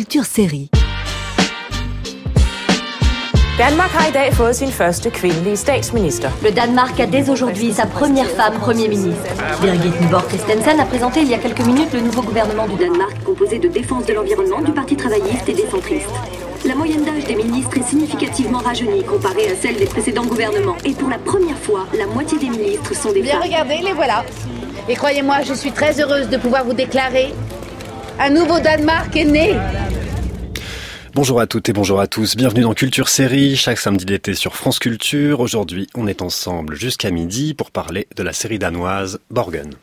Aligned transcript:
Culture 0.00 0.24
Série. 0.24 0.68
Danmark 3.58 3.90
har 3.90 4.08
i 4.08 4.12
dag 4.12 4.34
fået 4.34 4.56
sin 4.56 4.72
første 4.72 5.10
kvindelige 5.10 5.56
statsminister. 5.56 6.30
Le 6.42 6.50
Danemark 6.50 7.00
a 7.00 7.06
dès 7.06 7.30
aujourd'hui 7.30 7.72
sa 7.72 7.86
première 7.86 8.30
femme 8.38 8.54
Premier 8.60 8.88
ministre. 8.88 9.30
Birgit 9.62 10.00
Nyborg 10.00 10.26
Christensen 10.28 10.80
a 10.80 10.86
présenté 10.86 11.20
il 11.20 11.28
y 11.28 11.34
a 11.34 11.38
quelques 11.38 11.66
minutes 11.66 11.92
le 11.92 12.00
nouveau 12.00 12.22
gouvernement 12.22 12.66
du 12.66 12.76
Danemark, 12.76 13.14
composé 13.24 13.58
de 13.58 13.68
défense 13.68 14.06
de 14.06 14.14
l'environnement, 14.14 14.62
du 14.62 14.72
Parti 14.72 14.96
travailliste 14.96 15.46
et 15.48 15.56
des 15.60 15.68
centristes. 15.70 16.16
La 16.64 16.74
moyenne 16.74 17.04
d'âge 17.04 17.26
des 17.26 17.36
ministres 17.44 17.76
est 17.76 17.88
significativement 17.92 18.62
rajeunie 18.70 19.04
comparée 19.04 19.48
à 19.52 19.56
celle 19.62 19.76
des 19.76 19.90
précédents 19.94 20.28
gouvernements. 20.32 20.78
Et 20.86 20.94
pour 20.94 21.10
la 21.10 21.18
première 21.18 21.58
fois, 21.58 21.82
la 21.98 22.06
moitié 22.06 22.38
des 22.38 22.48
ministres 22.48 22.94
sont 22.94 23.12
des 23.12 23.20
Bien 23.20 23.32
femmes. 23.32 23.42
regardez, 23.48 23.78
les 23.88 23.92
voilà. 23.92 24.24
Et 24.88 24.94
croyez-moi, 24.94 25.36
je 25.48 25.52
suis 25.52 25.72
très 25.72 25.92
heureuse 26.00 26.28
de 26.30 26.38
pouvoir 26.38 26.64
vous 26.64 26.76
déclarer 26.84 27.34
un 28.22 28.28
nouveau 28.28 28.60
Danemark 28.60 29.16
est 29.16 29.24
né. 29.24 29.54
Bonjour 31.12 31.40
à 31.40 31.48
toutes 31.48 31.68
et 31.68 31.72
bonjour 31.72 31.98
à 31.98 32.06
tous, 32.06 32.36
bienvenue 32.36 32.62
dans 32.62 32.72
Culture 32.72 33.08
Série, 33.08 33.56
chaque 33.56 33.78
samedi 33.78 34.04
d'été 34.04 34.34
sur 34.34 34.54
France 34.54 34.78
Culture. 34.78 35.40
Aujourd'hui, 35.40 35.88
on 35.96 36.06
est 36.06 36.22
ensemble 36.22 36.76
jusqu'à 36.76 37.10
midi 37.10 37.52
pour 37.52 37.72
parler 37.72 38.06
de 38.14 38.22
la 38.22 38.32
série 38.32 38.60
danoise 38.60 39.18
Borgen. 39.28 39.74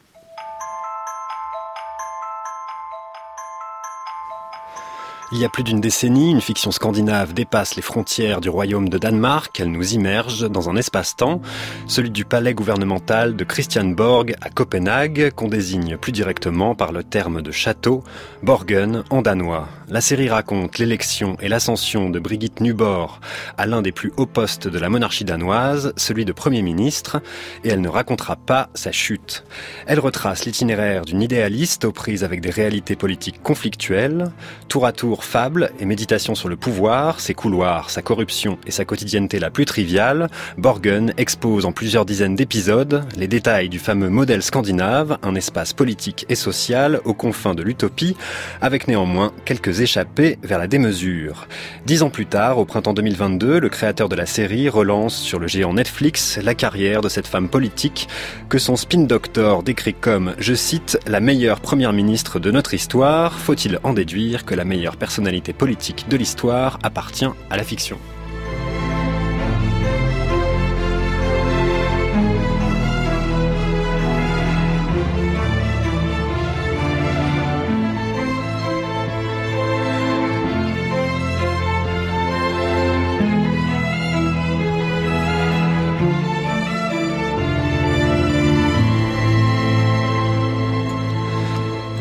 Il 5.33 5.39
y 5.39 5.43
a 5.43 5.49
plus 5.49 5.63
d'une 5.63 5.81
décennie, 5.81 6.31
une 6.31 6.39
fiction 6.39 6.71
scandinave 6.71 7.33
dépasse 7.33 7.75
les 7.75 7.81
frontières 7.81 8.39
du 8.39 8.47
royaume 8.47 8.87
de 8.87 8.97
Danemark. 8.97 9.59
Elle 9.59 9.73
nous 9.73 9.93
immerge 9.93 10.49
dans 10.49 10.69
un 10.69 10.77
espace-temps, 10.77 11.41
celui 11.87 12.09
du 12.09 12.23
palais 12.23 12.53
gouvernemental 12.53 13.35
de 13.35 13.43
Christianborg 13.43 14.33
à 14.39 14.49
Copenhague, 14.49 15.31
qu'on 15.31 15.49
désigne 15.49 15.97
plus 15.97 16.13
directement 16.13 16.73
par 16.73 16.93
le 16.93 17.03
terme 17.03 17.41
de 17.41 17.51
château, 17.51 18.01
Borgen 18.43 19.03
en 19.09 19.21
danois. 19.21 19.67
La 19.89 20.01
série 20.01 20.27
raconte 20.27 20.79
l'élection 20.79 21.37
et 21.39 21.47
l'ascension 21.47 22.09
de 22.09 22.19
Brigitte 22.19 22.59
Nyborg 22.59 23.21
à 23.57 23.65
l'un 23.65 23.81
des 23.81 23.93
plus 23.93 24.11
hauts 24.17 24.25
postes 24.25 24.67
de 24.67 24.79
la 24.79 24.89
monarchie 24.89 25.23
danoise, 25.23 25.93
celui 25.95 26.25
de 26.25 26.33
Premier 26.33 26.61
ministre, 26.61 27.21
et 27.63 27.69
elle 27.69 27.79
ne 27.79 27.87
racontera 27.87 28.35
pas 28.35 28.67
sa 28.73 28.91
chute. 28.91 29.45
Elle 29.85 30.01
retrace 30.01 30.43
l'itinéraire 30.43 31.05
d'une 31.05 31.21
idéaliste 31.21 31.85
aux 31.85 31.93
prises 31.93 32.25
avec 32.25 32.41
des 32.41 32.49
réalités 32.49 32.97
politiques 32.97 33.41
conflictuelles, 33.41 34.25
tour 34.67 34.85
à 34.85 34.91
tour 34.91 35.23
fable 35.23 35.71
et 35.79 35.85
méditation 35.85 36.35
sur 36.35 36.49
le 36.49 36.57
pouvoir, 36.57 37.21
ses 37.21 37.33
couloirs, 37.33 37.89
sa 37.89 38.01
corruption 38.01 38.57
et 38.67 38.71
sa 38.71 38.83
quotidienneté 38.83 39.39
la 39.39 39.51
plus 39.51 39.63
triviale, 39.63 40.27
Borgen 40.57 41.13
expose 41.15 41.65
en 41.65 41.71
plusieurs 41.71 42.03
dizaines 42.03 42.35
d'épisodes 42.35 43.05
les 43.15 43.29
détails 43.29 43.69
du 43.69 43.79
fameux 43.79 44.09
modèle 44.09 44.43
scandinave, 44.43 45.17
un 45.23 45.35
espace 45.35 45.71
politique 45.71 46.25
et 46.27 46.35
social 46.35 46.99
aux 47.05 47.13
confins 47.13 47.55
de 47.55 47.63
l'utopie, 47.63 48.17
avec 48.59 48.89
néanmoins 48.89 49.31
quelques 49.45 49.76
échappées 49.81 50.37
vers 50.43 50.59
la 50.59 50.67
démesure. 50.67 51.47
Dix 51.85 52.03
ans 52.03 52.09
plus 52.09 52.25
tard, 52.25 52.57
au 52.57 52.65
printemps 52.65 52.93
2022, 52.93 53.59
le 53.59 53.69
créateur 53.69 54.09
de 54.09 54.15
la 54.15 54.25
série 54.25 54.69
relance 54.69 55.15
sur 55.15 55.39
le 55.39 55.47
géant 55.47 55.73
Netflix 55.73 56.39
la 56.43 56.55
carrière 56.55 57.01
de 57.01 57.09
cette 57.09 57.27
femme 57.27 57.49
politique 57.49 58.07
que 58.49 58.57
son 58.57 58.75
spin 58.75 59.03
doctor 59.03 59.63
décrit 59.63 59.93
comme, 59.93 60.33
je 60.39 60.53
cite, 60.53 60.99
la 61.07 61.19
meilleure 61.19 61.59
première 61.59 61.93
ministre 61.93 62.39
de 62.39 62.51
notre 62.51 62.73
histoire. 62.73 63.39
Faut-il 63.39 63.79
en 63.83 63.93
déduire 63.93 64.45
que 64.45 64.55
la 64.55 64.65
meilleure 64.65 64.97
personnalité 64.97 65.53
politique 65.53 66.05
de 66.09 66.17
l'histoire 66.17 66.79
appartient 66.83 67.29
à 67.49 67.57
la 67.57 67.63
fiction? 67.63 67.97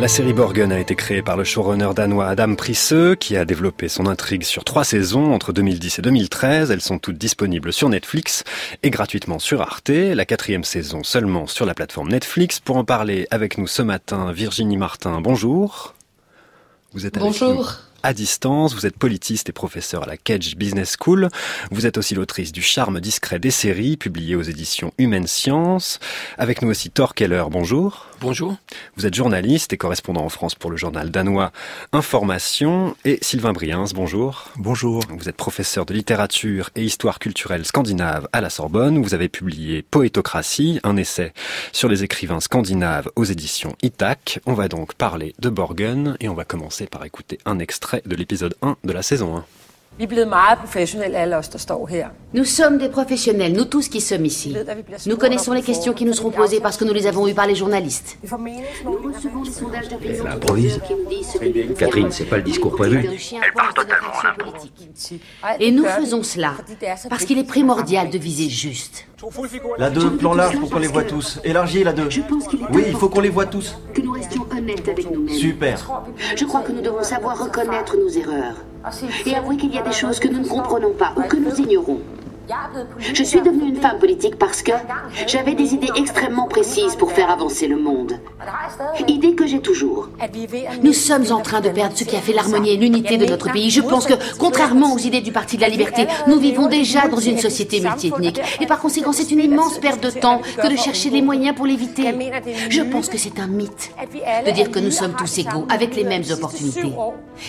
La 0.06 0.10
série 0.10 0.32
Borgen 0.32 0.70
a 0.70 0.78
été 0.78 0.94
créée 0.94 1.20
par 1.20 1.36
le 1.36 1.42
showrunner 1.42 1.90
danois 1.92 2.28
Adam 2.28 2.54
Prisseux, 2.54 3.16
qui 3.16 3.36
a 3.36 3.44
développé 3.44 3.88
son 3.88 4.06
intrigue 4.06 4.44
sur 4.44 4.62
trois 4.62 4.84
saisons 4.84 5.34
entre 5.34 5.52
2010 5.52 5.98
et 5.98 6.02
2013. 6.02 6.70
Elles 6.70 6.80
sont 6.80 7.00
toutes 7.00 7.18
disponibles 7.18 7.72
sur 7.72 7.88
Netflix 7.88 8.44
et 8.84 8.90
gratuitement 8.90 9.40
sur 9.40 9.62
Arte. 9.62 9.88
La 9.88 10.24
quatrième 10.24 10.62
saison 10.62 11.02
seulement 11.02 11.48
sur 11.48 11.66
la 11.66 11.74
plateforme 11.74 12.10
Netflix. 12.10 12.60
Pour 12.60 12.76
en 12.76 12.84
parler 12.84 13.26
avec 13.32 13.58
nous 13.58 13.66
ce 13.66 13.82
matin, 13.82 14.30
Virginie 14.30 14.76
Martin, 14.76 15.20
bonjour. 15.20 15.96
Vous 16.92 17.04
êtes 17.04 17.16
avec 17.16 17.28
Bonjour. 17.28 17.56
nous 17.56 17.66
à 18.06 18.14
distance. 18.14 18.74
Vous 18.74 18.86
êtes 18.86 18.96
politiste 18.96 19.48
et 19.48 19.52
professeur 19.52 20.04
à 20.04 20.06
la 20.06 20.16
Cage 20.16 20.56
Business 20.56 20.96
School. 21.00 21.28
Vous 21.72 21.86
êtes 21.86 21.98
aussi 21.98 22.14
l'autrice 22.14 22.52
du 22.52 22.62
Charme 22.62 23.00
discret 23.00 23.40
des 23.40 23.50
séries, 23.50 23.96
publié 23.96 24.36
aux 24.36 24.42
éditions 24.42 24.92
Humaine 24.98 25.26
Science. 25.26 25.98
Avec 26.38 26.62
nous 26.62 26.70
aussi 26.70 26.90
Thor 26.90 27.14
Keller, 27.14 27.44
bonjour. 27.50 28.06
Bonjour. 28.20 28.56
Vous 28.96 29.04
êtes 29.04 29.14
journaliste 29.14 29.74
et 29.74 29.76
correspondant 29.76 30.24
en 30.24 30.30
France 30.30 30.54
pour 30.54 30.70
le 30.70 30.78
journal 30.78 31.10
danois 31.10 31.52
Information. 31.92 32.96
Et 33.04 33.18
Sylvain 33.20 33.52
Briens, 33.52 33.84
bonjour. 33.94 34.50
Bonjour. 34.56 35.02
Vous 35.10 35.28
êtes 35.28 35.36
professeur 35.36 35.84
de 35.84 35.92
littérature 35.92 36.70
et 36.76 36.82
histoire 36.82 37.18
culturelle 37.18 37.66
scandinave 37.66 38.26
à 38.32 38.40
la 38.40 38.48
Sorbonne. 38.48 39.02
Vous 39.02 39.12
avez 39.12 39.28
publié 39.28 39.82
Poétocratie, 39.82 40.80
un 40.82 40.96
essai 40.96 41.34
sur 41.72 41.90
les 41.90 42.04
écrivains 42.04 42.40
scandinaves 42.40 43.10
aux 43.16 43.24
éditions 43.24 43.76
Itac. 43.82 44.40
On 44.46 44.54
va 44.54 44.68
donc 44.68 44.94
parler 44.94 45.34
de 45.38 45.50
Borgen 45.50 46.16
et 46.20 46.30
on 46.30 46.34
va 46.34 46.44
commencer 46.44 46.86
par 46.86 47.04
écouter 47.04 47.38
un 47.44 47.58
extrait 47.58 48.02
de 48.06 48.16
l'épisode 48.16 48.54
1 48.62 48.78
de 48.82 48.92
la 48.92 49.02
saison 49.02 49.36
1. 49.36 49.44
Vi 49.98 50.02
er 50.04 50.08
blevet 50.08 50.28
meget 50.28 50.58
professionelle, 50.58 51.16
alle 51.18 51.36
os, 51.36 51.48
der 51.48 51.58
står 51.58 51.86
her. 51.86 52.06
Nous 52.32 52.44
sommes 52.44 52.78
des 52.78 52.88
professionnels, 52.90 53.52
nous 53.52 53.64
tous 53.64 53.88
qui 53.88 54.00
sommes 54.00 54.26
ici. 54.26 54.56
Nous 55.06 55.16
connaissons 55.16 55.52
les 55.54 55.62
questions 55.62 55.94
qui 55.94 56.04
nous 56.04 56.12
seront 56.12 56.30
posées 56.30 56.60
parce 56.60 56.76
que 56.76 56.84
nous 56.84 56.92
les 56.92 57.06
avons 57.06 57.26
eues 57.28 57.34
par 57.34 57.46
les 57.46 57.54
journalistes. 57.54 58.18
Nous 58.22 58.28
recevons 59.08 59.42
des 59.42 59.50
sondages 59.50 59.88
d'opinion 59.88 60.24
Elle 60.26 60.32
improvise. 60.32 60.80
qui 60.86 60.94
nous 60.94 61.08
disent 61.08 61.28
ce 61.32 61.38
que 61.38 61.72
Catherine, 61.78 62.10
c'est 62.10 62.24
pas 62.26 62.36
le 62.36 62.42
discours 62.42 62.74
prévu. 62.76 62.98
Elle 63.06 63.52
part 63.54 63.72
totalement 63.72 64.12
Et 65.60 65.70
nous 65.70 65.86
faisons 65.86 66.22
cela 66.22 66.52
parce 67.08 67.24
qu'il 67.24 67.38
est 67.38 67.48
primordial 67.48 68.10
de 68.10 68.18
viser 68.18 68.50
juste. 68.50 69.06
La 69.78 69.88
2, 69.88 70.16
plan 70.18 70.34
large 70.34 70.58
pour 70.60 70.68
qu'on 70.68 70.78
les 70.78 70.88
voit 70.88 71.02
tous. 71.04 71.40
Élargi 71.42 71.82
la 71.82 71.94
2. 71.94 72.10
Je 72.10 72.20
pense 72.20 72.46
qu'il 72.48 72.60
est 72.60 72.66
Oui, 72.70 72.84
il 72.88 72.94
faut 72.96 73.08
qu'on 73.08 73.20
les 73.22 73.30
voit 73.30 73.46
tous. 73.46 73.74
que 73.94 74.02
nous 74.02 74.12
restions 74.12 74.46
honnêtes 74.50 74.86
avec 74.88 75.10
nous-mêmes. 75.10 75.34
Super. 75.34 75.78
Je 76.36 76.44
crois 76.44 76.60
que 76.60 76.72
nous 76.72 76.82
devons 76.82 77.02
savoir 77.02 77.42
reconnaître 77.42 77.96
nos 77.96 78.10
erreurs 78.10 78.56
et 79.24 79.34
avouer 79.34 79.56
qu'il 79.56 79.74
y 79.74 79.78
a 79.78 79.82
des 79.82 79.92
choses 79.92 80.18
que 80.20 80.28
nous 80.28 80.40
ne 80.40 80.46
comprenons 80.46 80.92
pas 80.92 81.14
ou 81.16 81.22
que 81.22 81.36
nous 81.36 81.54
ignorons. 81.58 82.00
Je 82.98 83.24
suis 83.24 83.40
devenue 83.40 83.68
une 83.68 83.76
femme 83.76 83.98
politique 83.98 84.36
parce 84.36 84.62
que 84.62 84.72
j'avais 85.26 85.54
des 85.54 85.74
idées 85.74 85.90
extrêmement 85.96 86.46
précises 86.46 86.94
pour 86.96 87.12
faire 87.12 87.30
avancer 87.30 87.66
le 87.66 87.76
monde. 87.76 88.20
Idées 89.08 89.34
que 89.34 89.46
j'ai 89.46 89.60
toujours. 89.60 90.08
Nous 90.82 90.92
sommes 90.92 91.30
en 91.32 91.40
train 91.40 91.60
de 91.60 91.70
perdre 91.70 91.96
ce 91.96 92.04
qui 92.04 92.16
a 92.16 92.20
fait 92.20 92.32
l'harmonie 92.32 92.70
et 92.70 92.76
l'unité 92.76 93.16
de 93.18 93.26
notre 93.26 93.52
pays. 93.52 93.70
Je 93.70 93.80
pense 93.80 94.06
que, 94.06 94.14
contrairement 94.38 94.94
aux 94.94 94.98
idées 94.98 95.20
du 95.20 95.32
Parti 95.32 95.56
de 95.56 95.62
la 95.62 95.68
Liberté, 95.68 96.06
nous 96.26 96.38
vivons 96.38 96.68
déjà 96.68 97.08
dans 97.08 97.18
une 97.18 97.38
société 97.38 97.80
multiethnique. 97.80 98.40
Et 98.60 98.66
par 98.66 98.80
conséquent, 98.80 99.12
c'est 99.12 99.30
une 99.30 99.40
immense 99.40 99.78
perte 99.78 100.02
de 100.02 100.10
temps 100.10 100.40
que 100.56 100.70
de 100.70 100.76
chercher 100.76 101.10
les 101.10 101.22
moyens 101.22 101.56
pour 101.56 101.66
l'éviter. 101.66 102.14
Je 102.68 102.82
pense 102.82 103.08
que 103.08 103.18
c'est 103.18 103.40
un 103.40 103.46
mythe 103.46 103.92
de 104.46 104.50
dire 104.50 104.70
que 104.70 104.78
nous 104.78 104.90
sommes 104.90 105.14
tous 105.14 105.38
égaux, 105.38 105.66
avec 105.68 105.96
les 105.96 106.04
mêmes 106.04 106.24
opportunités. 106.30 106.92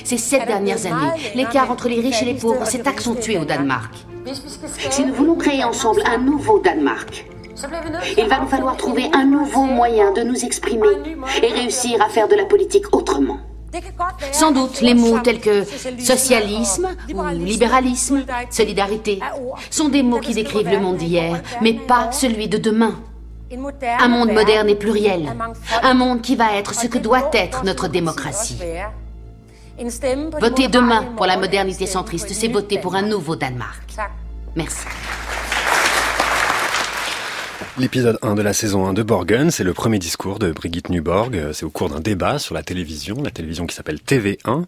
Ces 0.03 0.18
sept 0.18 0.47
dernières 0.47 0.86
années, 0.86 1.12
l'écart 1.36 1.72
entre 1.72 1.88
les 1.88 2.00
riches 2.00 2.22
et 2.24 2.25
les 2.25 2.34
pauvres 2.34 2.66
s'est 2.66 2.88
accentué 2.88 3.38
au 3.38 3.46
Danemark. 3.46 3.94
Si 4.89 5.05
nous 5.05 5.13
voulons 5.13 5.35
créer 5.35 5.63
ensemble 5.63 6.01
un 6.05 6.17
nouveau 6.17 6.59
Danemark, 6.59 7.25
il 8.18 8.27
va 8.27 8.39
nous 8.39 8.47
falloir 8.47 8.77
trouver 8.77 9.09
un 9.13 9.25
nouveau 9.25 9.63
moyen 9.63 10.12
de 10.12 10.21
nous 10.21 10.45
exprimer 10.45 10.88
et 11.41 11.47
réussir 11.47 12.01
à 12.01 12.09
faire 12.09 12.27
de 12.27 12.35
la 12.35 12.45
politique 12.45 12.94
autrement. 12.94 13.39
Sans 14.31 14.51
doute, 14.51 14.81
les 14.81 14.94
mots 14.94 15.19
tels 15.19 15.39
que 15.39 15.63
socialisme 16.00 16.88
ou 17.13 17.21
libéralisme, 17.33 18.25
solidarité, 18.50 19.19
sont 19.69 19.89
des 19.89 20.03
mots 20.03 20.19
qui 20.19 20.33
décrivent 20.33 20.69
le 20.69 20.80
monde 20.80 20.97
d'hier, 20.97 21.41
mais 21.62 21.73
pas 21.73 22.12
celui 22.12 22.47
de 22.47 22.57
demain. 22.57 22.95
Un 24.00 24.07
monde 24.07 24.31
moderne 24.31 24.69
et 24.69 24.75
pluriel. 24.75 25.33
Un 25.83 25.94
monde 25.94 26.21
qui 26.21 26.35
va 26.35 26.56
être 26.56 26.73
ce 26.73 26.88
que 26.88 26.97
doit 26.97 27.30
être 27.33 27.63
notre 27.63 27.88
démocratie. 27.88 28.57
Voter 30.39 30.68
demain 30.69 31.03
pour 31.15 31.27
la 31.27 31.38
modernité 31.38 31.85
centriste, 31.85 32.29
c'est 32.33 32.47
voter 32.47 32.79
pour 32.79 32.95
un 32.95 33.03
nouveau 33.03 33.35
Danemark. 33.35 33.95
Merci. 34.56 34.88
L'épisode 37.77 38.18
1 38.24 38.33
de 38.33 38.41
la 38.41 38.53
saison 38.53 38.88
1 38.88 38.94
de 38.94 39.03
Borgen, 39.03 39.51
c'est 39.51 39.63
le 39.63 39.74
premier 39.74 40.00
discours 40.00 40.39
de 40.39 40.51
Brigitte 40.51 40.89
Nyborg. 40.89 41.38
Euh, 41.38 41.53
C'est 41.53 41.63
au 41.63 41.69
cours 41.69 41.89
d'un 41.89 42.00
débat 42.00 42.39
sur 42.39 42.56
la 42.56 42.63
télévision, 42.63 43.21
la 43.21 43.29
télévision 43.29 43.68
qui 43.68 43.75
s'appelle 43.75 44.00
TV1. 44.00 44.63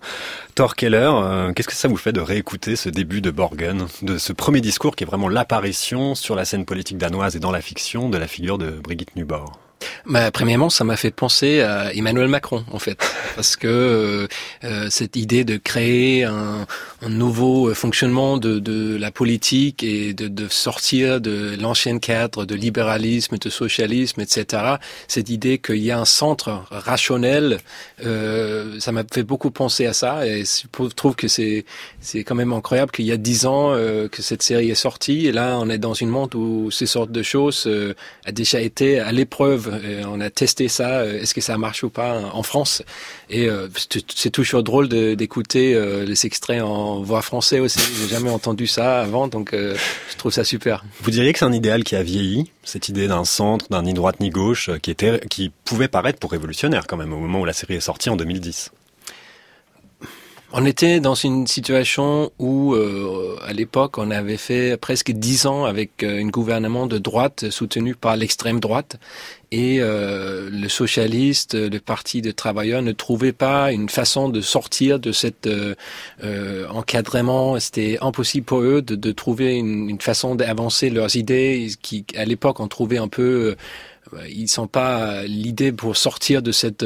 Thor 0.54 0.76
Keller, 0.76 1.10
euh, 1.16 1.54
qu'est-ce 1.54 1.68
que 1.68 1.74
ça 1.74 1.88
vous 1.88 1.98
fait 1.98 2.14
de 2.14 2.22
réécouter 2.22 2.76
ce 2.76 2.88
début 2.88 3.22
de 3.22 3.32
Borgen, 3.32 3.88
de 4.04 4.20
ce 4.20 4.32
premier 4.32 4.62
discours 4.62 4.96
qui 4.96 5.06
est 5.06 5.08
vraiment 5.08 5.28
l'apparition 5.28 6.14
sur 6.14 6.36
la 6.36 6.46
scène 6.46 6.66
politique 6.66 7.00
danoise 7.00 7.36
et 7.36 7.40
dans 7.40 7.52
la 7.52 7.62
fiction 7.62 8.10
de 8.10 8.18
la 8.20 8.28
figure 8.28 8.60
de 8.60 8.70
Brigitte 8.70 9.16
Nyborg? 9.16 9.54
Bah, 10.06 10.32
premièrement, 10.32 10.70
ça 10.70 10.84
m'a 10.84 10.98
fait 10.98 11.12
penser 11.12 11.62
à 11.62 11.94
Emmanuel 11.94 12.28
Macron, 12.28 12.66
en 12.72 12.80
fait, 12.80 12.98
parce 13.36 13.56
que 13.56 13.68
euh, 13.68 14.28
euh, 14.64 14.88
cette 14.90 15.16
idée 15.16 15.44
de 15.44 15.58
créer 15.58 16.24
un, 16.24 16.66
un 17.02 17.10
nouveau 17.10 17.74
fonctionnement 17.74 18.38
de, 18.38 18.60
de, 18.60 18.98
la 18.98 19.12
politique 19.12 19.84
et 19.84 20.14
de, 20.14 20.28
de 20.28 20.48
sortir 20.48 21.22
de 21.22 21.56
l'ancien 21.60 22.00
cadre 22.00 22.46
de 22.46 22.56
libéralisme, 22.56 23.38
de 23.38 23.50
socialisme, 23.50 24.22
etc. 24.22 24.76
Cette 25.08 25.30
idée 25.30 25.58
qu'il 25.60 25.78
y 25.78 25.92
a 25.92 26.00
un 26.00 26.06
centre 26.06 26.64
rationnel, 26.72 27.60
euh, 28.06 28.80
ça 28.80 28.92
m'a 28.92 29.04
fait 29.12 29.24
beaucoup 29.24 29.52
penser 29.52 29.86
à 29.86 29.94
ça, 29.94 30.26
et 30.26 30.44
je 30.44 30.88
trouve 30.96 31.16
que 31.16 31.28
c'est 31.28 31.66
c'est 32.00 32.24
quand 32.24 32.36
même 32.36 32.54
incroyable 32.54 32.92
qu'il 32.92 33.06
y 33.06 33.12
a 33.12 33.18
dix 33.18 33.46
ans 33.46 33.72
euh, 33.72 34.08
que 34.08 34.22
cette 34.22 34.44
série 34.44 34.70
est 34.70 34.76
sortie, 34.76 35.28
et 35.28 35.32
là 35.32 35.58
on 35.60 35.70
est 35.70 35.78
dans 35.78 35.94
une 35.94 36.10
monde 36.10 36.36
où 36.36 36.72
ces 36.72 36.86
sortes 36.86 37.12
de 37.12 37.24
choses 37.24 37.66
euh, 37.68 37.94
a 38.26 38.32
déjà 38.32 38.60
été 38.62 39.00
à 39.00 39.12
l'épreuve 39.12 39.80
on 40.08 40.22
a 40.22 40.30
testé 40.30 40.68
ça. 40.68 41.00
Euh, 41.00 41.22
est-ce 41.22 41.34
que 41.34 41.42
ça 41.42 41.58
marche 41.58 41.84
ou 41.84 41.90
pas 41.90 42.22
en 42.34 42.44
France 42.44 42.84
Et 43.30 43.50
euh, 43.50 43.68
c'est 44.16 44.30
toujours 44.30 44.64
drôle 44.64 44.88
d'écouter 44.90 45.76
euh, 45.76 46.06
les 46.06 46.26
extraits 46.26 46.62
en 46.62 46.89
voix 46.98 47.22
français 47.22 47.60
aussi. 47.60 47.80
J'ai 48.00 48.08
jamais 48.08 48.30
entendu 48.30 48.68
ça 48.68 49.02
avant, 49.02 49.28
donc 49.28 49.52
je 49.54 50.18
trouve 50.18 50.32
ça 50.32 50.44
super. 50.44 50.84
Vous 51.02 51.12
diriez 51.12 51.34
que 51.34 51.40
c'est 51.40 51.46
un 51.46 51.54
idéal 51.54 51.84
qui 51.84 51.96
a 51.96 52.04
vieilli, 52.04 52.52
cette 52.64 52.90
idée 52.90 53.08
d'un 53.08 53.26
centre, 53.26 53.68
d'un 53.70 53.84
ni 53.84 53.94
droite 53.94 54.20
ni 54.20 54.30
gauche, 54.30 54.70
qui 54.82 54.92
était, 54.92 55.20
qui 55.30 55.52
pouvait 55.66 55.88
paraître 55.88 56.20
pour 56.20 56.32
révolutionnaire 56.32 56.88
quand 56.88 56.98
même 56.98 57.14
au 57.14 57.20
moment 57.20 57.42
où 57.42 57.46
la 57.46 57.54
série 57.54 57.76
est 57.76 57.80
sortie 57.80 58.10
en 58.10 58.16
2010. 58.16 58.72
On 60.52 60.66
était 60.66 61.00
dans 61.00 61.14
une 61.14 61.46
situation 61.46 62.32
où, 62.40 62.74
euh, 62.74 63.38
à 63.46 63.54
l'époque, 63.54 64.00
on 64.00 64.10
avait 64.10 64.38
fait 64.38 64.78
presque 64.78 65.12
dix 65.12 65.46
ans 65.46 65.66
avec 65.66 66.02
euh, 66.02 66.20
un 66.20 66.28
gouvernement 66.28 66.88
de 66.88 66.98
droite 66.98 67.52
soutenu 67.52 67.94
par 67.94 68.18
l'extrême 68.18 68.60
droite, 68.60 68.98
et 69.52 69.78
euh, 69.80 70.50
le 70.52 70.68
socialiste, 70.68 71.54
le 71.54 71.80
parti 71.80 72.24
des 72.24 72.34
travailleurs, 72.34 72.82
ne 72.82 72.94
trouvait 72.94 73.32
pas 73.32 73.72
une 73.72 73.90
façon 73.90 74.28
de 74.28 74.42
sortir 74.42 75.00
de 75.00 75.12
cet 75.12 75.48
encadrement. 76.72 77.60
C'était 77.60 78.00
impossible 78.02 78.46
pour 78.46 78.62
eux 78.62 78.82
de, 78.82 78.96
de 78.96 79.12
trouver 79.12 79.56
une, 79.56 79.88
une 79.88 80.02
façon 80.02 80.34
d'avancer 80.34 80.90
leurs 80.90 81.16
idées, 81.16 81.70
qui, 81.84 82.06
à 82.18 82.26
l'époque, 82.26 82.60
on 82.60 82.68
trouvait 82.68 82.98
un 82.98 83.08
peu, 83.08 83.56
ils 84.28 84.48
sont 84.48 84.68
pas 84.68 85.24
l'idée 85.26 85.72
pour 85.72 85.96
sortir 85.96 86.42
de 86.42 86.52
cette 86.52 86.84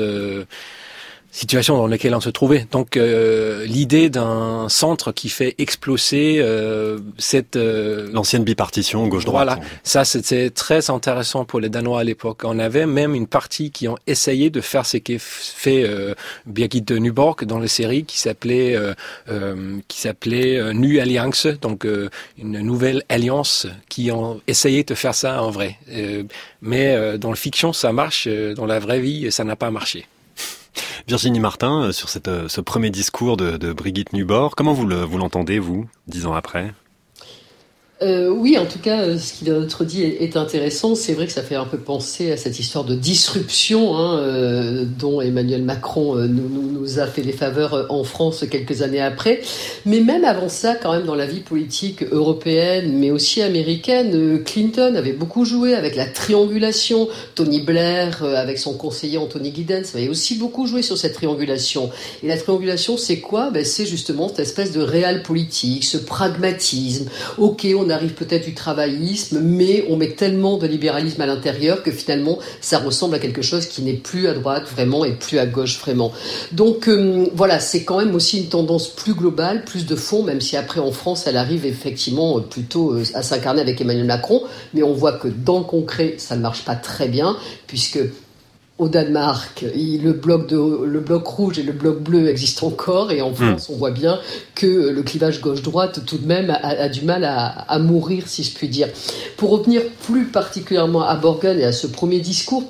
situation 1.33 1.75
dans 1.77 1.87
laquelle 1.87 2.13
on 2.13 2.21
se 2.21 2.29
trouvait. 2.29 2.67
Donc 2.71 2.95
euh, 2.95 3.65
l'idée 3.65 4.09
d'un 4.09 4.69
centre 4.69 5.11
qui 5.11 5.29
fait 5.29 5.55
exploser 5.57 6.37
euh, 6.39 6.99
cette 7.17 7.55
euh, 7.55 8.07
l'ancienne 8.13 8.43
bipartition 8.43 9.07
gauche-droite. 9.07 9.47
Voilà, 9.47 9.59
ça 9.81 10.05
c'était 10.05 10.51
très 10.51 10.91
intéressant 10.91 11.43
pour 11.43 11.59
les 11.59 11.69
Danois 11.69 12.01
à 12.01 12.03
l'époque. 12.03 12.41
On 12.43 12.59
avait 12.59 12.85
même 12.85 13.15
une 13.15 13.25
partie 13.25 13.71
qui 13.71 13.87
ont 13.87 13.97
essayé 14.05 14.51
de 14.51 14.61
faire 14.61 14.85
ce 14.85 14.97
qu'est 14.97 15.19
fait 15.19 15.83
euh, 15.83 16.13
Birgit 16.45 16.83
de 16.83 16.99
Nuborg 16.99 17.45
dans 17.45 17.57
la 17.57 17.67
série 17.67 18.05
qui 18.05 18.19
s'appelait 18.19 18.77
qui 19.87 19.99
s'appelait 19.99 20.73
Nu 20.73 20.99
Alliance, 20.99 21.47
donc 21.47 21.87
une 22.37 22.59
nouvelle 22.59 23.03
alliance 23.09 23.65
qui 23.89 24.11
ont 24.11 24.39
essayé 24.47 24.83
de 24.83 24.93
faire 24.93 25.15
ça 25.15 25.41
en 25.41 25.49
vrai. 25.49 25.77
mais 26.61 27.17
dans 27.17 27.29
la 27.29 27.35
fiction 27.35 27.73
ça 27.73 27.91
marche, 27.91 28.27
dans 28.27 28.67
la 28.67 28.79
vraie 28.79 28.99
vie 28.99 29.31
ça 29.31 29.43
n'a 29.43 29.55
pas 29.55 29.71
marché. 29.71 30.05
Virginie 31.07 31.41
Martin, 31.41 31.83
euh, 31.83 31.91
sur 31.91 32.07
euh, 32.27 32.47
ce 32.47 32.61
premier 32.61 32.89
discours 32.89 33.35
de, 33.35 33.57
de 33.57 33.73
Brigitte 33.73 34.13
Nubor, 34.13 34.55
comment 34.55 34.73
vous 34.73 34.87
l'entendez, 34.87 35.59
vous, 35.59 35.85
dix 36.07 36.25
ans 36.25 36.33
après? 36.33 36.73
Euh, 38.03 38.29
oui, 38.29 38.57
en 38.57 38.65
tout 38.65 38.79
cas, 38.79 39.01
euh, 39.01 39.17
ce 39.17 39.33
qu'il 39.33 39.49
a 39.51 39.57
autre 39.57 39.85
dit 39.85 40.03
est, 40.03 40.35
intéressant. 40.35 40.95
C'est 40.95 41.13
vrai 41.13 41.25
que 41.25 41.31
ça 41.31 41.41
fait 41.41 41.55
un 41.55 41.65
peu 41.65 41.77
penser 41.77 42.31
à 42.31 42.37
cette 42.37 42.59
histoire 42.59 42.83
de 42.83 42.95
disruption 42.95 43.95
hein, 43.95 44.19
euh, 44.19 44.85
dont 44.85 45.21
Emmanuel 45.21 45.63
Macron 45.63 46.15
nous, 46.15 46.99
a 46.99 47.07
fait 47.07 47.21
les 47.21 47.31
faveurs 47.31 47.85
en 47.89 48.03
France 48.03 48.45
quelques 48.49 48.81
années 48.81 49.01
après. 49.01 49.41
Mais 49.85 50.01
même 50.01 50.25
avant 50.25 50.49
ça, 50.49 50.75
quand 50.75 50.91
même, 50.91 51.05
dans 51.05 51.15
la 51.15 51.25
vie 51.25 51.39
politique 51.39 52.03
européenne, 52.11 52.97
mais 52.97 53.09
aussi 53.09 53.41
américaine, 53.41 54.43
Clinton 54.43 54.95
avait 54.95 55.13
beaucoup 55.13 55.45
joué 55.45 55.73
avec 55.73 55.95
la 55.95 56.05
triangulation. 56.05 57.07
Tony 57.35 57.61
Blair, 57.61 58.23
avec 58.23 58.59
son 58.59 58.73
conseiller 58.73 59.17
Anthony 59.17 59.53
Giddens, 59.55 59.83
avait 59.93 60.09
aussi 60.09 60.35
beaucoup 60.35 60.67
joué 60.67 60.81
sur 60.81 60.97
cette 60.97 61.13
triangulation. 61.13 61.89
Et 62.21 62.27
la 62.27 62.37
triangulation, 62.37 62.97
c'est 62.97 63.19
quoi? 63.19 63.49
Ben, 63.49 63.63
C'est 63.63 63.85
justement 63.85 64.27
cette 64.27 64.39
espèce 64.39 64.71
de 64.71 64.81
réel 64.81 65.23
politique, 65.23 65.83
ce 65.83 65.97
pragmatisme. 65.97 67.07
Ok, 67.37 67.65
on 67.77 67.89
a 67.89 67.92
arrive 67.93 68.13
peut-être 68.13 68.45
du 68.45 68.53
travaillisme, 68.53 69.39
mais 69.39 69.85
on 69.89 69.97
met 69.97 70.11
tellement 70.11 70.57
de 70.57 70.67
libéralisme 70.67 71.21
à 71.21 71.25
l'intérieur 71.25 71.83
que 71.83 71.91
finalement 71.91 72.39
ça 72.61 72.79
ressemble 72.79 73.15
à 73.15 73.19
quelque 73.19 73.41
chose 73.41 73.67
qui 73.67 73.81
n'est 73.81 73.93
plus 73.93 74.27
à 74.27 74.33
droite 74.33 74.65
vraiment 74.69 75.05
et 75.05 75.13
plus 75.13 75.39
à 75.39 75.45
gauche 75.45 75.79
vraiment. 75.79 76.11
Donc 76.51 76.87
euh, 76.87 77.27
voilà, 77.33 77.59
c'est 77.59 77.83
quand 77.83 77.99
même 77.99 78.15
aussi 78.15 78.39
une 78.39 78.49
tendance 78.49 78.87
plus 78.87 79.13
globale, 79.13 79.63
plus 79.63 79.85
de 79.85 79.95
fond, 79.95 80.23
même 80.23 80.41
si 80.41 80.57
après 80.57 80.79
en 80.79 80.91
France 80.91 81.25
elle 81.27 81.37
arrive 81.37 81.65
effectivement 81.65 82.39
plutôt 82.41 82.93
euh, 82.93 83.03
à 83.13 83.23
s'incarner 83.23 83.61
avec 83.61 83.79
Emmanuel 83.79 84.05
Macron, 84.05 84.43
mais 84.73 84.83
on 84.83 84.93
voit 84.93 85.13
que 85.13 85.27
dans 85.27 85.59
le 85.59 85.65
concret 85.65 86.15
ça 86.17 86.35
ne 86.35 86.41
marche 86.41 86.65
pas 86.65 86.75
très 86.75 87.07
bien 87.07 87.37
puisque 87.67 87.99
au 88.79 88.89
Danemark, 88.89 89.63
le 89.63 90.11
bloc, 90.13 90.47
de, 90.47 90.85
le 90.85 90.99
bloc 90.99 91.27
rouge 91.27 91.59
et 91.59 91.63
le 91.63 91.73
bloc 91.73 92.01
bleu 92.01 92.27
existent 92.27 92.67
encore, 92.67 93.11
et 93.11 93.21
en 93.21 93.29
hmm. 93.29 93.35
France, 93.35 93.69
on 93.69 93.75
voit 93.75 93.91
bien 93.91 94.19
que 94.55 94.89
le 94.89 95.03
clivage 95.03 95.41
gauche-droite, 95.41 96.01
tout 96.05 96.17
de 96.17 96.25
même, 96.25 96.49
a, 96.49 96.89
du 96.89 97.01
mal 97.01 97.23
à, 97.23 97.47
à, 97.47 97.79
mourir, 97.79 98.27
si 98.27 98.43
je 98.43 98.53
puis 98.53 98.67
dire. 98.67 98.89
Pour 99.37 99.51
revenir 99.51 99.81
plus 100.05 100.25
particulièrement 100.25 101.03
à 101.03 101.15
Borgen 101.15 101.59
et 101.59 101.65
à 101.65 101.71
ce 101.71 101.87
premier 101.87 102.19
discours, 102.19 102.63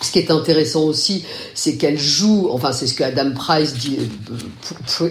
ce 0.00 0.12
qui 0.12 0.20
est 0.20 0.30
intéressant 0.30 0.84
aussi, 0.84 1.24
c'est 1.54 1.76
qu'elle 1.76 1.98
joue, 1.98 2.48
enfin 2.52 2.72
c'est 2.72 2.86
ce 2.86 2.94
que 2.94 3.02
Adam 3.02 3.32
Price 3.32 3.74
dit, 3.74 3.98
euh, 5.00 5.10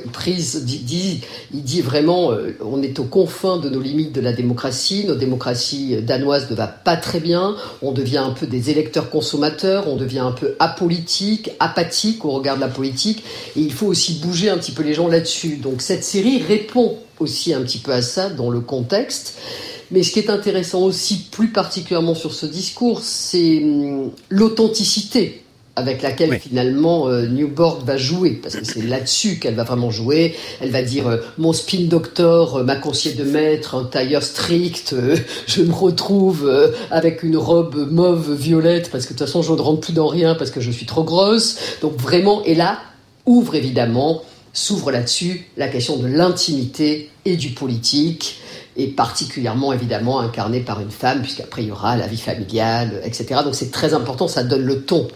dit, 0.63 1.22
il 1.54 1.63
dit 1.63 1.81
vraiment, 1.81 2.31
euh, 2.31 2.57
on 2.63 2.81
est 2.81 2.98
aux 3.00 3.06
confins 3.06 3.57
de 3.57 3.69
nos 3.69 3.81
limites 3.81 4.13
de 4.13 4.22
la 4.22 4.31
démocratie, 4.31 5.06
nos 5.06 5.16
démocraties 5.16 5.98
danoises 6.01 6.50
ne 6.50 6.56
va 6.56 6.68
pas 6.68 6.95
très 6.95 7.19
bien, 7.19 7.56
on 7.81 7.92
devient 7.92 8.19
un 8.19 8.31
peu 8.31 8.48
des 8.48 8.69
électeurs 8.69 9.10
consommateurs, 9.10 9.89
on 9.89 9.98
devient 9.98 10.19
un 10.19 10.31
peu 10.31 10.56
apolitique, 10.60 11.51
apathique 11.60 12.24
au 12.24 12.31
regard 12.31 12.56
de 12.56 12.62
la 12.62 12.69
politique, 12.69 13.24
et 13.57 13.62
il 13.62 13.74
faut 13.74 13.88
aussi 13.88 14.13
bouger 14.16 14.50
un 14.50 14.57
petit 14.57 14.72
peu 14.72 14.83
les 14.83 14.94
gens 14.94 15.10
là-dessus. 15.10 15.57
Donc 15.57 15.81
cette 15.81 16.06
série 16.06 16.42
répond 16.42 16.98
aussi 17.19 17.54
un 17.54 17.62
petit 17.62 17.80
peu 17.80 17.92
à 17.92 18.01
ça 18.01 18.30
dans 18.30 18.50
le 18.50 18.62
contexte. 18.62 19.36
Mais 19.92 20.04
ce 20.04 20.12
qui 20.12 20.19
est 20.19 20.30
intéressant 20.30 20.81
aussi, 20.81 21.28
plus 21.31 21.50
particulièrement 21.50 22.16
sur 22.16 22.34
ce 22.34 22.45
discours, 22.45 23.01
c'est 23.01 23.64
hum, 23.64 24.12
l'authenticité 24.30 25.44
avec 25.78 26.02
laquelle 26.02 26.40
finalement 26.40 27.07
euh, 27.07 27.28
Newborg 27.28 27.85
va 27.85 27.97
jouer, 27.97 28.31
parce 28.31 28.56
que 28.56 28.66
c'est 28.66 28.81
là-dessus 28.81 29.38
qu'elle 29.38 29.54
va 29.54 29.64
vraiment 29.64 29.92
jouer. 29.92 30.35
Elle 30.59 30.71
va 30.71 30.81
dire 30.81 31.07
euh, 31.07 31.18
mon 31.38 31.54
spin 31.54 31.83
doctor 31.83 32.57
euh, 32.57 32.64
m'a 32.64 32.78
conseillé 32.78 33.14
de 33.14 33.23
mettre 33.23 33.76
un 33.76 33.83
tailleur 33.83 34.23
strict, 34.23 34.95
je 35.47 35.62
me 35.62 35.71
retrouve 35.71 36.52
avec 36.90 37.21
une 37.21 37.38
robe 37.38 37.92
mauve 37.92 38.33
violette 38.33 38.90
parce 38.92 39.06
que 39.06 39.14
de 39.14 39.19
toute 39.19 39.28
façon 39.28 39.44
je 39.44 39.54
ne 39.54 39.62
rentre 39.62 39.81
plus 39.81 39.94
dans 39.94 40.07
rien 40.07 40.33
parce 40.33 40.50
que 40.50 40.62
je 40.62 40.71
suis 40.71 40.88
trop 40.88 41.04
grosse. 41.04 41.57
Donc 41.81 41.95
vraiment, 41.95 42.44
et 42.44 42.56
là 42.56 42.80
ouvre 43.28 43.54
évidemment, 43.54 44.23
s'ouvre 44.54 44.90
là-dessus 44.90 45.47
la 45.57 45.68
question 45.68 45.97
de 45.97 46.07
l'intimité 46.07 47.12
et 47.26 47.35
du 47.35 47.50
politique 47.50 48.40
et 48.78 48.88
particulièrement 48.88 49.74
évidemment 49.74 50.19
incarné 50.19 50.62
par 50.62 50.80
une 50.80 50.92
femme, 50.92 51.24
puisqu'après 51.24 51.64
il 51.64 51.69
y 51.69 51.72
aura 51.72 51.98
la 51.98 52.07
vie 52.07 52.19
familiale, 52.19 53.02
etc. 53.04 53.42
Donc 53.44 53.56
c'est 53.56 53.72
très 53.72 53.94
important, 53.94 54.28
ça 54.28 54.44
donne 54.44 54.64
le 54.64 54.84
ton. 54.84 55.07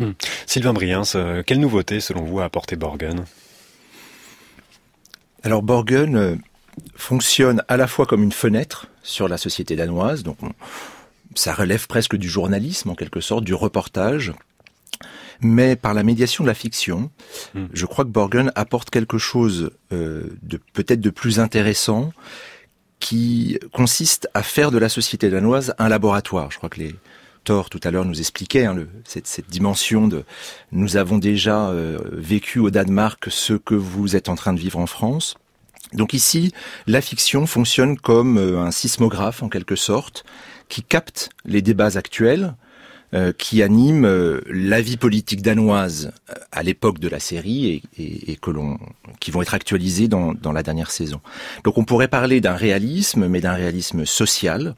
Hmm. 0.00 0.12
Sylvain 0.46 0.72
Briens, 0.72 1.02
euh, 1.14 1.42
quelle 1.46 1.60
nouveauté 1.60 2.00
selon 2.00 2.24
vous 2.24 2.40
a 2.40 2.44
apporté 2.44 2.74
Borgen? 2.76 3.24
Alors 5.42 5.62
Borgen 5.62 6.16
euh, 6.16 6.36
fonctionne 6.96 7.62
à 7.68 7.76
la 7.76 7.86
fois 7.86 8.06
comme 8.06 8.22
une 8.22 8.32
fenêtre 8.32 8.86
sur 9.02 9.28
la 9.28 9.36
société 9.36 9.76
danoise, 9.76 10.22
donc 10.22 10.38
ça 11.34 11.52
relève 11.52 11.86
presque 11.86 12.16
du 12.16 12.28
journalisme 12.28 12.90
en 12.90 12.94
quelque 12.94 13.20
sorte, 13.20 13.44
du 13.44 13.54
reportage, 13.54 14.32
mais 15.40 15.76
par 15.76 15.92
la 15.92 16.02
médiation 16.02 16.44
de 16.44 16.48
la 16.48 16.54
fiction, 16.54 17.10
hmm. 17.54 17.66
je 17.74 17.84
crois 17.84 18.06
que 18.06 18.10
Borgen 18.10 18.52
apporte 18.54 18.88
quelque 18.88 19.18
chose 19.18 19.70
euh, 19.92 20.30
de 20.42 20.58
peut-être 20.72 21.02
de 21.02 21.10
plus 21.10 21.40
intéressant 21.40 22.12
qui 23.00 23.58
consiste 23.72 24.28
à 24.34 24.42
faire 24.42 24.70
de 24.70 24.78
la 24.78 24.88
société 24.88 25.30
danoise 25.30 25.74
un 25.78 25.88
laboratoire. 25.88 26.50
Je 26.50 26.58
crois 26.58 26.68
que 26.68 26.80
les 26.80 26.94
Thor 27.44 27.70
tout 27.70 27.80
à 27.84 27.92
l'heure 27.92 28.04
nous 28.04 28.18
expliquait 28.18 28.66
hein, 28.66 28.74
le, 28.74 28.88
cette, 29.04 29.28
cette, 29.28 29.48
dimension 29.48 30.08
de 30.08 30.24
nous 30.72 30.96
avons 30.96 31.16
déjà 31.16 31.68
euh, 31.68 31.98
vécu 32.10 32.58
au 32.58 32.70
Danemark 32.70 33.26
ce 33.30 33.54
que 33.54 33.76
vous 33.76 34.16
êtes 34.16 34.28
en 34.28 34.34
train 34.34 34.52
de 34.52 34.58
vivre 34.58 34.80
en 34.80 34.86
France. 34.86 35.36
Donc 35.92 36.12
ici, 36.12 36.52
la 36.88 37.00
fiction 37.00 37.46
fonctionne 37.46 37.96
comme 37.96 38.36
euh, 38.36 38.58
un 38.58 38.72
sismographe 38.72 39.44
en 39.44 39.48
quelque 39.48 39.76
sorte, 39.76 40.24
qui 40.68 40.82
capte 40.82 41.30
les 41.44 41.62
débats 41.62 41.96
actuels, 41.96 42.56
euh, 43.14 43.32
qui 43.32 43.62
anime 43.62 44.04
euh, 44.04 44.40
la 44.48 44.80
vie 44.80 44.96
politique 44.96 45.40
danoise 45.40 46.12
euh, 46.28 46.34
à 46.50 46.64
l'époque 46.64 46.98
de 46.98 47.08
la 47.08 47.20
série 47.20 47.80
et, 47.96 48.36
que 48.42 48.50
l'on 48.50 48.80
qui 49.20 49.30
vont 49.30 49.42
être 49.42 49.54
actualisés 49.54 50.08
dans, 50.08 50.34
dans 50.34 50.50
la 50.50 50.64
dernière 50.64 50.90
saison. 50.90 51.20
Donc 51.62 51.78
on 51.78 51.84
pourrait 51.84 52.08
parler 52.08 52.40
d'un 52.40 52.56
réalisme, 52.56 53.28
mais 53.28 53.40
d'un 53.40 53.52
réalisme 53.52 54.04
social 54.04 54.74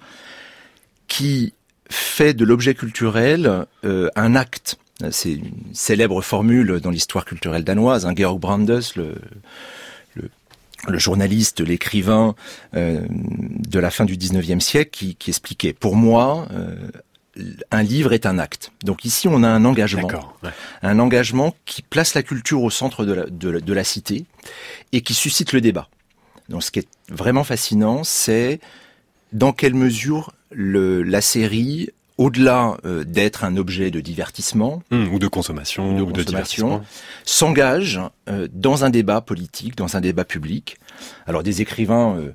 qui 1.06 1.54
fait 1.88 2.34
de 2.34 2.44
l'objet 2.44 2.74
culturel 2.74 3.64
un 3.82 4.36
acte. 4.36 4.76
C'est 5.10 5.32
une 5.32 5.50
célèbre 5.72 6.20
formule 6.20 6.80
dans 6.80 6.90
l'histoire 6.90 7.24
culturelle 7.24 7.64
danoise. 7.64 8.04
Hein, 8.04 8.12
Georg 8.14 8.38
Brandes, 8.38 8.82
le, 8.94 9.14
le 10.86 10.98
journaliste, 10.98 11.60
l'écrivain 11.60 12.34
de 12.74 13.78
la 13.78 13.90
fin 13.90 14.04
du 14.04 14.18
19e 14.18 14.60
siècle 14.60 14.90
qui, 14.90 15.30
expliquait, 15.30 15.72
pour 15.72 15.96
moi, 15.96 16.46
un 17.70 17.82
livre 17.82 18.12
est 18.12 18.26
un 18.26 18.38
acte. 18.38 18.72
Donc 18.82 19.04
ici, 19.04 19.28
on 19.28 19.42
a 19.42 19.48
un 19.48 19.64
engagement, 19.64 20.08
un 20.82 20.98
engagement 20.98 21.54
qui 21.64 21.82
place 21.82 22.14
la 22.14 22.22
culture 22.22 22.62
au 22.62 22.70
centre 22.70 23.04
de 23.04 23.12
la, 23.12 23.26
de, 23.26 23.72
la, 23.72 23.84
cité 23.84 24.24
et 24.92 25.00
qui 25.00 25.14
suscite 25.14 25.52
le 25.52 25.60
débat. 25.60 25.88
Donc 26.48 26.62
ce 26.62 26.70
qui 26.70 26.80
est 26.80 26.88
vraiment 27.08 27.44
fascinant, 27.44 28.04
c'est 28.04 28.60
dans 29.32 29.52
quelle 29.52 29.74
mesure 29.74 30.32
le, 30.50 31.02
la 31.02 31.20
série 31.20 31.90
au-delà 32.16 32.76
euh, 32.84 33.04
d'être 33.04 33.44
un 33.44 33.56
objet 33.56 33.92
de 33.92 34.00
divertissement 34.00 34.82
mmh, 34.90 35.08
ou 35.12 35.18
de 35.20 35.28
consommation, 35.28 35.98
ou 35.98 36.10
de, 36.10 36.22
divertissement, 36.24 36.82
s'engage 37.24 38.00
euh, 38.28 38.48
dans 38.52 38.84
un 38.84 38.90
débat 38.90 39.20
politique, 39.20 39.76
dans 39.76 39.96
un 39.96 40.00
débat 40.00 40.24
public. 40.24 40.78
Alors 41.26 41.44
des 41.44 41.62
écrivains 41.62 42.16
euh, 42.16 42.32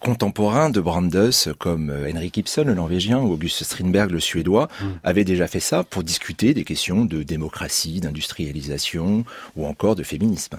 contemporains 0.00 0.70
de 0.70 0.80
Brandes 0.80 1.30
comme 1.58 1.92
Henrik 2.14 2.36
Ibsen, 2.38 2.66
le 2.66 2.74
norvégien, 2.74 3.18
ou 3.18 3.32
August 3.32 3.64
Strindberg, 3.64 4.10
le 4.10 4.20
suédois, 4.20 4.68
mmh. 4.80 4.86
avaient 5.04 5.24
déjà 5.24 5.46
fait 5.46 5.60
ça 5.60 5.84
pour 5.84 6.02
discuter 6.02 6.54
des 6.54 6.64
questions 6.64 7.04
de 7.04 7.22
démocratie, 7.22 8.00
d'industrialisation 8.00 9.24
ou 9.56 9.66
encore 9.66 9.96
de 9.96 10.02
féminisme. 10.02 10.58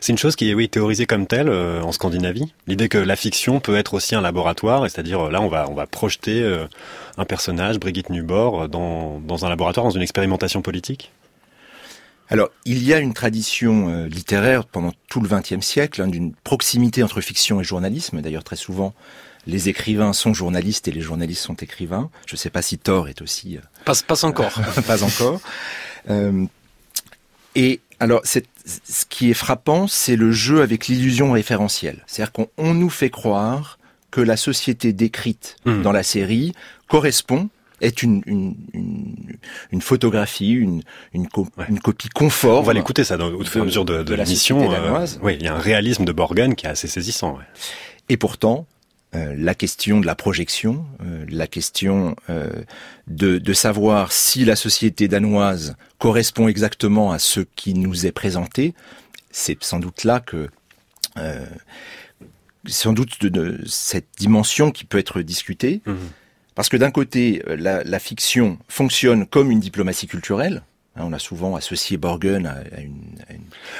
C'est 0.00 0.12
une 0.12 0.18
chose 0.18 0.36
qui 0.36 0.50
est 0.50 0.54
oui 0.54 0.68
théorisée 0.68 1.06
comme 1.06 1.26
telle 1.26 1.48
euh, 1.48 1.82
en 1.82 1.92
Scandinavie. 1.92 2.52
L'idée 2.66 2.88
que 2.88 2.98
la 2.98 3.16
fiction 3.16 3.60
peut 3.60 3.76
être 3.76 3.94
aussi 3.94 4.14
un 4.14 4.20
laboratoire, 4.20 4.82
c'est-à-dire 4.82 5.26
euh, 5.26 5.30
là 5.30 5.40
on 5.40 5.48
va 5.48 5.66
on 5.68 5.74
va 5.74 5.86
projeter 5.86 6.42
euh, 6.42 6.66
un 7.18 7.24
personnage, 7.24 7.78
Brigitte 7.78 8.10
Nubor, 8.10 8.68
dans 8.68 9.20
dans 9.20 9.44
un 9.44 9.48
laboratoire, 9.48 9.86
dans 9.86 9.90
une 9.90 10.02
expérimentation 10.02 10.62
politique. 10.62 11.12
Alors, 12.30 12.48
il 12.64 12.82
y 12.82 12.92
a 12.92 12.98
une 12.98 13.14
tradition 13.14 14.06
littéraire 14.06 14.64
pendant 14.64 14.92
tout 15.08 15.20
le 15.20 15.28
XXe 15.28 15.64
siècle 15.64 16.02
hein, 16.02 16.08
d'une 16.08 16.32
proximité 16.34 17.02
entre 17.02 17.20
fiction 17.20 17.60
et 17.60 17.64
journalisme. 17.64 18.20
D'ailleurs, 18.20 18.44
très 18.44 18.56
souvent, 18.56 18.94
les 19.46 19.68
écrivains 19.68 20.12
sont 20.12 20.34
journalistes 20.34 20.88
et 20.88 20.92
les 20.92 21.00
journalistes 21.00 21.42
sont 21.42 21.54
écrivains. 21.54 22.10
Je 22.26 22.34
ne 22.34 22.38
sais 22.38 22.50
pas 22.50 22.62
si 22.62 22.78
Thor 22.78 23.08
est 23.08 23.22
aussi. 23.22 23.58
Pas, 23.84 23.94
pas 24.06 24.24
encore. 24.24 24.60
pas 24.86 25.04
encore. 25.04 25.40
et 27.54 27.80
alors, 28.00 28.22
ce 28.24 29.04
qui 29.08 29.30
est 29.30 29.34
frappant, 29.34 29.86
c'est 29.86 30.16
le 30.16 30.32
jeu 30.32 30.62
avec 30.62 30.86
l'illusion 30.88 31.32
référentielle. 31.32 32.04
C'est-à-dire 32.06 32.32
qu'on 32.32 32.74
nous 32.74 32.90
fait 32.90 33.10
croire 33.10 33.78
que 34.10 34.20
la 34.20 34.36
société 34.36 34.92
décrite 34.92 35.56
hmm. 35.64 35.82
dans 35.82 35.92
la 35.92 36.02
série 36.02 36.52
correspond 36.88 37.48
est 37.80 38.02
une, 38.02 38.22
une, 39.72 39.80
photographie, 39.80 40.52
une, 40.52 40.82
une, 41.12 41.28
copie 41.28 42.08
conforme. 42.08 42.60
On 42.60 42.62
va 42.62 42.72
l'écouter 42.72 43.04
ça 43.04 43.16
au 43.18 43.44
fur 43.44 43.60
et 43.60 43.62
à 43.62 43.64
mesure 43.66 43.84
de, 43.84 44.02
de, 44.02 44.14
l'émission. 44.14 44.72
Euh, 44.72 45.06
oui, 45.22 45.36
il 45.38 45.44
y 45.44 45.48
a 45.48 45.54
un 45.54 45.58
réalisme 45.58 46.04
de 46.04 46.12
Borgen 46.12 46.54
qui 46.54 46.66
est 46.66 46.70
assez 46.70 46.88
saisissant. 46.88 47.38
Et 48.08 48.16
pourtant, 48.16 48.66
euh, 49.16 49.34
la 49.38 49.54
question 49.54 50.00
de 50.00 50.06
la 50.06 50.14
projection, 50.14 50.84
euh, 51.00 51.24
la 51.28 51.46
question 51.46 52.16
euh, 52.28 52.50
de, 53.06 53.38
de, 53.38 53.52
savoir 53.52 54.10
si 54.10 54.44
la 54.44 54.56
société 54.56 55.06
danoise 55.06 55.76
correspond 55.98 56.48
exactement 56.48 57.12
à 57.12 57.18
ce 57.18 57.40
qui 57.54 57.74
nous 57.74 58.04
est 58.04 58.12
présenté, 58.12 58.74
c'est 59.30 59.62
sans 59.62 59.78
doute 59.78 60.04
là 60.04 60.20
que 60.20 60.48
sans 62.66 62.92
doute 62.92 63.24
de, 63.24 63.60
cette 63.64 64.08
dimension 64.18 64.70
qui 64.70 64.84
peut 64.84 64.98
être 64.98 65.22
discutée, 65.22 65.80
mmh. 65.86 65.94
Parce 66.56 66.68
que 66.68 66.76
d'un 66.76 66.90
côté, 66.90 67.42
la, 67.46 67.84
la, 67.84 67.98
fiction 68.00 68.58
fonctionne 68.68 69.26
comme 69.26 69.52
une 69.52 69.60
diplomatie 69.60 70.08
culturelle, 70.08 70.62
Hein, 70.96 71.02
on 71.04 71.12
a 71.12 71.18
souvent 71.18 71.56
associé 71.56 71.98
Borgen 71.98 72.46
à, 72.46 72.80
une, 72.80 73.18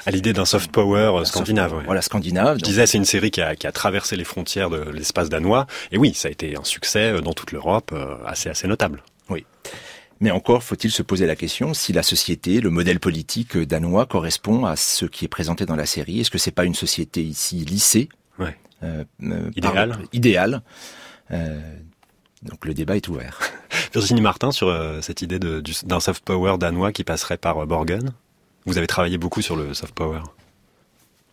à, 0.05 0.11
l'idée 0.11 0.33
d'un 0.33 0.45
soft 0.45 0.71
power 0.71 1.21
euh, 1.21 1.25
scandinave. 1.25 1.83
Voilà, 1.87 2.03
scandinave. 2.03 2.59
Je 2.59 2.65
disais, 2.65 2.87
c'est 2.87 2.99
une 2.99 3.07
série 3.07 3.31
qui 3.31 3.41
a, 3.41 3.57
qui 3.57 3.67
a, 3.67 3.73
traversé 3.73 4.17
les 4.17 4.25
frontières 4.25 4.69
de 4.69 4.91
l'espace 4.91 5.29
danois. 5.29 5.67
Et 5.93 5.99
oui, 5.99 6.13
ça 6.15 6.29
a 6.29 6.31
été 6.31 6.57
un 6.59 6.65
succès 6.65 7.13
euh, 7.13 7.21
dans 7.21 7.33
toute 7.33 7.53
l'Europe, 7.53 7.91
euh, 7.93 8.17
assez, 8.27 8.51
assez 8.51 8.69
notable. 8.69 9.03
Oui. 9.31 9.47
Mais 10.21 10.31
encore 10.31 10.63
faut-il 10.63 10.91
se 10.91 11.03
poser 11.03 11.27
la 11.27 11.37
question 11.37 11.75
si 11.75 11.93
la 11.93 12.03
société, 12.03 12.61
le 12.61 12.71
modèle 12.71 13.01
politique 13.01 13.57
danois 13.57 14.07
correspond 14.07 14.65
à 14.65 14.77
ce 14.77 15.07
qui 15.07 15.25
est 15.25 15.29
présenté 15.29 15.65
dans 15.65 15.77
la 15.77 15.87
série. 15.87 16.21
Est-ce 16.21 16.31
que 16.31 16.39
c'est 16.39 16.51
pas 16.51 16.65
une 16.65 16.75
société 16.75 17.23
ici 17.23 17.57
lissée, 17.65 18.09
ouais. 18.39 18.57
idéale, 19.57 19.99
idéale 20.15 20.63
donc 22.43 22.65
le 22.65 22.75
débat 22.75 22.97
est 22.97 23.09
ouvert. 23.09 23.41
Virginie 23.93 24.21
Martin, 24.21 24.53
sur 24.53 24.69
euh, 24.69 25.01
cette 25.01 25.23
idée 25.23 25.39
d'un 25.39 26.01
soft 26.01 26.25
power 26.25 26.59
danois 26.59 26.93
qui 26.93 27.05
passerait 27.05 27.39
par 27.39 27.59
euh, 27.59 27.67
Borgen 27.67 28.13
Vous 28.67 28.79
avez 28.79 28.87
travaillé 28.87 29.19
beaucoup 29.19 29.43
sur 29.43 29.57
le 29.57 29.75
soft 29.75 29.95
power. 29.95 30.21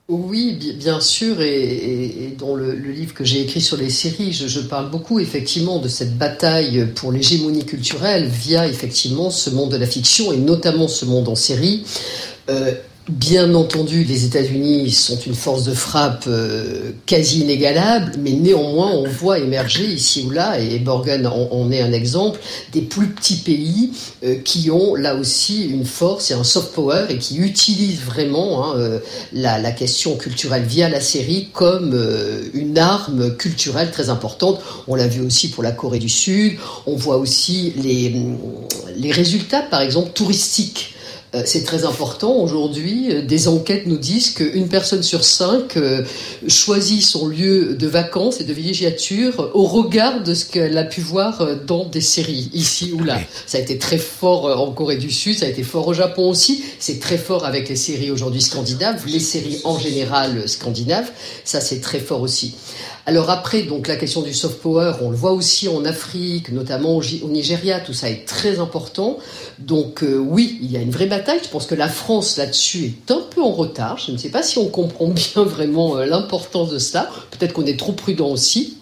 Oui, 0.10 0.76
bien 0.78 1.00
sûr, 1.00 1.42
et, 1.42 2.36
dans 2.38 2.56
le, 2.56 2.74
livre 2.74 3.14
que 3.14 3.24
j'ai 3.24 3.42
écrit 3.42 3.62
sur 3.62 3.78
les 3.78 3.90
séries, 3.90 4.34
je, 4.34 4.60
parle 4.60 4.92
beaucoup 4.92 5.20
effectivement 5.20 5.80
de 5.80 5.88
cette 5.88 6.18
bataille 6.18 6.90
pour 6.94 7.14
l'hégémonie 7.14 7.66
culturelle 7.66 8.28
via 8.28 8.68
effectivement 8.68 9.30
ce 9.30 9.50
monde 9.50 9.72
de 9.72 9.78
la 9.78 9.88
fiction 9.88 10.34
et 10.34 10.38
notamment 10.38 10.90
ce 10.90 11.06
monde 11.06 11.30
en 11.30 11.36
série. 11.36 11.86
Euh, 12.50 12.74
Bien 13.10 13.54
entendu, 13.54 14.06
les 14.06 14.24
États-Unis 14.24 14.90
sont 14.92 15.20
une 15.20 15.34
force 15.34 15.66
de 15.66 15.74
frappe 15.74 16.24
euh, 16.28 16.92
quasi 17.06 17.42
inégalable, 17.42 18.14
mais 18.18 18.32
néanmoins, 18.32 18.92
on 18.92 19.10
voit 19.10 19.40
émerger 19.40 19.84
ici 19.84 20.24
ou 20.26 20.30
là, 20.30 20.58
et 20.58 20.80
Borgen 20.80 21.28
en, 21.28 21.70
est 21.70 21.82
un 21.82 21.92
exemple, 21.92 22.40
des 22.72 22.80
plus 22.80 23.08
petits 23.08 23.36
pays 23.36 23.92
euh, 24.24 24.36
qui 24.36 24.72
ont 24.72 24.96
là 24.96 25.16
aussi 25.16 25.66
une 25.66 25.84
force 25.84 26.32
et 26.32 26.34
un 26.34 26.46
soft 26.46 26.72
power 26.72 27.08
et 27.10 27.18
qui 27.18 27.40
utilisent 27.40 28.04
vraiment 28.06 28.64
hein, 28.64 28.78
euh, 28.78 29.00
la, 29.34 29.60
question 29.74 30.16
culturelle 30.16 30.64
via 30.64 30.88
la 30.88 31.02
série 31.02 31.50
comme 31.52 32.02
une 32.54 32.78
arme 32.78 33.36
culturelle 33.36 33.92
très 33.92 34.10
importante. 34.10 34.62
On 34.88 34.96
l'a 34.96 35.08
vu 35.08 35.20
aussi 35.20 35.50
pour 35.50 35.62
la 35.62 35.74
Corée 35.74 36.00
du 36.00 36.08
Sud, 36.08 36.54
on 36.86 36.96
voit 36.96 37.18
aussi 37.18 37.74
les, 37.84 39.12
résultats, 39.12 39.62
par 39.62 39.82
exemple, 39.82 40.12
touristiques 40.14 40.93
c'est 41.46 41.64
très 41.64 41.86
important. 41.86 42.36
Aujourd'hui, 42.38 43.12
euh, 43.12 43.22
des 43.22 43.48
enquêtes 43.48 43.88
nous 43.88 43.98
disent 43.98 44.32
qu'une 44.32 44.68
personne 44.68 45.04
sur 45.04 45.24
cinq 45.24 45.78
euh, 45.78 46.04
choisit 46.48 47.02
son 47.02 47.28
lieu 47.28 47.76
de 47.76 47.88
vacances 47.88 48.40
et 48.40 48.44
de 48.44 48.54
villégiature 48.54 49.52
au 49.54 49.64
regard 49.66 50.24
de 50.24 50.34
ce 50.34 50.46
qu'elle 50.46 50.78
a 50.78 50.84
pu 50.84 51.02
voir 51.02 51.48
dans 51.66 51.86
des 51.86 52.02
séries, 52.02 52.50
ici 52.54 52.92
ou 52.94 53.04
là. 53.04 53.20
Ça 53.48 53.58
a 53.58 53.62
été 53.62 53.78
très 53.78 53.98
fort 53.98 54.46
en 54.46 54.72
Corée 54.72 54.98
du 54.98 55.12
Sud, 55.12 55.40
ça 55.40 55.46
a 55.46 55.50
été 55.50 55.64
fort 55.64 55.88
au 55.88 55.94
Japon 55.94 56.30
aussi. 56.30 56.64
C'est 56.80 57.00
très 57.00 57.18
fort 57.18 57.46
avec 57.46 57.70
les 57.70 57.76
séries 57.76 58.12
aujourd'hui 58.12 58.42
scandinaves, 58.42 59.04
les 59.08 59.20
séries 59.20 59.62
en 59.64 59.80
général 59.80 60.48
scandinaves. 60.48 61.12
Ça, 61.44 61.62
c'est 61.62 61.82
très 61.82 62.00
fort 62.00 62.22
aussi. 62.22 62.56
Alors 63.06 63.30
après, 63.30 63.64
donc 63.64 63.90
la 63.90 63.98
question 63.98 64.22
du 64.22 64.34
soft 64.34 64.62
power, 64.62 64.94
on 65.02 65.10
le 65.10 65.18
voit 65.18 65.34
aussi 65.34 65.68
en 65.68 65.84
Afrique, 65.84 66.50
notamment 66.54 66.96
au, 66.96 67.04
Nigeria, 67.28 67.82
tout 67.82 67.92
ça 67.92 68.10
est 68.10 68.26
très 68.26 68.60
important. 68.60 69.18
Donc 69.60 70.04
euh, 70.04 70.16
oui, 70.16 70.58
il 70.62 70.72
y 70.72 70.78
a 70.78 70.80
une 70.80 70.92
vraie 70.92 71.08
bataille. 71.08 71.40
Je 71.44 71.50
pense 71.50 71.66
que 71.66 71.76
la 71.76 71.90
France 71.90 72.38
là-dessus 72.38 72.86
est 72.86 73.12
un 73.12 73.22
peu 73.30 73.42
en 73.42 73.52
retard. 73.52 73.98
Je 73.98 74.14
ne 74.14 74.18
sais 74.18 74.30
pas 74.30 74.42
si 74.42 74.58
on 74.58 74.68
comprend 74.68 75.08
bien 75.34 75.44
vraiment 75.44 75.98
euh, 75.98 76.06
l'importance 76.06 76.70
de 76.70 76.80
cela. 76.80 77.10
Peut-être 77.32 77.52
qu'on 77.52 77.66
est 77.66 77.78
trop 77.78 77.92
prudent 77.92 78.30
aussi. 78.30 78.78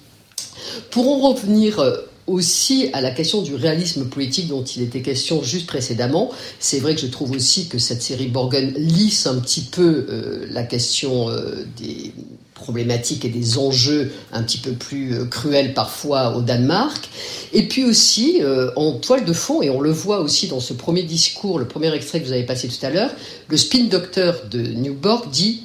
Pour 0.91 1.09
en 1.09 1.31
revenir 1.31 1.79
euh, 1.79 1.97
aussi 2.27 2.91
à 2.93 3.01
la 3.01 3.09
question 3.09 3.41
du 3.41 3.55
réalisme 3.55 4.05
politique 4.05 4.49
dont 4.49 4.63
il 4.63 4.83
était 4.83 5.01
question 5.01 5.41
juste 5.41 5.65
précédemment. 5.65 6.29
C'est 6.59 6.79
vrai 6.79 6.93
que 6.93 7.01
je 7.01 7.07
trouve 7.07 7.31
aussi 7.31 7.69
que 7.69 7.79
cette 7.79 8.03
série 8.03 8.27
Borgen 8.27 8.71
lisse 8.77 9.25
un 9.25 9.39
petit 9.39 9.61
peu 9.61 10.05
la 10.51 10.63
question 10.63 11.29
des, 11.77 12.13
problématiques 12.61 13.25
et 13.25 13.29
des 13.29 13.57
enjeux 13.57 14.11
un 14.31 14.43
petit 14.43 14.59
peu 14.59 14.71
plus 14.71 15.13
euh, 15.13 15.25
cruels 15.25 15.73
parfois 15.73 16.35
au 16.37 16.41
Danemark. 16.41 17.09
Et 17.53 17.67
puis 17.67 17.83
aussi, 17.83 18.39
euh, 18.41 18.71
en 18.75 18.93
toile 18.93 19.25
de 19.25 19.33
fond, 19.33 19.61
et 19.61 19.69
on 19.69 19.81
le 19.81 19.91
voit 19.91 20.21
aussi 20.21 20.47
dans 20.47 20.61
ce 20.61 20.73
premier 20.73 21.03
discours, 21.03 21.59
le 21.59 21.67
premier 21.67 21.93
extrait 21.93 22.21
que 22.21 22.25
vous 22.25 22.31
avez 22.31 22.45
passé 22.45 22.67
tout 22.67 22.85
à 22.85 22.89
l'heure, 22.89 23.11
le 23.49 23.57
spin 23.57 23.85
doctor 23.85 24.35
de 24.49 24.59
Newborg 24.61 25.29
dit 25.29 25.63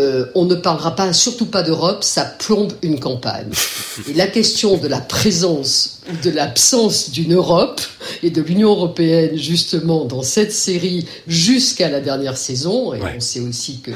euh, 0.00 0.26
on 0.34 0.44
ne 0.44 0.56
parlera 0.56 0.96
pas, 0.96 1.12
surtout 1.12 1.46
pas 1.46 1.62
d'Europe, 1.62 2.02
ça 2.02 2.24
plombe 2.24 2.72
une 2.82 2.98
campagne. 2.98 3.50
Et 4.08 4.14
la 4.14 4.26
question 4.26 4.76
de 4.76 4.88
la 4.88 5.00
présence 5.00 6.00
ou 6.10 6.24
de 6.24 6.30
l'absence 6.30 7.10
d'une 7.10 7.34
Europe 7.34 7.80
et 8.24 8.30
de 8.30 8.42
l'Union 8.42 8.70
européenne, 8.70 9.36
justement, 9.36 10.04
dans 10.04 10.22
cette 10.22 10.52
série 10.52 11.06
jusqu'à 11.28 11.88
la 11.88 12.00
dernière 12.00 12.36
saison, 12.36 12.92
et 12.92 13.00
on 13.16 13.20
sait 13.20 13.40
aussi 13.40 13.80
que 13.80 13.92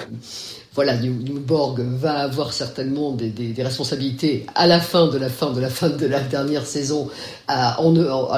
voilà, 0.79 0.97
Newborg 0.97 1.81
va 1.81 2.19
avoir 2.19 2.53
certainement 2.53 3.11
des, 3.11 3.53
responsabilités 3.65 4.47
à 4.55 4.69
la 4.69 4.79
fin 4.79 5.09
de 5.09 5.19
la 5.19 5.29
fin 5.29 5.51
de 5.51 5.61
la 5.61 5.71
fin 5.71 5.89
de 5.89 6.07
la 6.07 6.21
dernière 6.21 6.65
saison 6.65 7.11
à, 7.49 7.81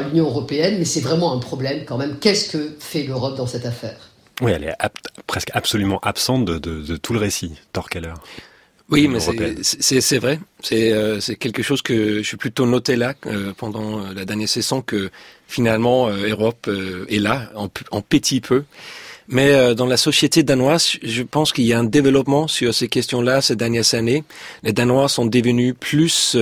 l'Union 0.09 0.25
européenne, 0.25 0.77
mais 0.79 0.87
c'est 0.87 1.03
vraiment 1.03 1.35
un 1.35 1.39
problème 1.39 1.85
quand 1.85 1.99
même. 1.99 2.17
Qu'est-ce 2.19 2.49
que 2.49 2.73
fait 2.79 3.03
l'Europe 3.03 3.37
dans 3.37 3.47
cette 3.47 3.67
affaire? 3.67 3.99
Oui, 4.41 4.53
elle 4.53 4.65
est 4.65 4.75
presque 5.27 5.51
absolument 5.53 5.99
absente 5.99 6.47
de, 6.47 6.97
tout 6.97 7.13
le 7.13 7.19
récit, 7.19 7.53
Torkeller. 7.75 8.15
Oui, 8.89 9.07
mais 9.07 9.21
c'est 9.21 10.19
vrai. 10.19 10.41
C'est 10.63 11.21
c'est 11.21 11.37
quelque 11.37 11.63
chose 11.63 11.83
que 11.83 12.23
je 12.23 12.27
suis 12.27 12.39
plutôt 12.39 12.65
noté 12.65 12.97
là 12.97 13.13
pendant 13.59 13.99
la 14.15 14.25
dernière 14.25 14.49
session 14.49 14.81
que 14.81 15.11
finalement 15.47 16.09
Europe 16.09 16.71
est 17.11 17.19
là 17.19 17.51
en, 17.55 17.69
en 17.91 18.01
petit 18.01 18.41
peu. 18.41 18.65
Mais 19.31 19.75
dans 19.75 19.87
la 19.87 19.97
société 19.97 20.43
danoise, 20.43 20.97
je 21.03 21.23
pense 21.23 21.53
qu'il 21.53 21.65
y 21.65 21.73
a 21.73 21.79
un 21.79 21.85
développement 21.85 22.49
sur 22.49 22.75
ces 22.75 22.89
questions-là 22.89 23.41
ces 23.41 23.57
dernières 23.57 23.95
années. 23.95 24.25
Les 24.63 24.73
Danois 24.73 25.09
sont 25.09 25.25
devenus 25.25 25.75
plus 25.79 26.37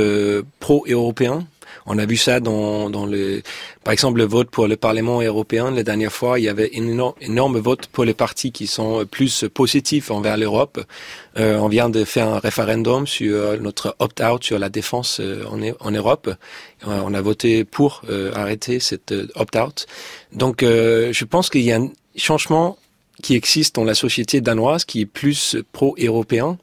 pro-européens 0.58 1.46
on 1.90 1.98
a 1.98 2.04
vu 2.04 2.18
ça 2.18 2.38
dans, 2.38 2.90
dans 2.90 3.06
le, 3.06 3.42
par 3.82 3.92
exemple, 3.92 4.18
le 4.18 4.26
vote 4.26 4.50
pour 4.50 4.68
le 4.68 4.76
Parlement 4.76 5.22
européen. 5.22 5.70
La 5.70 5.82
dernière 5.82 6.12
fois, 6.12 6.38
il 6.38 6.44
y 6.44 6.48
avait 6.48 6.70
un 6.76 7.14
énorme, 7.20 7.58
vote 7.58 7.86
pour 7.86 8.04
les 8.04 8.12
partis 8.12 8.52
qui 8.52 8.66
sont 8.66 9.06
plus 9.06 9.46
positifs 9.52 10.10
envers 10.10 10.36
l'Europe. 10.36 10.84
Euh, 11.38 11.56
on 11.56 11.68
vient 11.68 11.88
de 11.88 12.04
faire 12.04 12.28
un 12.28 12.40
référendum 12.40 13.06
sur 13.06 13.58
notre 13.60 13.96
opt-out 14.00 14.44
sur 14.44 14.58
la 14.58 14.68
défense 14.68 15.18
euh, 15.20 15.44
en, 15.80 15.90
Europe. 15.90 16.28
Euh, 16.86 17.00
on 17.04 17.14
a 17.14 17.22
voté 17.22 17.64
pour 17.64 18.02
arrêter 18.34 18.80
cette 18.80 19.14
opt-out. 19.34 19.86
Donc, 20.32 20.60
je 20.62 21.24
pense 21.24 21.48
qu'il 21.48 21.62
y 21.62 21.72
a 21.72 21.80
un 22.18 22.20
changement 22.20 22.78
qui 23.22 23.34
existe 23.34 23.74
dans 23.76 23.84
la 23.84 23.94
société 23.94 24.40
danoise 24.40 24.84
qui 24.84 25.02
est 25.02 25.06
plus 25.06 25.56
pro-européen. 25.72 26.58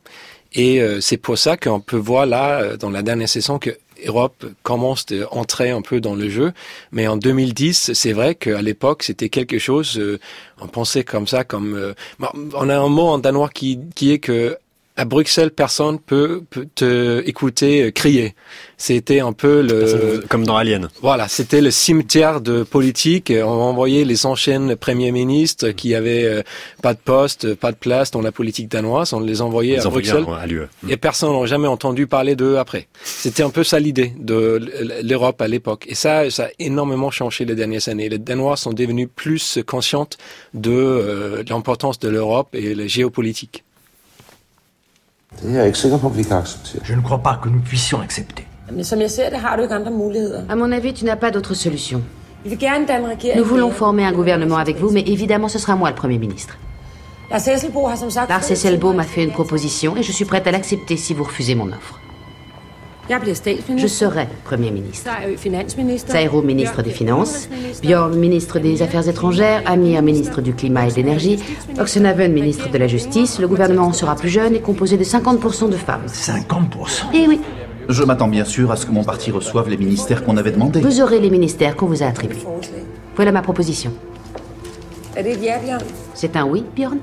Et 0.54 0.80
c'est 1.02 1.18
pour 1.18 1.38
ça 1.38 1.58
qu'on 1.58 1.82
peut 1.82 1.98
voir 1.98 2.26
là, 2.26 2.78
dans 2.78 2.90
la 2.90 3.02
dernière 3.02 3.28
session, 3.28 3.60
que 3.60 3.72
Europe 4.04 4.46
commence 4.64 5.06
à 5.12 5.34
entrer 5.34 5.72
un 5.72 5.82
peu 5.82 6.02
dans 6.02 6.16
le 6.16 6.30
jeu. 6.30 6.54
Mais 6.92 7.08
en 7.08 7.18
2010, 7.18 7.94
c'est 7.94 8.14
vrai 8.14 8.36
qu'à 8.36 8.62
l'époque, 8.62 9.04
c'était 9.04 9.30
quelque 9.30 9.60
chose, 9.60 9.98
euh, 9.98 10.20
on 10.60 10.68
pensait 10.68 11.04
comme 11.04 11.28
ça, 11.28 11.44
comme... 11.44 11.76
Euh, 11.76 11.94
on 12.54 12.70
a 12.70 12.78
un 12.78 12.90
mot 12.90 13.08
en 13.08 13.20
danois 13.20 13.50
qui, 13.50 13.80
qui 13.96 14.12
est 14.12 14.20
que 14.20 14.58
à 14.98 15.06
Bruxelles, 15.06 15.52
personne 15.52 16.00
peut, 16.00 16.44
peut 16.50 16.68
te 16.74 17.22
écouter 17.26 17.84
euh, 17.84 17.92
crier. 17.92 18.34
C'était 18.78 19.20
un 19.20 19.34
peu 19.34 19.62
le 19.62 20.24
comme 20.30 20.46
dans 20.46 20.56
Alien. 20.56 20.90
Voilà, 21.02 21.28
c'était 21.28 21.62
le 21.62 21.72
cimetière 21.72 22.42
de 22.42 22.64
politique. 22.64 23.32
On 23.36 23.48
envoyait 23.48 24.06
les 24.06 24.26
anciennes 24.26 24.76
premiers 24.76 25.12
ministres 25.12 25.70
qui 25.70 25.96
avaient 25.96 26.24
euh, 26.26 26.44
pas 26.82 26.94
de 26.94 27.00
poste, 27.00 27.56
pas 27.56 27.72
de 27.72 27.78
place 27.78 28.12
dans 28.12 28.22
la 28.22 28.32
politique 28.32 28.70
danoise. 28.70 29.14
On 29.14 29.20
les 29.20 29.42
envoyait 29.42 29.80
à 29.80 29.90
Bruxelles 29.90 30.26
à 30.30 30.46
et 30.90 30.98
personne 30.98 31.38
n'a 31.38 31.46
jamais 31.46 31.68
entendu 31.68 32.08
parler 32.08 32.36
d'eux 32.36 32.58
après. 32.58 32.88
C'était 33.04 33.44
un 33.44 33.50
peu 33.50 33.64
ça 33.64 33.80
l'idée 33.80 34.14
de 34.18 34.62
l'Europe 35.04 35.42
à 35.42 35.48
l'époque. 35.48 35.86
Et 35.88 35.96
ça, 35.96 36.30
ça 36.30 36.46
a 36.46 36.50
énormément 36.60 37.12
changé 37.12 37.46
les 37.46 37.56
dernières 37.56 37.88
années. 37.90 38.10
Les 38.10 38.20
Danois 38.20 38.58
sont 38.58 38.74
devenus 38.74 39.08
plus 39.14 39.60
conscients 39.66 40.08
de 40.54 40.72
euh, 40.72 41.44
l'importance 41.50 42.00
de 42.00 42.10
l'Europe 42.10 42.50
et 42.54 42.76
la 42.76 42.88
géopolitique. 42.88 43.64
Je 45.44 46.94
ne 46.94 47.02
crois 47.02 47.20
pas 47.20 47.40
que 47.42 47.50
nous 47.50 47.60
puissions 47.60 48.00
accepter. 48.02 48.46
À 50.50 50.56
mon 50.56 50.72
avis, 50.72 50.94
tu 50.94 51.06
n'as 51.06 51.16
pas 51.16 51.32
d'autre 51.32 51.54
solution. 51.54 52.02
Nous 52.46 53.44
voulons 53.44 53.72
former 53.72 54.06
un 54.06 54.12
gouvernement 54.12 54.58
avec 54.58 54.78
vous, 54.78 54.92
mais 54.92 55.02
évidemment, 55.02 55.48
ce 55.48 55.60
sera 55.60 55.76
moi 55.76 55.90
le 55.90 55.96
Premier 55.96 56.18
ministre. 56.20 56.58
Lars 57.30 58.52
Hesselbo 58.52 58.94
m'a 58.94 59.04
fait 59.04 59.24
une 59.24 59.32
proposition 59.32 59.98
et 59.98 60.04
je 60.04 60.12
suis 60.12 60.26
prête 60.26 60.46
à 60.46 60.52
l'accepter 60.52 60.96
si 60.96 61.14
vous 61.14 61.24
refusez 61.24 61.56
mon 61.56 61.68
offre. 61.70 62.00
Je 63.78 63.88
serai 63.88 64.28
Premier 64.44 64.72
ministre. 64.72 65.10
Sairo, 66.08 66.42
ministre 66.42 66.82
des 66.82 66.90
Finances. 66.90 67.48
Bjorn, 67.84 68.16
ministre 68.16 68.60
des 68.60 68.82
Affaires 68.82 69.08
étrangères. 69.08 69.62
Amir, 69.66 70.02
ministre 70.02 70.42
du 70.42 70.54
Climat 70.54 70.88
et 70.88 70.92
de 70.92 70.96
l'Énergie. 70.96 71.40
Oxenhaven, 71.80 72.34
ministre 72.34 72.70
de 72.70 72.78
la 72.78 72.88
Justice. 72.88 73.40
Le 73.40 73.48
gouvernement 73.48 73.94
sera 73.94 74.16
plus 74.16 74.30
jeune 74.30 74.56
et 74.56 74.60
composé 74.60 74.98
de 74.98 75.04
50% 75.04 75.70
de 75.70 75.76
femmes. 75.76 76.06
50% 76.08 77.06
Eh 77.14 77.28
oui. 77.28 77.40
Je 77.88 78.04
m'attends 78.04 78.28
bien 78.28 78.46
sûr 78.46 78.72
à 78.72 78.76
ce 78.76 78.88
que 78.88 78.92
mon 78.92 79.04
parti 79.04 79.30
reçoive 79.30 79.70
les 79.70 79.78
ministères 79.78 80.24
qu'on 80.24 80.38
avait 80.38 80.52
demandés. 80.52 80.82
Vous 80.82 81.02
aurez 81.02 81.20
les 81.20 81.30
ministères 81.30 81.76
qu'on 81.76 81.86
vous 81.86 82.02
a 82.02 82.08
attribués. 82.08 82.44
Voilà 83.16 83.32
ma 83.32 83.44
proposition. 83.44 83.92
C'est 86.14 86.36
un 86.36 86.46
oui, 86.46 86.64
Bjorn 86.76 86.98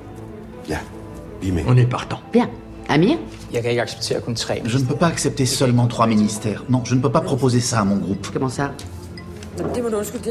On 1.69 1.77
est 1.77 1.87
partant. 1.87 2.21
Bien. 2.33 2.51
Amir 2.89 3.19
Je 3.53 4.79
ne 4.79 4.85
peux 4.85 4.95
pas 4.95 5.07
accepter 5.07 5.47
seulement 5.47 5.87
trois 5.87 6.07
ministères. 6.07 6.65
Non, 6.69 6.83
je 6.85 6.95
ne 6.95 7.01
peux 7.01 7.11
pas 7.11 7.21
proposer 7.21 7.61
ça 7.61 7.81
à 7.81 7.85
mon 7.85 7.97
groupe. 7.97 8.29
Comment 8.33 8.49
ça 8.49 8.73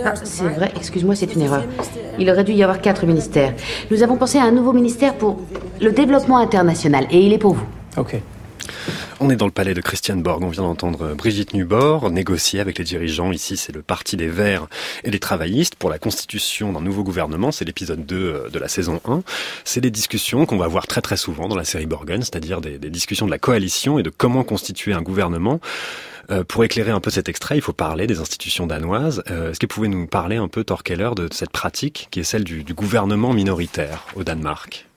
ah, 0.03 0.13
c'est 0.23 0.47
vrai, 0.47 0.71
excuse-moi, 0.75 1.15
c'est 1.15 1.35
une 1.35 1.41
erreur. 1.41 1.63
Il 2.17 2.29
aurait 2.29 2.43
dû 2.43 2.53
y 2.53 2.63
avoir 2.63 2.81
quatre 2.81 3.05
ministères. 3.05 3.53
Nous 3.91 4.01
avons 4.01 4.17
pensé 4.17 4.39
à 4.39 4.43
un 4.43 4.51
nouveau 4.51 4.73
ministère 4.73 5.13
pour 5.15 5.39
le 5.79 5.91
développement 5.91 6.37
international, 6.37 7.05
et 7.11 7.23
il 7.23 7.31
est 7.31 7.37
pour 7.37 7.53
vous. 7.53 7.65
Ok. 7.97 8.19
On 9.23 9.29
est 9.29 9.35
dans 9.35 9.45
le 9.45 9.51
palais 9.51 9.75
de 9.75 9.81
Christian 9.81 10.15
Borg. 10.15 10.41
On 10.41 10.49
vient 10.49 10.63
d'entendre 10.63 11.13
Brigitte 11.13 11.53
Nubor 11.53 12.09
négocier 12.09 12.59
avec 12.59 12.79
les 12.79 12.83
dirigeants. 12.83 13.31
Ici, 13.31 13.55
c'est 13.55 13.71
le 13.71 13.83
Parti 13.83 14.17
des 14.17 14.27
Verts 14.27 14.65
et 15.03 15.11
des 15.11 15.19
Travaillistes 15.19 15.75
pour 15.75 15.91
la 15.91 15.99
constitution 15.99 16.73
d'un 16.73 16.81
nouveau 16.81 17.03
gouvernement. 17.03 17.51
C'est 17.51 17.63
l'épisode 17.63 18.03
2 18.03 18.15
euh, 18.15 18.49
de 18.49 18.57
la 18.57 18.67
saison 18.67 18.99
1. 19.05 19.21
C'est 19.63 19.79
des 19.79 19.91
discussions 19.91 20.47
qu'on 20.47 20.57
va 20.57 20.67
voir 20.67 20.87
très 20.87 21.01
très 21.01 21.17
souvent 21.17 21.47
dans 21.47 21.55
la 21.55 21.65
série 21.65 21.85
Borgen, 21.85 22.23
c'est-à-dire 22.23 22.61
des, 22.61 22.79
discussions 22.79 23.27
de 23.27 23.31
la 23.31 23.37
coalition 23.37 23.99
et 23.99 24.03
de 24.03 24.09
comment 24.09 24.43
constituer 24.43 24.93
un 24.93 25.03
gouvernement. 25.03 25.59
Euh, 26.31 26.43
pour 26.43 26.63
éclairer 26.63 26.89
un 26.89 26.99
peu 26.99 27.11
cet 27.11 27.29
extrait, 27.29 27.57
il 27.57 27.61
faut 27.61 27.73
parler 27.73 28.07
des 28.07 28.21
institutions 28.21 28.65
danoises. 28.65 29.21
Euh, 29.29 29.51
est-ce 29.51 29.59
que 29.59 29.67
vous 29.67 29.75
pouvez 29.75 29.87
nous 29.87 30.07
parler 30.07 30.37
un 30.37 30.47
peu, 30.47 30.63
Torkeller, 30.63 31.11
de 31.15 31.29
cette 31.31 31.51
pratique 31.51 32.07
qui 32.09 32.21
est 32.21 32.23
celle 32.23 32.43
du 32.43 32.73
gouvernement 32.73 33.33
minoritaire 33.33 34.07
au 34.15 34.23
Danemark? 34.23 34.87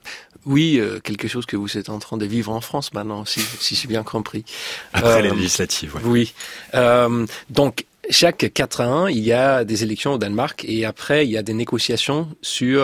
Oui, 0.47 0.79
euh, 0.79 1.01
quelque 1.01 1.29
chose 1.29 1.47
que 1.47 1.57
vous 1.57 1.79
êtes 1.79 1.89
en 1.89 1.99
train 1.99 2.17
de 2.17 2.27
vivre 2.27 2.53
en 2.53 2.61
France 2.61 2.93
maintenant, 2.93 3.25
si, 3.25 3.41
si 3.41 3.75
j'ai 3.75 3.89
bien 3.89 4.03
compris. 4.03 4.45
Après 4.93 5.23
les 5.23 5.31
euh, 5.31 5.35
législatives, 5.35 5.95
oui. 6.05 6.35
Euh, 6.75 7.27
donc, 7.51 7.87
chaque 8.11 8.53
4 8.53 8.81
ans, 8.83 9.07
il 9.07 9.21
y 9.21 9.33
a 9.33 9.65
des 9.65 9.83
élections 9.83 10.15
au 10.15 10.19
Danemark 10.19 10.65
et 10.67 10.85
après, 10.85 11.27
il 11.27 11.31
y 11.31 11.39
a 11.39 11.43
des 11.43 11.55
négociations 11.55 12.29
sur 12.43 12.83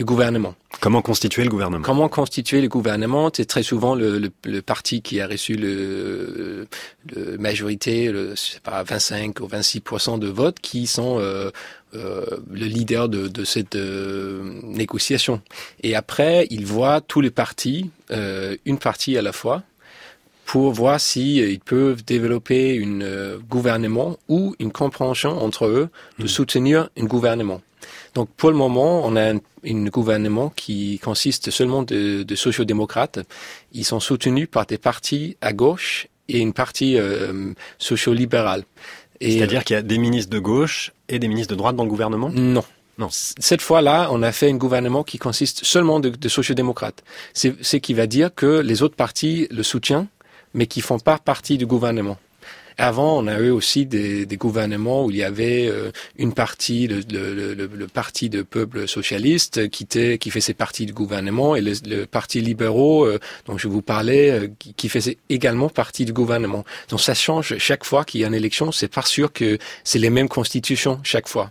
le 0.00 0.04
gouvernement. 0.04 0.54
Comment 0.80 1.02
constituer 1.02 1.44
le 1.44 1.50
gouvernement? 1.50 1.84
Comment 1.84 2.08
constituer 2.08 2.62
le 2.62 2.68
gouvernement? 2.68 3.30
C'est 3.34 3.44
très 3.44 3.62
souvent 3.62 3.94
le, 3.94 4.30
le, 4.44 4.62
parti 4.62 5.02
qui 5.02 5.20
a 5.20 5.26
reçu 5.26 5.54
le, 5.56 6.66
le 7.14 7.36
majorité, 7.38 8.10
le, 8.10 8.34
pas, 8.62 8.82
25 8.82 9.40
ou 9.40 9.46
26 9.46 9.82
de 10.18 10.28
votes, 10.28 10.58
qui 10.60 10.86
sont 10.86 11.18
euh, 11.20 11.50
euh, 11.94 12.24
le 12.50 12.66
leader 12.66 13.08
de, 13.08 13.26
de 13.26 13.44
cette 13.44 13.74
euh, 13.74 14.60
négociation. 14.62 15.42
Et 15.82 15.96
après, 15.96 16.46
il 16.50 16.64
voit 16.64 17.00
tous 17.00 17.20
les 17.20 17.30
partis, 17.30 17.90
euh, 18.12 18.56
une 18.64 18.78
partie 18.78 19.16
à 19.18 19.22
la 19.22 19.32
fois, 19.32 19.62
pour 20.44 20.72
voir 20.72 21.00
si 21.00 21.38
ils 21.38 21.60
peuvent 21.60 22.04
développer 22.04 22.80
un 22.84 23.38
gouvernement 23.38 24.18
ou 24.28 24.54
une 24.58 24.72
compréhension 24.72 25.42
entre 25.42 25.66
eux 25.66 25.88
de 26.18 26.24
hmm. 26.24 26.28
soutenir 26.28 26.90
un 26.96 27.04
gouvernement. 27.04 27.60
Donc 28.14 28.28
pour 28.36 28.50
le 28.50 28.56
moment, 28.56 29.02
on 29.04 29.16
a 29.16 29.32
un, 29.32 29.40
gouvernement 29.64 30.52
qui 30.54 30.98
consiste 31.02 31.50
seulement 31.50 31.82
de, 31.82 32.22
de 32.22 32.34
sociodémocrates. 32.34 33.20
Ils 33.72 33.84
sont 33.84 34.00
soutenus 34.00 34.48
par 34.50 34.66
des 34.66 34.78
partis 34.78 35.36
à 35.40 35.52
gauche 35.52 36.08
et 36.30 36.38
une 36.38 36.52
partie 36.52 36.96
euh, 36.96 37.52
socio-libérale. 37.78 38.64
C'est-à-dire 39.20 39.64
qu'il 39.64 39.74
y 39.74 39.78
a 39.78 39.82
des 39.82 39.98
ministres 39.98 40.30
de 40.30 40.38
gauche 40.38 40.92
et 41.08 41.18
des 41.18 41.28
ministres 41.28 41.52
de 41.52 41.58
droite 41.58 41.76
dans 41.76 41.84
le 41.84 41.90
gouvernement? 41.90 42.30
Non. 42.30 42.64
Non. 42.98 43.08
Cette 43.10 43.62
fois-là, 43.62 44.08
on 44.10 44.22
a 44.22 44.30
fait 44.30 44.50
un 44.50 44.56
gouvernement 44.56 45.04
qui 45.04 45.16
consiste 45.18 45.64
seulement 45.64 46.00
de, 46.00 46.10
de 46.10 46.28
sociodémocrates. 46.28 47.02
C'est 47.32 47.54
ce 47.64 47.78
qui 47.78 47.94
va 47.94 48.06
dire 48.06 48.34
que 48.34 48.60
les 48.60 48.82
autres 48.82 48.96
partis 48.96 49.46
le 49.50 49.62
soutiennent, 49.62 50.08
mais 50.52 50.66
qui 50.66 50.82
font 50.82 50.98
pas 50.98 51.18
partie 51.18 51.56
du 51.56 51.64
gouvernement. 51.64 52.18
Avant, 52.82 53.18
on 53.18 53.26
a 53.26 53.38
eu 53.38 53.50
aussi 53.50 53.84
des, 53.84 54.26
gouvernements 54.38 55.04
où 55.04 55.10
il 55.10 55.18
y 55.18 55.22
avait 55.22 55.68
euh, 55.68 55.92
une 56.16 56.32
partie, 56.32 56.88
le, 56.88 57.86
parti 57.92 58.30
de 58.30 58.40
peuple 58.40 58.88
socialiste 58.88 59.68
qui, 59.68 59.84
était, 59.84 60.16
qui 60.16 60.30
faisait 60.30 60.54
partie 60.54 60.86
du 60.86 60.94
gouvernement 60.94 61.54
et 61.54 61.60
le, 61.60 62.06
parti 62.06 62.40
libéraux 62.40 63.04
euh, 63.04 63.18
dont 63.44 63.58
je 63.58 63.68
vous 63.68 63.82
parlais 63.82 64.30
euh, 64.30 64.48
qui, 64.58 64.72
qui, 64.72 64.88
faisait 64.88 65.18
également 65.28 65.68
partie 65.68 66.06
du 66.06 66.14
gouvernement. 66.14 66.64
Donc 66.88 67.02
ça 67.02 67.12
change 67.12 67.58
chaque 67.58 67.84
fois 67.84 68.06
qu'il 68.06 68.22
y 68.22 68.24
a 68.24 68.28
une 68.28 68.34
élection. 68.34 68.72
C'est 68.72 68.88
pas 68.88 69.02
sûr 69.02 69.30
que 69.30 69.58
c'est 69.84 69.98
les 69.98 70.08
mêmes 70.08 70.30
constitutions 70.30 71.00
chaque 71.02 71.28
fois. 71.28 71.50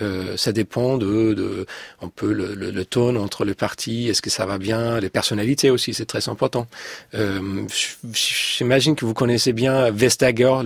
Euh, 0.00 0.36
ça 0.36 0.52
dépend 0.52 0.96
de, 0.96 1.34
de 1.34 1.66
un 2.02 2.08
peu 2.08 2.32
le, 2.32 2.54
le, 2.54 2.84
tone 2.84 3.16
entre 3.16 3.44
les 3.44 3.54
partis, 3.54 4.08
est-ce 4.08 4.22
que 4.22 4.30
ça 4.30 4.46
va 4.46 4.58
bien, 4.58 5.00
les 5.00 5.10
personnalités 5.10 5.70
aussi, 5.70 5.94
c'est 5.94 6.06
très 6.06 6.28
important. 6.28 6.66
Euh, 7.14 7.66
J'imagine 8.12 8.94
que 8.94 9.04
vous 9.04 9.14
connaissez 9.14 9.52
bien 9.52 9.90
Vestager, 9.90 10.60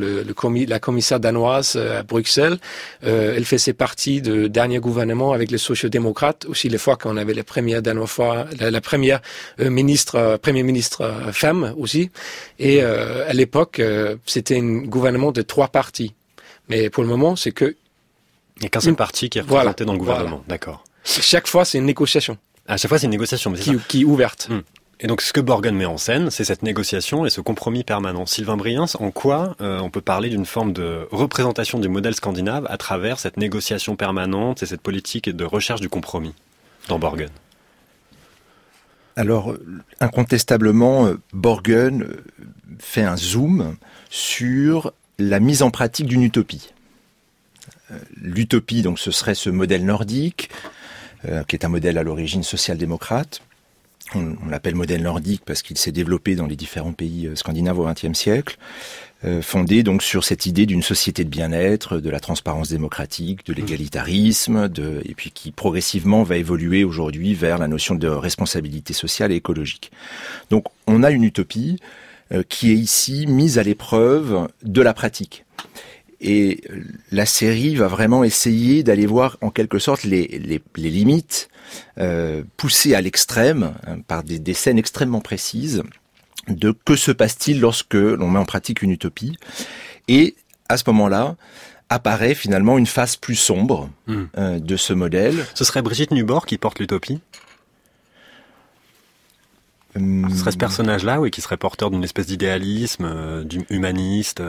la 0.69 0.79
commissaire 0.79 1.21
danoise 1.21 1.75
euh, 1.77 2.01
à 2.01 2.03
Bruxelles. 2.03 2.59
Elle 3.03 3.45
faisait 3.45 3.73
partie 3.73 4.21
du 4.21 4.49
dernier 4.49 4.79
gouvernement 4.79 5.33
avec 5.33 5.51
les 5.51 5.59
sociodémocrates, 5.59 6.45
aussi 6.47 6.69
les 6.69 6.79
fois 6.79 6.97
qu'on 6.97 7.17
avait 7.17 7.35
la 7.35 7.43
la, 8.71 8.81
première 8.81 9.21
ministre, 9.59 10.39
premier 10.43 10.63
ministre 10.63 11.31
femme 11.33 11.75
aussi. 11.77 12.11
Et 12.59 12.83
à 12.83 13.33
l'époque, 13.33 13.81
c'était 14.27 14.59
un 14.59 14.79
gouvernement 14.85 15.33
de 15.33 15.43
trois 15.43 15.69
partis. 15.69 16.15
Mais 16.69 16.91
pour 16.91 17.03
le 17.03 17.09
moment, 17.09 17.37
c'est 17.37 17.53
que 17.53 17.77
il 18.63 18.67
n'y 18.67 18.69
a 18.69 18.71
qu'un 18.71 18.81
seul 18.81 18.95
parti 18.95 19.29
qui 19.29 19.39
est 19.39 19.41
représenté 19.41 19.65
voilà, 19.65 19.87
dans 19.87 19.93
le 19.93 19.99
gouvernement, 19.99 20.45
d'accord. 20.47 20.85
Chaque 21.05 21.49
fois, 21.49 21.65
c'est 21.65 21.79
une 21.79 21.85
négociation. 21.85 22.39
À 22.69 22.77
chaque 22.77 22.89
fois, 22.89 22.99
c'est 22.99 23.07
une 23.07 23.11
négociation, 23.11 23.51
mais 23.51 23.59
qui, 23.59 23.77
qui 23.89 24.03
est 24.03 24.05
ouverte. 24.05 24.49
Hmm. 24.49 24.61
Et 25.01 25.09
donc 25.09 25.21
ce 25.21 25.33
que 25.33 25.41
Borgen 25.41 25.75
met 25.75 25.85
en 25.85 25.99
scène, 25.99 26.31
c'est 26.31 26.45
cette 26.45 26.63
négociation 26.63 27.27
et 27.27 27.31
ce 27.31 27.41
compromis 27.41 27.83
permanent. 27.83 28.25
Sylvain 28.25 28.57
Briens, 28.57 28.87
en 29.01 29.11
quoi 29.11 29.57
euh, 29.61 29.81
on 29.81 29.91
peut 29.91 30.01
parler 30.01 30.29
d'une 30.29 30.47
forme 30.47 30.73
de 30.73 31.09
représentation 31.11 31.81
du 31.81 31.89
modèle 31.89 32.15
scandinave 32.15 32.69
à 32.71 32.77
travers 32.77 33.19
cette 33.19 33.37
négociation 33.37 33.97
permanente 33.97 34.63
et 34.63 34.67
cette 34.67 34.81
politique 34.81 35.29
de 35.29 35.45
recherche 35.45 35.81
du 35.81 35.89
compromis 35.89 36.35
dans 36.87 37.01
Borgen? 37.01 37.31
Alors, 39.17 39.57
incontestablement, 39.99 41.11
Borgen 41.33 42.07
fait 42.79 43.03
un 43.03 43.17
zoom 43.17 43.75
sur 44.09 44.93
la 45.19 45.41
mise 45.41 45.63
en 45.63 45.71
pratique 45.71 46.07
d'une 46.07 46.23
utopie. 46.23 46.73
Euh, 47.93 47.99
l'utopie, 48.21 48.83
donc, 48.83 48.99
ce 48.99 49.11
serait 49.11 49.35
ce 49.35 49.51
modèle 49.51 49.85
nordique, 49.85 50.51
euh, 51.29 51.43
qui 51.45 51.57
est 51.57 51.65
un 51.65 51.69
modèle 51.69 51.99
à 51.99 52.03
l'origine 52.03 52.43
social-démocrate, 52.43 53.43
on, 54.15 54.37
l'appelle 54.51 54.75
modèle 54.75 55.03
nordique 55.03 55.43
parce 55.47 55.63
qu'il 55.63 55.79
s'est 55.79 55.93
développé 55.93 56.35
dans 56.35 56.47
les 56.47 56.57
différents 56.57 56.93
pays 56.93 57.29
euh, 57.29 57.37
scandinaves 57.37 57.79
au 57.79 57.87
XXe 57.87 58.19
siècle, 58.19 58.57
fondé 59.41 59.85
donc 59.85 60.03
sur 60.03 60.25
cette 60.25 60.47
idée 60.47 60.67
d'une 60.67 60.83
société 60.83 61.23
de 61.23 61.29
bien-être, 61.29 61.99
de 61.99 62.11
la 62.11 62.19
transparence 62.19 62.71
démocratique, 62.71 63.47
de 63.47 63.53
l'égalitarisme, 63.53 64.69
et 65.05 65.15
puis 65.15 65.31
qui 65.31 65.53
progressivement 65.53 66.25
va 66.25 66.39
évoluer 66.39 66.83
aujourd'hui 66.83 67.33
vers 67.33 67.57
la 67.57 67.69
notion 67.69 67.95
de 67.95 68.09
responsabilité 68.09 68.93
sociale 68.93 69.31
et 69.31 69.37
écologique. 69.37 69.93
Donc 70.51 70.65
on 70.89 71.05
a 71.05 71.13
une 71.13 71.23
utopie 71.23 71.79
qui 72.49 72.73
est 72.73 72.77
ici 72.77 73.29
mise 73.29 73.59
à 73.59 73.63
l'épreuve 73.63 74.49
de 74.65 74.83
la 74.83 74.93
pratique. 74.93 75.45
Et 76.25 76.63
la 77.11 77.27
série 77.27 77.75
va 77.75 77.89
vraiment 77.89 78.23
essayer 78.23 78.85
d'aller 78.85 79.07
voir 79.07 79.39
en 79.41 79.51
quelque 79.51 79.81
sorte 79.81 80.05
les, 80.05 80.29
les, 80.29 80.63
les 80.77 80.91
limites 80.91 81.51
euh, 81.99 82.45
poussées 82.57 82.95
à 82.95 83.01
l'extrême 83.01 83.75
hein, 83.87 83.99
par 84.07 84.23
des, 84.23 84.39
des, 84.39 84.55
scènes 84.55 84.79
extrêmement 84.79 85.21
précises 85.21 85.83
de 86.47 86.73
que 86.85 86.95
se 86.95 87.11
passe-t-il 87.11 87.61
lorsque 87.61 87.95
l'on 87.95 88.31
met 88.31 88.39
en 88.39 88.45
pratique 88.45 88.83
une 88.83 88.93
utopie. 88.93 89.37
Et 90.07 90.37
à 90.69 90.77
ce 90.77 90.85
moment-là, 90.87 91.37
apparaît 91.89 92.35
finalement 92.35 92.79
une 92.79 92.87
face 92.87 93.17
plus 93.17 93.35
sombre 93.35 93.91
hmm. 94.07 94.25
euh, 94.39 94.59
de 94.61 94.77
ce 94.77 94.93
modèle. 94.93 95.45
Ce 95.55 95.65
serait 95.65 95.83
Brigitte 95.83 96.13
Nubor 96.13 96.47
qui 96.47 96.57
porte 96.57 96.79
l'utopie? 96.79 97.21
Hum. 99.97 100.29
Ce 100.31 100.37
serait 100.37 100.53
ce 100.53 100.57
personnage-là, 100.57 101.21
oui, 101.21 101.31
qui 101.31 101.41
serait 101.41 101.57
porteur 101.57 101.91
d'une 101.91 102.05
espèce 102.05 102.27
d'idéalisme, 102.27 103.05
euh, 103.05 103.45
humaniste. 103.71 104.41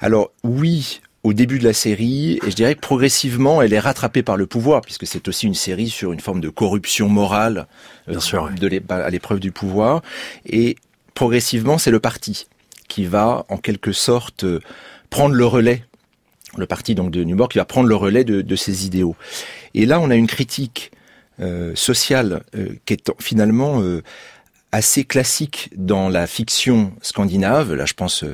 Alors 0.00 0.30
oui, 0.44 1.00
au 1.24 1.32
début 1.32 1.58
de 1.58 1.64
la 1.64 1.72
série, 1.72 2.40
et 2.44 2.50
je 2.50 2.56
dirais 2.56 2.74
que 2.74 2.80
progressivement, 2.80 3.62
elle 3.62 3.72
est 3.72 3.78
rattrapée 3.78 4.22
par 4.22 4.36
le 4.36 4.46
pouvoir, 4.46 4.80
puisque 4.80 5.06
c'est 5.06 5.28
aussi 5.28 5.46
une 5.46 5.54
série 5.54 5.88
sur 5.88 6.12
une 6.12 6.20
forme 6.20 6.40
de 6.40 6.48
corruption 6.48 7.08
morale 7.08 7.68
euh, 8.08 8.14
de 8.50 8.82
à 8.92 9.10
l'épreuve 9.10 9.38
du 9.38 9.52
pouvoir. 9.52 10.02
Et 10.46 10.76
progressivement, 11.14 11.78
c'est 11.78 11.92
le 11.92 12.00
parti 12.00 12.46
qui 12.88 13.04
va, 13.04 13.44
en 13.48 13.56
quelque 13.56 13.92
sorte, 13.92 14.44
euh, 14.44 14.60
prendre 15.10 15.34
le 15.34 15.46
relais. 15.46 15.84
Le 16.56 16.66
parti 16.66 16.94
donc 16.94 17.10
de 17.12 17.22
Newborg 17.24 17.50
qui 17.50 17.58
va 17.58 17.64
prendre 17.64 17.88
le 17.88 17.96
relais 17.96 18.24
de, 18.24 18.42
de 18.42 18.56
ces 18.56 18.84
idéaux. 18.84 19.16
Et 19.74 19.86
là, 19.86 20.00
on 20.00 20.10
a 20.10 20.16
une 20.16 20.26
critique 20.26 20.90
euh, 21.40 21.72
sociale 21.74 22.42
qui 22.84 22.92
est 22.92 23.10
finalement 23.20 23.82
assez 24.70 25.04
classique 25.04 25.70
dans 25.76 26.10
la 26.10 26.26
fiction 26.26 26.92
scandinave, 27.00 27.72
là 27.72 27.86
je 27.86 27.94
pense 27.94 28.24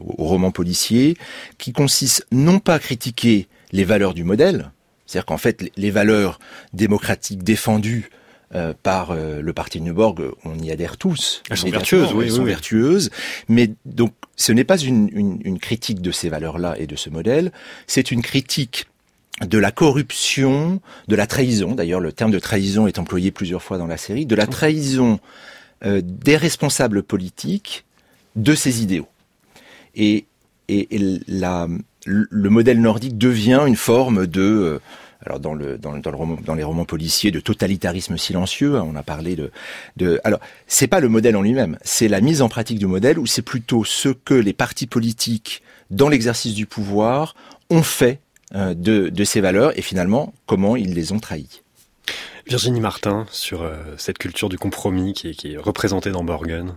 au 0.00 0.24
roman 0.24 0.50
policier, 0.50 1.16
qui 1.58 1.72
consiste 1.72 2.26
non 2.32 2.58
pas 2.58 2.74
à 2.74 2.78
critiquer 2.78 3.48
les 3.72 3.84
valeurs 3.84 4.14
du 4.14 4.24
modèle, 4.24 4.70
c'est-à-dire 5.06 5.26
qu'en 5.26 5.38
fait 5.38 5.70
les 5.76 5.90
valeurs 5.90 6.38
démocratiques 6.72 7.42
défendues 7.42 8.10
euh, 8.54 8.74
par 8.82 9.12
euh, 9.12 9.40
le 9.40 9.52
parti 9.52 9.78
de 9.78 9.84
Neuborg, 9.84 10.32
on 10.44 10.58
y 10.58 10.72
adhère 10.72 10.96
tous. 10.96 11.42
Elles 11.48 11.56
sont 11.56 11.70
vertueuses, 11.70 12.12
oui, 12.14 12.24
elles 12.24 12.32
sont 12.32 12.42
oui. 12.42 12.48
vertueuses. 12.48 13.10
Mais 13.48 13.70
donc, 13.84 14.12
ce 14.34 14.50
n'est 14.50 14.64
pas 14.64 14.76
une, 14.76 15.08
une, 15.12 15.38
une 15.44 15.60
critique 15.60 16.00
de 16.00 16.10
ces 16.10 16.28
valeurs-là 16.28 16.74
et 16.76 16.88
de 16.88 16.96
ce 16.96 17.10
modèle. 17.10 17.52
C'est 17.86 18.10
une 18.10 18.22
critique 18.22 18.86
de 19.46 19.56
la 19.56 19.70
corruption, 19.70 20.80
de 21.06 21.14
la 21.14 21.28
trahison. 21.28 21.76
D'ailleurs, 21.76 22.00
le 22.00 22.10
terme 22.10 22.32
de 22.32 22.40
trahison 22.40 22.88
est 22.88 22.98
employé 22.98 23.30
plusieurs 23.30 23.62
fois 23.62 23.78
dans 23.78 23.86
la 23.86 23.96
série. 23.96 24.26
De 24.26 24.34
la 24.34 24.48
trahison 24.48 25.20
euh, 25.84 26.02
des 26.04 26.36
responsables 26.36 27.04
politiques 27.04 27.84
de 28.34 28.56
ces 28.56 28.82
idéaux. 28.82 29.08
Et, 29.94 30.26
le 32.06 32.48
modèle 32.48 32.80
nordique 32.80 33.18
devient 33.18 33.62
une 33.66 33.76
forme 33.76 34.26
de 34.26 34.40
euh, 34.40 34.78
alors 35.26 35.40
dans 35.40 36.54
les 36.54 36.62
romans 36.62 36.84
policiers 36.84 37.30
de 37.30 37.40
totalitarisme 37.40 38.16
silencieux, 38.16 38.76
hein, 38.76 38.86
on 38.88 38.94
a 38.94 39.02
parlé 39.02 39.36
de 39.36 39.50
de 39.96 40.20
alors 40.24 40.40
c'est 40.68 40.86
pas 40.86 41.00
le 41.00 41.08
modèle 41.08 41.36
en 41.36 41.42
lui-même, 41.42 41.76
c'est 41.82 42.08
la 42.08 42.20
mise 42.20 42.40
en 42.40 42.48
pratique 42.48 42.78
du 42.78 42.86
modèle 42.86 43.18
ou 43.18 43.26
c'est 43.26 43.42
plutôt 43.42 43.84
ce 43.84 44.08
que 44.10 44.34
les 44.34 44.52
partis 44.52 44.86
politiques 44.86 45.62
dans 45.90 46.08
l'exercice 46.08 46.54
du 46.54 46.66
pouvoir 46.66 47.34
ont 47.68 47.82
fait 47.82 48.20
euh, 48.54 48.72
de 48.74 49.24
ces 49.24 49.40
valeurs 49.40 49.76
et 49.76 49.82
finalement 49.82 50.32
comment 50.46 50.76
ils 50.76 50.94
les 50.94 51.12
ont 51.12 51.18
trahis. 51.18 51.62
Virginie 52.46 52.80
Martin 52.80 53.26
sur 53.30 53.62
euh, 53.62 53.76
cette 53.96 54.18
culture 54.18 54.48
du 54.48 54.58
compromis 54.58 55.12
qui 55.12 55.28
est, 55.28 55.34
qui 55.34 55.52
est 55.52 55.56
représentée 55.56 56.10
dans 56.10 56.24
Borgen. 56.24 56.74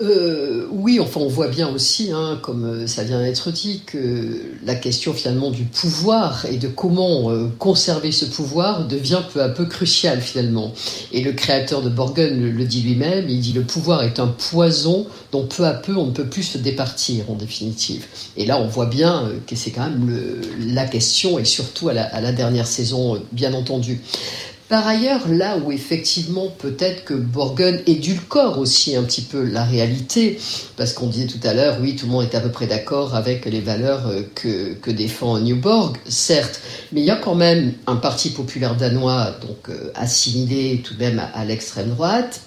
Euh, 0.00 0.68
oui, 0.70 1.00
enfin, 1.00 1.20
on 1.20 1.28
voit 1.28 1.48
bien 1.48 1.68
aussi, 1.68 2.12
hein, 2.12 2.38
comme 2.40 2.86
ça 2.86 3.02
vient 3.02 3.20
d'être 3.20 3.50
dit, 3.50 3.82
que 3.84 4.42
la 4.64 4.76
question 4.76 5.12
finalement 5.12 5.50
du 5.50 5.64
pouvoir 5.64 6.46
et 6.46 6.56
de 6.56 6.68
comment 6.68 7.30
euh, 7.30 7.48
conserver 7.58 8.12
ce 8.12 8.24
pouvoir 8.24 8.86
devient 8.86 9.22
peu 9.32 9.42
à 9.42 9.48
peu 9.48 9.64
cruciale 9.64 10.20
finalement. 10.20 10.72
Et 11.12 11.20
le 11.22 11.32
créateur 11.32 11.82
de 11.82 11.88
Borgen 11.88 12.40
le, 12.40 12.64
dit 12.64 12.82
lui-même, 12.82 13.28
il 13.28 13.40
dit 13.40 13.52
le 13.52 13.62
pouvoir 13.62 14.04
est 14.04 14.20
un 14.20 14.28
poison 14.28 15.06
dont 15.32 15.46
peu 15.46 15.64
à 15.64 15.74
peu 15.74 15.96
on 15.96 16.06
ne 16.06 16.12
peut 16.12 16.26
plus 16.26 16.44
se 16.44 16.58
départir 16.58 17.28
en 17.28 17.34
définitive. 17.34 18.06
Et 18.36 18.46
là, 18.46 18.60
on 18.60 18.68
voit 18.68 18.86
bien 18.86 19.24
euh, 19.24 19.38
que 19.48 19.56
c'est 19.56 19.72
quand 19.72 19.88
même 19.88 20.16
la 20.60 20.86
question, 20.86 21.40
et 21.40 21.44
surtout 21.44 21.88
à 21.88 21.92
la, 21.92 22.32
dernière 22.32 22.68
saison, 22.68 23.16
euh, 23.16 23.18
bien 23.32 23.52
entendu. 23.52 24.00
Par 24.68 24.86
ailleurs, 24.86 25.28
là 25.28 25.56
où 25.56 25.72
effectivement 25.72 26.48
peut-être 26.58 27.04
que 27.04 27.14
Borgen 27.14 27.80
édulcore 27.86 28.58
aussi 28.58 28.96
un 28.96 29.02
petit 29.02 29.22
peu 29.22 29.42
la 29.42 29.64
réalité, 29.64 30.38
parce 30.76 30.92
qu'on 30.92 31.06
disait 31.06 31.26
tout 31.26 31.40
à 31.42 31.54
l'heure, 31.54 31.78
oui, 31.80 31.96
tout 31.96 32.04
le 32.04 32.12
monde 32.12 32.24
est 32.24 32.34
à 32.34 32.40
peu 32.40 32.50
près 32.50 32.66
d'accord 32.66 33.14
avec 33.14 33.46
les 33.46 33.62
valeurs 33.62 34.12
que, 34.34 34.74
que 34.74 34.90
défend 34.90 35.38
Newborg, 35.38 35.96
certes, 36.06 36.60
mais 36.92 37.00
il 37.00 37.06
y 37.06 37.10
a 37.10 37.16
quand 37.16 37.34
même 37.34 37.72
un 37.86 37.96
parti 37.96 38.28
populaire 38.28 38.76
danois, 38.76 39.30
donc 39.40 39.70
euh, 39.70 39.90
assimilé 39.94 40.82
tout 40.84 40.92
de 40.92 40.98
même 40.98 41.22
à 41.32 41.44
l'extrême 41.46 41.88
droite, 41.88 42.42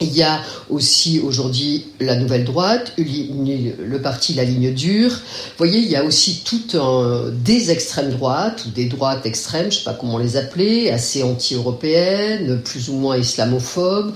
il 0.00 0.14
y 0.14 0.22
a 0.22 0.40
aussi 0.70 1.20
aujourd'hui 1.20 1.86
la 2.00 2.16
nouvelle 2.16 2.44
droite, 2.44 2.92
le 2.98 3.96
parti 3.98 4.34
La 4.34 4.44
Ligne 4.44 4.72
Dure. 4.72 5.10
Vous 5.10 5.56
voyez, 5.58 5.78
il 5.78 5.88
y 5.88 5.96
a 5.96 6.04
aussi 6.04 6.42
tout 6.44 6.78
un, 6.78 7.30
des 7.30 7.70
extrêmes 7.70 8.10
droites 8.10 8.64
ou 8.66 8.70
des 8.70 8.86
droites 8.86 9.24
extrêmes, 9.24 9.70
je 9.70 9.76
ne 9.76 9.80
sais 9.80 9.84
pas 9.84 9.94
comment 9.94 10.18
les 10.18 10.36
appeler, 10.36 10.90
assez 10.90 11.22
anti-européennes, 11.22 12.60
plus 12.62 12.88
ou 12.88 12.94
moins 12.94 13.16
islamophobes, 13.16 14.12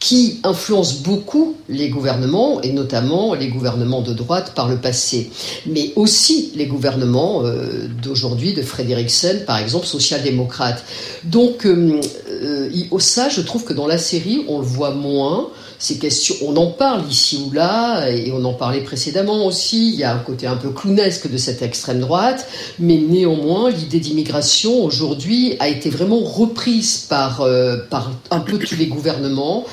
qui 0.00 0.40
influencent 0.44 1.02
beaucoup 1.04 1.56
les 1.68 1.90
gouvernements, 1.90 2.62
et 2.62 2.72
notamment 2.72 3.34
les 3.34 3.48
gouvernements 3.48 4.00
de 4.00 4.14
droite 4.14 4.52
par 4.54 4.66
le 4.66 4.78
passé, 4.78 5.30
mais 5.66 5.92
aussi 5.94 6.52
les 6.56 6.66
gouvernements 6.66 7.44
euh, 7.44 7.86
d'aujourd'hui, 8.02 8.54
de 8.54 8.62
Frederiksen, 8.62 9.44
par 9.44 9.58
exemple, 9.58 9.86
social-démocrate. 9.86 10.82
Donc, 11.24 11.66
euh, 11.66 12.00
euh, 12.30 12.98
ça, 12.98 13.28
je 13.28 13.42
trouve 13.42 13.64
que 13.64 13.74
dans 13.74 13.86
la 13.86 13.98
série, 13.98 14.44
on 14.48 14.58
le 14.58 14.64
voit 14.64 14.92
moins. 14.92 15.48
Ces 15.80 15.98
questions, 15.98 16.36
on 16.42 16.56
en 16.56 16.66
parle 16.66 17.08
ici 17.08 17.42
ou 17.46 17.52
là, 17.52 18.06
et 18.10 18.30
on 18.32 18.44
en 18.44 18.52
parlait 18.52 18.82
précédemment 18.82 19.46
aussi. 19.46 19.94
Il 19.94 19.98
y 19.98 20.04
a 20.04 20.14
un 20.14 20.18
côté 20.18 20.46
un 20.46 20.56
peu 20.56 20.68
clownesque 20.68 21.30
de 21.30 21.38
cette 21.38 21.62
extrême 21.62 22.00
droite, 22.00 22.46
mais 22.78 22.98
néanmoins, 22.98 23.70
l'idée 23.70 23.98
d'immigration 23.98 24.84
aujourd'hui 24.84 25.56
a 25.58 25.68
été 25.68 25.88
vraiment 25.88 26.20
reprise 26.20 27.06
par, 27.08 27.40
euh, 27.40 27.78
par 27.88 28.12
un 28.30 28.40
peu 28.40 28.58
tous 28.58 28.76
les 28.76 28.88
gouvernements. 28.88 29.64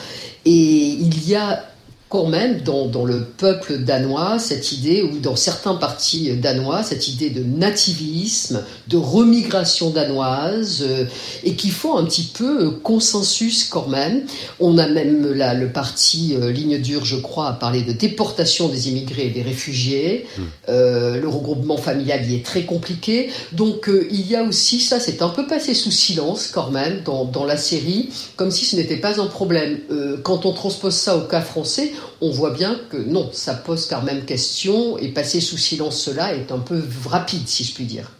Et 0.45 0.51
il 0.51 1.27
y 1.27 1.35
a 1.35 1.65
quand 2.09 2.27
même 2.27 2.61
dans, 2.61 2.85
dans, 2.85 3.05
le 3.05 3.23
peuple 3.23 3.79
danois 3.79 4.39
cette 4.39 4.71
idée, 4.71 5.03
ou 5.03 5.19
dans 5.19 5.35
certains 5.35 5.75
partis 5.75 6.31
danois, 6.37 6.83
cette 6.83 7.07
idée 7.07 7.29
de 7.29 7.43
nativisme, 7.43 8.63
de 8.87 8.97
remigration 8.97 9.89
danoise, 9.89 10.83
euh, 10.87 11.05
et 11.43 11.55
qui 11.55 11.69
font 11.69 11.97
un 11.97 12.05
petit 12.05 12.31
peu 12.33 12.71
consensus 12.71 13.65
quand 13.65 13.87
même. 13.87 14.23
On 14.59 14.77
a 14.77 14.87
même 14.87 15.33
là, 15.33 15.53
le 15.53 15.69
parti 15.71 16.35
euh, 16.35 16.51
Ligne 16.51 16.79
Dure, 16.79 17.05
je 17.05 17.17
crois, 17.17 17.49
a 17.49 17.53
parlé 17.53 17.81
de 17.81 17.91
déportation 17.91 18.69
des 18.69 18.89
immigrés 18.89 19.27
et 19.27 19.31
des 19.31 19.41
réfugiés. 19.41 20.25
Mmh. 20.37 20.41
Euh, 20.69 21.19
le 21.19 21.27
regroupement 21.27 21.77
familial 21.77 22.29
y 22.29 22.35
est 22.35 22.45
très 22.45 22.63
compliqué. 22.63 23.29
Donc 23.51 23.89
euh, 23.89 24.07
il 24.11 24.27
y 24.27 24.35
a 24.35 24.43
aussi 24.43 24.79
ça, 24.79 24.99
c'est 24.99 25.21
un 25.21 25.29
peu 25.29 25.47
passé 25.47 25.73
sous 25.73 25.91
silence 25.91 26.47
quand 26.47 26.71
même 26.71 27.01
dans, 27.03 27.25
dans 27.25 27.45
la 27.45 27.57
série, 27.57 28.09
comme 28.35 28.51
si 28.51 28.65
ce 28.65 28.75
n'était 28.75 28.97
pas 28.97 29.21
un 29.21 29.27
problème. 29.27 29.79
Euh, 29.91 30.17
quand 30.23 30.45
on 30.45 30.53
transpose 30.53 30.95
ça 30.95 31.17
au 31.17 31.21
cas 31.21 31.41
français, 31.41 31.91
on 32.21 32.31
voit 32.31 32.51
bien 32.51 32.79
que 32.89 32.97
non, 32.97 33.29
ça 33.33 33.53
pose 33.53 33.87
quand 33.87 34.01
même 34.01 34.25
question 34.25 34.97
et 34.97 35.09
passer 35.09 35.41
sous 35.41 35.57
silence 35.57 36.01
cela 36.01 36.33
est 36.35 36.51
un 36.51 36.59
peu 36.59 36.83
rapide, 37.05 37.47
si 37.47 37.63
je 37.63 37.73
puis 37.73 37.85
dire. 37.85 38.11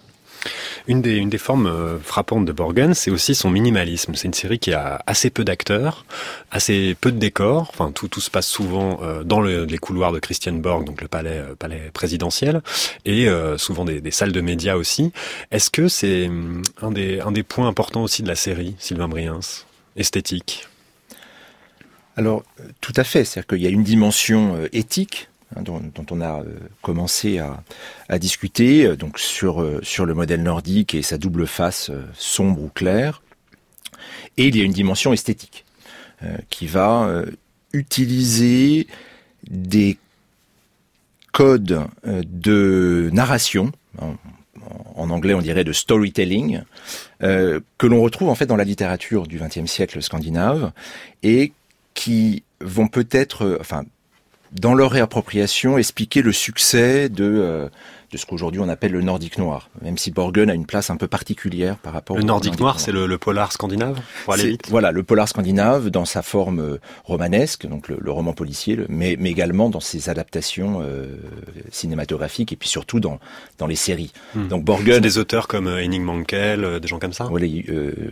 Une 0.88 1.02
des, 1.02 1.38
formes 1.38 1.68
euh, 1.68 2.00
frappantes 2.00 2.46
de 2.46 2.54
Borgen, 2.54 2.94
c'est 2.94 3.12
aussi 3.12 3.36
son 3.36 3.50
minimalisme. 3.50 4.16
C'est 4.16 4.28
une 4.28 4.34
série 4.34 4.58
qui 4.58 4.72
a 4.72 5.02
assez 5.06 5.30
peu 5.30 5.44
d'acteurs, 5.44 6.06
assez 6.50 6.96
peu 7.00 7.12
de 7.12 7.18
décors. 7.18 7.68
Enfin, 7.74 7.92
tout, 7.92 8.22
se 8.22 8.32
passe 8.32 8.48
souvent 8.48 9.00
euh, 9.04 9.24
dans 9.24 9.42
le, 9.42 9.66
les 9.66 9.78
couloirs 9.80 10.13
de 10.13 10.20
Christian 10.20 10.54
Borg, 10.54 10.86
donc 10.86 11.02
le 11.02 11.10
palais, 11.10 11.40
euh, 11.40 11.90
présidentiel, 11.92 12.62
et 13.04 13.28
souvent 13.58 13.84
des, 13.84 14.00
des, 14.00 14.12
salles 14.12 14.32
de 14.32 14.42
médias 14.42 14.76
aussi. 14.76 15.12
Est-ce 15.52 15.70
que 15.70 15.90
c'est 15.90 16.28
hum, 16.28 16.62
un 16.82 16.92
des, 16.92 17.20
un 17.20 17.32
des 17.32 17.44
points 17.44 17.68
importants 17.68 18.04
aussi 18.04 18.24
de 18.24 18.30
la 18.30 18.36
série, 18.36 18.76
Sylvain 18.80 19.10
Briens, 19.10 19.42
esthétique? 19.98 20.68
Alors, 22.17 22.43
tout 22.82 22.93
à 22.95 23.03
fait. 23.03 23.23
C'est-à-dire 23.23 23.47
qu'il 23.47 23.62
y 23.62 23.67
a 23.67 23.69
une 23.69 23.84
dimension 23.84 24.58
éthique 24.73 25.30
Hein, 25.56 25.62
dont, 25.63 26.06
on 26.12 26.21
a 26.21 26.41
euh, 26.41 26.45
commencé 26.82 27.39
à, 27.39 28.19
discuter, 28.19 28.86
euh, 28.86 28.95
donc 28.97 29.17
sur, 29.17 29.62
euh, 29.62 29.80
sur 29.82 30.06
le 30.06 30.13
modèle 30.13 30.43
nordique 30.43 30.93
et 30.93 31.01
sa 31.01 31.17
double 31.17 31.47
face 31.47 31.89
sombre 32.13 32.62
ou 32.62 32.69
claire. 32.69 33.21
Et 34.36 34.47
il 34.47 34.58
y 34.58 34.62
a 34.62 34.63
une 34.63 34.73
dimension 34.73 35.13
esthétique 35.13 35.65
qui 36.49 36.65
va 36.65 37.23
utiliser 37.73 38.88
des 39.49 39.97
codes 41.32 41.86
de 42.03 43.10
narration, 43.13 43.71
en, 43.99 45.10
anglais 45.12 45.36
on 45.36 45.41
dirait 45.41 45.63
de 45.63 45.73
storytelling, 45.73 46.62
que 47.19 47.88
l'on 47.88 48.01
retrouve 48.01 48.30
en 48.30 48.36
fait 48.36 48.47
dans 48.47 48.56
la 48.56 48.63
littérature 48.63 49.27
du 49.27 49.39
XXe 49.39 49.69
siècle 49.69 50.01
scandinave 50.01 50.71
et 51.21 51.51
qui 51.97 52.43
vont 52.62 52.88
peut-être, 52.88 53.57
enfin 53.60 53.83
dans 54.51 54.75
leur 54.75 54.91
réappropriation, 54.91 55.79
expliquer 55.79 56.21
le 56.21 56.31
succès 56.31 57.10
de, 57.10 57.25
euh, 57.25 57.67
de 58.12 58.17
ce 58.17 58.25
qu'aujourd'hui 58.25 58.62
on 58.62 58.69
appelle 58.69 58.91
le 58.91 59.01
nordique 59.01 59.39
noir, 59.39 59.69
même 59.81 59.97
si 59.97 60.12
Borgen 60.12 60.49
a 60.51 60.53
une 60.53 60.67
place 60.67 60.91
un 60.91 60.95
peu 60.95 61.07
particulière 61.07 61.75
par 61.77 61.93
rapport 61.93 62.15
le 62.15 62.23
au 62.23 62.25
nordique, 62.25 62.60
noir. 62.60 62.79
c'est 62.79 62.91
le, 62.91 63.17
polar 63.17 63.51
scandinave 63.51 63.99
pour 64.25 64.36
aller 64.36 64.51
vite. 64.51 64.69
Voilà, 64.69 64.91
le 64.91 65.01
polar 65.01 65.27
scandinave 65.27 65.89
dans 65.89 66.05
sa 66.05 66.21
forme 66.21 66.60
euh, 66.60 66.77
romanesque, 67.03 67.65
donc 67.65 67.88
le, 67.89 68.12
roman 68.12 68.33
policier, 68.33 68.77
mais, 68.89 69.17
mais, 69.19 69.31
également 69.31 69.71
dans 69.71 69.79
ses 69.79 70.07
adaptations 70.07 70.79
euh, 70.83 71.17
cinématographiques 71.71 72.53
et 72.53 72.57
puis 72.57 72.69
surtout 72.69 72.99
dans, 72.99 73.19
dans 73.57 73.67
les 73.67 73.75
séries. 73.75 74.13
Hmm. 74.36 74.47
Donc 74.49 74.63
Borgen... 74.63 75.01
Des 75.01 75.17
auteurs 75.17 75.47
comme 75.47 75.67
Henning 75.67 76.03
Mankell, 76.03 76.79
des 76.79 76.88
gens 76.88 76.99
comme 76.99 77.13
ça? 77.13 77.25
Voilà, 77.25 77.47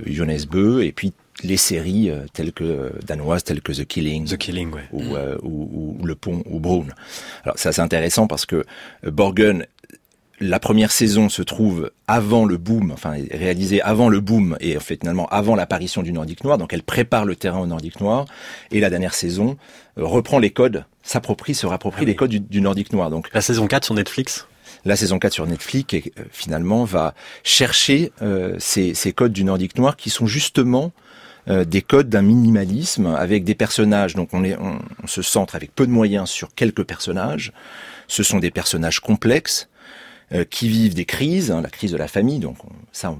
Jonas 0.08 0.46
Bö, 0.50 0.84
et 0.84 0.92
puis 0.92 1.14
les 1.44 1.58
séries 1.58 2.10
euh, 2.10 2.26
telles 2.34 2.54
que 2.54 2.64
euh, 2.64 2.90
danoises 3.06 3.44
telles 3.44 3.62
que 3.62 3.72
The 3.72 3.86
Killing, 3.86 4.26
The 4.26 4.38
Killing, 4.38 4.72
ou, 4.92 5.02
mm. 5.02 5.16
euh, 5.16 5.38
ou, 5.44 5.98
ou, 6.00 6.06
Le 6.06 6.16
Pont 6.16 6.44
ou 6.46 6.60
Brune. 6.60 6.94
Alors 7.44 7.58
ça 7.58 7.72
c'est 7.72 7.82
intéressant 7.82 8.28
parce 8.28 8.46
que 8.46 8.64
Borgen 9.04 9.66
la 10.42 10.60
première 10.60 10.92
saison 10.92 11.30
se 11.30 11.42
trouve 11.42 11.92
avant 12.08 12.44
le 12.44 12.58
boom, 12.58 12.92
enfin 12.92 13.16
réalisée 13.32 13.82
avant 13.82 14.10
le 14.10 14.20
boom 14.20 14.58
et 14.60 14.76
en 14.76 14.82
fait 14.82 15.00
finalement 15.00 15.28
avant 15.28 15.56
l'apparition 15.56 16.04
du 16.04 16.12
Nordique 16.12 16.44
Noir, 16.44 16.58
donc 16.58 16.74
elle 16.74 16.84
prépare 16.84 17.24
le 17.24 17.38
terrain 17.38 17.60
au 17.60 17.68
Nordique 17.68 18.02
Noir. 18.02 18.26
Et 18.72 18.82
la 18.82 18.90
dernière 18.90 19.14
saison 19.14 19.56
reprend 19.96 20.38
les 20.38 20.50
codes, 20.50 20.84
s'approprie, 21.04 21.56
se 21.56 21.66
rapproprie 21.66 22.04
ah 22.04 22.08
les 22.08 22.16
codes 22.16 22.32
du, 22.32 22.62
Nordique 22.62 22.92
Noir. 22.92 23.10
Donc 23.10 23.30
la 23.34 23.40
saison 23.40 23.66
4 23.66 23.86
sur 23.86 23.94
Netflix? 23.94 24.46
La 24.84 24.98
saison 24.98 25.20
4 25.20 25.32
sur 25.32 25.48
Netflix 25.48 25.94
et, 25.94 26.12
finalement 26.32 26.84
va 26.84 27.14
chercher 27.46 28.12
ces, 28.60 28.94
ces, 28.94 29.14
codes 29.14 29.32
du 29.32 29.46
Nordique 29.46 29.78
Noir 29.78 29.96
qui 29.96 30.10
sont 30.10 30.28
justement 30.28 30.92
euh, 31.48 31.64
des 31.64 31.84
codes 31.84 32.10
d'un 32.10 32.24
minimalisme 32.24 33.06
avec 33.06 33.44
des 33.44 33.54
personnages. 33.54 34.16
Donc 34.16 34.30
on, 34.34 34.44
est, 34.44 34.58
on, 34.58 34.80
se 35.06 35.22
centre 35.22 35.56
avec 35.56 35.76
peu 35.76 35.86
de 35.86 35.92
moyens 35.92 36.30
sur 36.30 36.56
quelques 36.56 36.84
personnages. 36.84 37.52
Ce 38.08 38.24
sont 38.24 38.40
des 38.40 38.50
personnages 38.50 39.00
complexes 39.00 39.70
euh, 40.34 40.44
qui 40.44 40.68
vivent 40.70 40.96
des 40.96 41.06
crises, 41.06 41.52
hein, 41.52 41.62
la 41.62 41.70
crise 41.70 41.92
de 41.92 41.98
la 41.98 42.08
famille. 42.08 42.40
Donc 42.40 42.58
ça, 42.92 43.16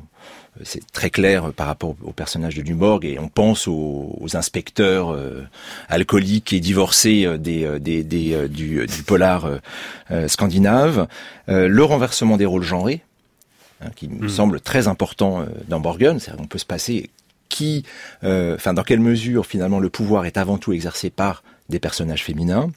c'est 0.64 0.92
très 0.92 1.12
clair 1.12 1.54
par 1.54 1.68
rapport 1.68 1.96
au 2.04 2.14
personnage 2.14 2.56
de 2.56 2.64
Duborg 2.64 3.06
et 3.06 3.20
on 3.20 3.28
pense 3.28 3.68
aux, 3.68 4.18
inspecteurs 4.34 5.14
euh, 5.14 5.44
alcooliques 5.88 6.52
et 6.52 6.60
divorcés 6.60 7.38
des, 7.38 7.80
des, 7.80 8.04
des 8.04 8.50
du, 8.50 8.88
du, 8.88 9.04
polar 9.04 9.48
scandinave. 10.28 11.08
le 11.48 11.84
renversement 11.84 12.38
des 12.38 12.46
rôles 12.48 12.64
genrés, 12.64 13.04
hein, 13.82 13.90
qui 13.96 14.08
me 14.08 14.26
hmm. 14.26 14.30
semble 14.30 14.62
très 14.62 14.88
important 14.88 15.46
dans 15.68 15.80
Borgen. 15.80 16.18
On 16.40 16.48
peut 16.48 16.58
se 16.58 16.66
passer 16.66 17.12
qui, 17.50 17.84
euh, 18.24 18.56
enfin, 18.56 18.74
dans 18.74 18.84
quelle 18.84 19.00
mesure 19.00 19.46
finalement 19.46 19.80
le 19.80 19.90
pouvoir 19.90 20.26
est 20.26 20.38
avant 20.38 20.58
tout 20.58 20.74
exercé 20.74 21.10
par 21.10 21.44
des 21.70 21.80
personnages 21.80 22.24
féminins. 22.24 22.72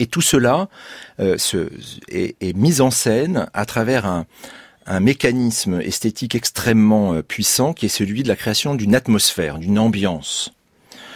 Et 0.00 0.06
tout 0.06 0.20
cela 0.20 0.68
euh, 1.20 1.36
est, 2.08 2.56
mis 2.56 2.80
en 2.80 2.90
scène 2.90 3.48
à 3.54 3.64
travers 3.64 4.06
un, 4.06 4.26
mécanisme 5.00 5.80
esthétique 5.80 6.34
extrêmement 6.34 7.14
euh, 7.14 7.22
puissant 7.22 7.72
qui 7.72 7.86
est 7.86 7.90
celui 7.90 8.22
de 8.22 8.28
la 8.28 8.36
création 8.36 8.74
d'une 8.74 8.94
atmosphère, 8.94 9.58
d'une 9.58 9.78
ambiance. 9.78 10.52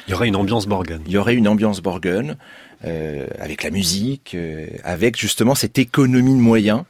Il 0.06 0.12
y 0.12 0.14
aurait 0.14 0.28
une 0.28 0.36
ambiance 0.36 0.66
Borgen. 0.66 1.02
Il 1.06 1.12
y 1.12 1.18
aurait 1.18 1.34
une 1.34 1.48
ambiance 1.48 1.82
Borgen 1.82 2.36
avec 2.80 3.64
la 3.64 3.70
musique, 3.70 4.36
avec 4.84 5.18
justement 5.18 5.56
cette 5.56 5.78
économie 5.78 6.32
de 6.32 6.40
moyens 6.40 6.84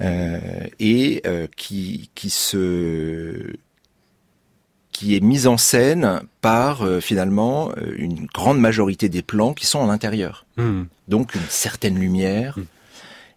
et 0.00 1.22
qui, 1.54 2.10
qui 2.14 2.30
se 2.30 3.52
qui 5.02 5.16
est 5.16 5.20
mise 5.20 5.48
en 5.48 5.56
scène 5.56 6.20
par 6.40 6.82
euh, 6.82 7.00
finalement 7.00 7.72
euh, 7.76 7.92
une 7.96 8.26
grande 8.26 8.60
majorité 8.60 9.08
des 9.08 9.22
plans 9.22 9.52
qui 9.52 9.66
sont 9.66 9.80
en 9.80 9.88
intérieur. 9.88 10.46
Hmm. 10.56 10.84
Donc 11.08 11.34
une 11.34 11.42
certaine 11.48 11.98
lumière. 11.98 12.56
Hmm. 12.56 12.64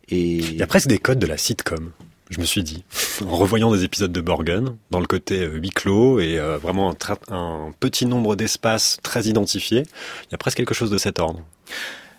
Et... 0.10 0.36
Il 0.38 0.56
y 0.58 0.62
a 0.62 0.68
presque 0.68 0.88
des 0.88 1.00
codes 1.00 1.18
de 1.18 1.26
la 1.26 1.38
sitcom, 1.38 1.92
je 2.30 2.40
me 2.40 2.46
suis 2.46 2.62
dit, 2.62 2.84
en 3.26 3.36
revoyant 3.36 3.72
des 3.72 3.84
épisodes 3.84 4.12
de 4.12 4.22
Borgen, 4.22 4.78
dans 4.92 5.00
le 5.00 5.08
côté 5.08 5.40
euh, 5.40 5.56
huis 5.56 5.72
clos 5.72 6.20
et 6.20 6.38
vraiment 6.62 6.92
un, 6.92 7.36
un 7.36 7.74
petit 7.80 8.06
nombre 8.06 8.36
d'espaces 8.36 9.00
très 9.02 9.24
identifiés, 9.24 9.86
il 10.26 10.32
y 10.34 10.36
a 10.36 10.38
presque 10.38 10.58
quelque 10.58 10.76
chose 10.76 10.92
de 10.92 11.00
cet 11.00 11.18
ordre. 11.18 11.42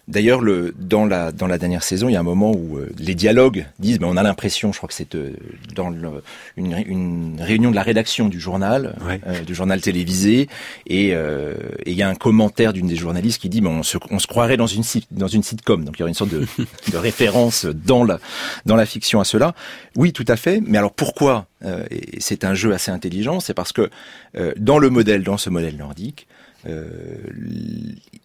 D'ailleurs, 0.09 0.41
le, 0.41 0.73
dans, 0.79 1.05
la, 1.05 1.33
dans 1.33 1.49
la 1.49 1.59
dernière 1.59 1.83
saison, 1.83 2.09
il 2.09 2.13
y 2.13 2.17
a 2.17 2.21
un 2.21 2.25
moment 2.25 2.53
où 2.53 2.79
euh, 2.79 2.89
les 2.97 3.17
dialogues 3.17 3.67
disent, 3.81 3.99
mais 3.99 4.07
on 4.07 4.17
a 4.17 4.23
l'impression, 4.23 4.73
je 4.73 4.77
crois 4.77 4.87
que 4.87 4.95
c'est 4.95 5.17
euh, 5.17 5.33
dans 5.75 5.91
le, 5.91 6.23
une, 6.57 6.77
une, 6.87 7.41
réunion 7.41 7.71
de 7.73 7.75
la 7.75 7.83
rédaction 7.83 8.29
du 8.29 8.39
journal, 8.39 8.95
euh, 9.27 9.41
du 9.41 9.53
journal 9.53 9.81
télévisé, 9.81 10.49
et, 10.87 11.13
il 11.87 11.93
y 11.93 12.03
a 12.03 12.09
un 12.09 12.15
commentaire 12.15 12.73
d'une 12.73 12.87
des 12.87 12.95
journalistes 12.95 13.41
qui 13.41 13.49
dit, 13.49 13.61
mais 13.61 13.69
on 13.69 13.83
se, 13.83 13.99
on 14.11 14.21
se 14.21 14.29
croirait 14.29 14.57
dans 14.57 14.69
une, 14.69 14.85
dans 15.11 15.27
une 15.27 15.43
sitcom. 15.43 15.85
Donc 15.85 15.97
il 15.97 16.01
y 16.01 16.03
aurait 16.03 16.11
une 16.11 16.15
sorte 16.15 16.31
de, 16.31 16.47
de 16.93 16.97
référence 16.97 17.67
dans 17.67 18.05
la, 18.05 18.21
dans 18.65 18.77
la 18.77 18.87
fiction 18.87 19.19
à 19.19 19.25
cela. 19.25 19.55
Oui, 19.97 20.13
tout 20.13 20.25
à 20.29 20.37
fait. 20.37 20.63
Mais 20.65 20.79
alors 20.79 20.93
pourquoi 20.93 21.47
et 21.91 22.21
c'est 22.21 22.45
un 22.45 22.55
jeu 22.55 22.75
assez 22.75 22.93
intelligent, 22.93 23.41
c'est 23.41 23.55
parce 23.55 23.73
que 23.73 23.91
dans 24.57 24.79
le 24.79 24.89
modèle, 24.91 25.25
dans 25.25 25.39
ce 25.39 25.51
modèle 25.51 25.77
nordique, 25.77 26.29
euh, 26.67 27.19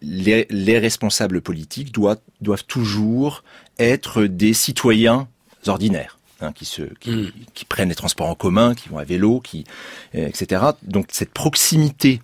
les, 0.00 0.78
responsables 0.78 1.40
politiques 1.40 1.92
doivent, 1.92 2.20
doivent 2.40 2.64
toujours 2.64 3.44
être 3.78 4.24
des 4.24 4.52
citoyens 4.52 5.28
ordinaires. 5.66 6.18
Hein, 6.40 6.50
qui, 6.52 6.64
se, 6.64 6.82
hmm. 6.82 7.30
qui, 7.54 7.64
prennent 7.64 7.88
les 7.88 7.94
transports 7.94 8.28
en 8.28 8.34
commun, 8.34 8.74
qui 8.74 8.88
vont 8.88 8.98
à 8.98 9.04
vélo, 9.04 9.38
qui, 9.38 9.62
euh, 10.16 10.26
etc. 10.26 10.60
Donc 10.82 11.06
cette 11.12 11.30
proximité 11.30 12.20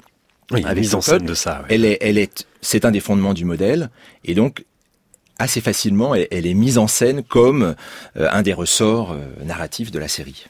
avec 0.50 0.76
mise 0.76 0.96
en 0.96 1.00
scène 1.00 1.24
de 1.24 1.34
ça, 1.34 1.64
elle 1.68 1.84
est, 1.84 1.98
elle 2.00 2.18
est, 2.18 2.44
c'est 2.60 2.84
un 2.84 2.90
des 2.90 2.98
fondements 2.98 3.32
du 3.32 3.44
modèle, 3.44 3.90
et 4.24 4.34
donc 4.34 4.64
assez 5.38 5.60
facilement, 5.60 6.16
elle, 6.16 6.46
est 6.46 6.54
mise 6.54 6.78
en 6.78 6.88
scène 6.88 7.22
comme 7.22 7.76
euh, 8.16 8.28
un 8.32 8.42
des 8.42 8.54
ressorts 8.54 9.16
narratifs 9.44 9.92
de 9.92 10.00
la 10.00 10.08
série. 10.08 10.48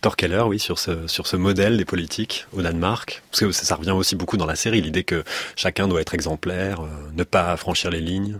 Torkeller, 0.00 0.44
oui, 0.46 0.58
sur 0.58 0.78
ce, 0.78 1.06
sur 1.06 1.26
ce 1.26 1.36
modèle 1.36 1.76
des 1.76 1.84
politiques 1.84 2.46
au 2.56 2.62
Danemark. 2.62 3.22
Parce 3.30 3.40
que 3.40 3.52
ça, 3.52 3.74
revient 3.74 3.92
aussi 3.92 4.16
beaucoup 4.16 4.36
dans 4.36 4.46
la 4.46 4.56
série, 4.56 4.80
l'idée 4.80 5.04
que 5.04 5.24
chacun 5.56 5.88
doit 5.88 6.00
être 6.00 6.14
exemplaire, 6.14 6.80
euh, 6.80 6.88
ne 7.14 7.24
pas 7.24 7.56
franchir 7.56 7.90
les 7.90 8.00
lignes. 8.00 8.38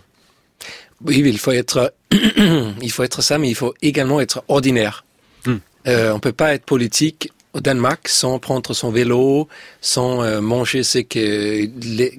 Oui, 1.05 1.23
il 1.25 1.39
faut 1.39 1.53
être, 1.53 1.95
il 2.11 2.91
faut 2.91 3.03
être 3.03 3.23
ça, 3.23 3.39
mais 3.39 3.49
il 3.49 3.55
faut 3.55 3.75
également 3.83 4.21
être 4.21 4.43
ordinaire. 4.49 5.05
Hmm. 5.45 5.57
Euh, 5.87 6.13
on 6.13 6.21
peut 6.21 6.33
pas 6.33 6.55
être 6.55 6.65
politique 6.65 7.31
au 7.53 7.61
Danemark 7.61 8.09
sans 8.09 8.39
prendre 8.39 8.75
son 8.75 8.91
vélo, 8.91 9.49
sans 9.81 10.23
euh, 10.23 10.41
manger 10.41 10.83
ce 10.83 10.99
que 10.99 11.69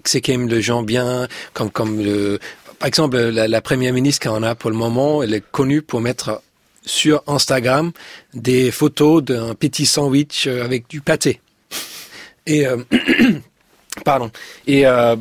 ce 0.05 0.17
qu'aiment 0.17 0.47
les 0.47 0.61
gens 0.61 0.81
bien, 0.81 1.27
comme 1.53 1.69
comme 1.69 2.01
le, 2.01 2.39
par 2.79 2.87
exemple 2.87 3.17
la, 3.17 3.47
la 3.47 3.61
première 3.61 3.93
ministre 3.93 4.27
qu'on 4.27 4.43
a 4.43 4.55
pour 4.55 4.69
le 4.69 4.77
moment, 4.77 5.21
elle 5.23 5.33
est 5.33 5.43
connue 5.51 5.81
pour 5.81 5.99
mettre 5.99 6.41
sur 6.85 7.23
Instagram 7.27 7.91
des 8.33 8.71
photos 8.71 9.23
d'un 9.23 9.55
petit 9.55 9.85
sandwich 9.85 10.47
euh, 10.47 10.63
avec 10.63 10.87
du 10.87 11.01
pâté. 11.01 11.41
Et 12.45 12.67
euh, 12.67 12.77
pardon. 14.05 14.31
Et 14.67 14.85
euh, 14.85 15.15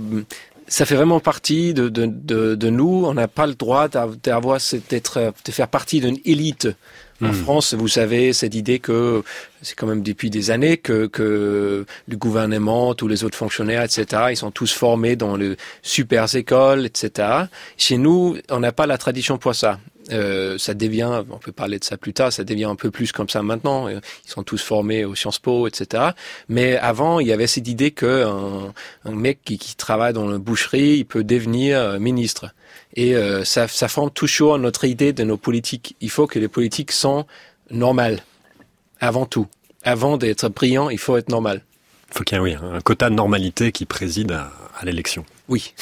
ça 0.67 0.87
fait 0.87 0.95
vraiment 0.95 1.21
partie 1.21 1.75
de, 1.75 1.89
de, 1.89 2.07
de, 2.07 2.55
de 2.55 2.71
nous. 2.71 3.05
On 3.07 3.15
n'a 3.15 3.29
pas 3.29 3.47
le 3.47 3.55
droit 3.55 3.89
d'avoir 3.89 4.59
d'être 4.89 5.33
de 5.45 5.53
faire 5.53 5.69
partie 5.69 6.01
d'une 6.01 6.19
élite. 6.25 6.69
En 7.23 7.29
hmm. 7.29 7.33
France, 7.33 7.75
vous 7.75 7.87
savez, 7.87 8.33
cette 8.33 8.55
idée 8.55 8.81
que 8.81 9.23
c'est 9.63 9.77
quand 9.77 9.87
même 9.87 10.03
depuis 10.03 10.31
des 10.31 10.51
années 10.51 10.79
que, 10.79 11.07
que 11.07 11.87
le 12.09 12.17
gouvernement, 12.17 12.95
tous 12.95 13.07
les 13.07 13.23
autres 13.23 13.39
fonctionnaires, 13.39 13.83
etc., 13.83 14.25
ils 14.31 14.37
sont 14.37 14.51
tous 14.51 14.73
formés 14.73 15.15
dans 15.15 15.37
les 15.37 15.57
super 15.83 16.35
écoles, 16.35 16.87
etc. 16.87 17.45
Chez 17.77 17.99
nous, 17.99 18.37
on 18.51 18.59
n'a 18.59 18.73
pas 18.73 18.87
la 18.87 18.99
tradition 18.99 19.39
pour 19.39 19.55
ça. 19.55 19.79
Euh, 20.13 20.59
ça 20.59 20.75
devient, 20.75 21.23
on 21.31 21.39
peut 21.39 21.53
parler 21.53 21.79
de 21.79 21.85
ça 21.85 21.97
plus 21.97 22.13
tard, 22.13 22.33
ça 22.33 22.45
devient 22.45 22.65
un 22.65 22.77
peu 22.77 22.91
plus 22.91 23.13
comme 23.13 23.29
ça 23.29 23.43
maintenant. 23.43 23.89
Ils 23.89 24.01
sont 24.27 24.43
tous 24.43 24.63
formés 24.63 25.05
au 25.05 25.15
Sciences 25.15 25.39
Po, 25.39 25.67
etc. 25.67 26.11
Mais 26.49 26.77
avant, 26.77 27.21
il 27.21 27.27
y 27.27 27.33
avait 27.33 27.47
cette 27.47 27.69
idée 27.69 27.91
que 27.91 28.27
un, 29.05 29.11
mec 29.11 29.41
qui, 29.45 29.59
qui, 29.59 29.77
travaille 29.77 30.13
dans 30.13 30.29
la 30.29 30.39
boucherie, 30.39 30.99
il 30.99 31.05
peut 31.05 31.25
devenir 31.25 31.79
euh, 31.79 31.99
ministre. 31.99 32.51
Et 32.97 33.17
euh, 33.17 33.45
ça, 33.45 33.67
ça 33.69 33.89
forme 33.89 34.11
toujours 34.11 34.59
notre 34.59 34.85
idée 34.85 35.13
de 35.13 35.25
nos 35.25 35.37
politiques. 35.37 35.97
Il 36.01 36.11
faut 36.11 36.27
que 36.27 36.39
les 36.39 36.49
politiques 36.49 36.93
sont 36.93 37.27
normales, 37.71 38.21
avant 39.01 39.27
tout. 39.27 39.47
Avant 39.83 40.17
d'être 40.17 40.49
brillant, 40.49 40.91
il 40.91 40.99
faut 40.99 41.17
être 41.17 41.29
normal. 41.29 41.63
Il 42.11 42.19
faut 42.19 42.25
qu'il 42.25 42.37
y 42.37 42.39
ait 42.39 42.43
oui, 42.43 42.55
un 42.55 42.81
quota 42.81 43.11
de 43.11 43.15
normalité 43.15 43.73
qui 43.73 43.87
préside 43.87 44.33
à, 44.33 44.53
à 44.79 44.85
l'élection. 44.85 45.25
Oui. 45.49 45.75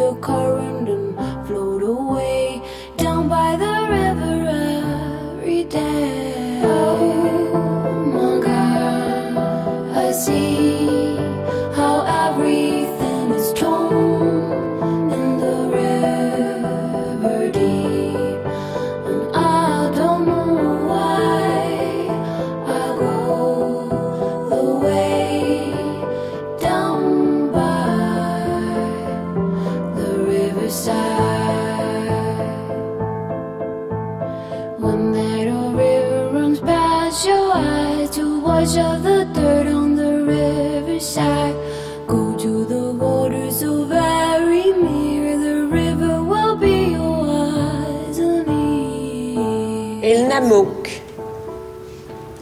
the 0.00 0.14
current 0.22 1.09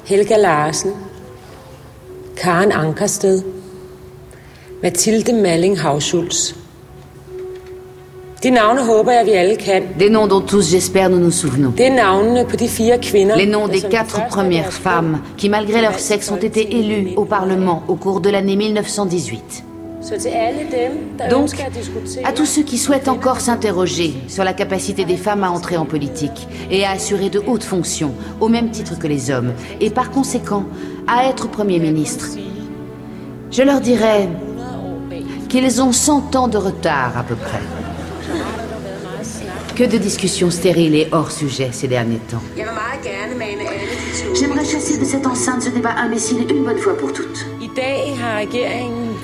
Helga 0.08 0.36
Larsen, 0.38 0.92
Karen 2.36 2.72
Ankersted, 2.72 3.42
Mathilde 4.82 5.32
Malling 5.34 5.76
Havschultz. 5.76 6.54
De 8.42 8.50
navne 8.50 8.86
håber 8.86 9.12
jeg, 9.12 9.26
vi 9.26 9.32
alle 9.32 9.56
kan. 9.56 9.82
Des 9.98 10.08
noms 10.08 10.28
dont 10.28 10.40
tous, 10.40 10.70
j'espère, 10.70 11.10
nous 11.10 11.18
nous 11.18 11.30
souvenons. 11.30 11.74
Det 11.76 11.86
er 11.86 11.90
navnene 11.90 12.46
på 12.48 12.56
de 12.56 12.68
fire 12.68 12.98
kvinder. 12.98 13.36
Les 13.36 13.46
noms 13.46 13.68
des 13.68 13.82
quatre 13.82 14.26
premières 14.28 14.72
femmes 14.72 15.18
qui, 15.36 15.50
malgré 15.50 15.82
leur 15.82 15.98
sexe, 15.98 16.30
ont 16.30 16.36
été 16.36 16.78
élues 16.78 17.12
au 17.16 17.26
Parlement 17.26 17.82
au 17.88 17.96
cours 17.96 18.20
de 18.20 18.30
l'année 18.30 18.56
1918. 18.56 19.67
Donc, 21.30 21.50
à 22.24 22.32
tous 22.32 22.46
ceux 22.46 22.62
qui 22.62 22.78
souhaitent 22.78 23.08
encore 23.08 23.40
s'interroger 23.40 24.14
sur 24.28 24.44
la 24.44 24.52
capacité 24.52 25.04
des 25.04 25.16
femmes 25.16 25.44
à 25.44 25.50
entrer 25.50 25.76
en 25.76 25.84
politique 25.84 26.48
et 26.70 26.84
à 26.84 26.92
assurer 26.92 27.30
de 27.30 27.42
hautes 27.46 27.64
fonctions, 27.64 28.14
au 28.40 28.48
même 28.48 28.70
titre 28.70 28.98
que 28.98 29.06
les 29.06 29.30
hommes, 29.30 29.52
et 29.80 29.90
par 29.90 30.10
conséquent 30.10 30.64
à 31.06 31.28
être 31.28 31.48
Premier 31.48 31.78
ministre, 31.78 32.26
je 33.50 33.62
leur 33.62 33.80
dirais 33.80 34.28
qu'ils 35.48 35.80
ont 35.82 35.92
100 35.92 36.36
ans 36.36 36.48
de 36.48 36.58
retard 36.58 37.16
à 37.16 37.22
peu 37.22 37.34
près. 37.34 37.60
Que 39.74 39.84
de 39.84 39.96
discussions 39.96 40.50
stériles 40.50 40.94
et 40.94 41.08
hors 41.12 41.30
sujet 41.30 41.68
ces 41.72 41.86
derniers 41.86 42.18
temps. 42.18 42.42
J'aimerais 44.34 44.64
chasser 44.64 44.98
de 44.98 45.04
cette 45.04 45.26
enceinte 45.26 45.62
ce 45.62 45.70
débat 45.70 45.94
imbécile 45.96 46.46
une 46.50 46.64
bonne 46.64 46.78
fois 46.78 46.96
pour 46.96 47.12
toutes. 47.12 47.46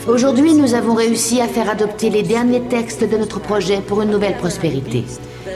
Aujourd'hui, 0.07 0.53
nous 0.53 0.75
avons 0.75 0.93
réussi 0.93 1.41
à 1.41 1.49
faire 1.49 1.71
adopter 1.71 2.11
les 2.11 2.23
derniers 2.23 2.61
textes 2.61 3.09
de 3.09 3.17
notre 3.17 3.41
projet 3.41 3.81
pour 3.81 4.03
une 4.03 4.11
nouvelle 4.11 4.37
prospérité. 4.37 5.05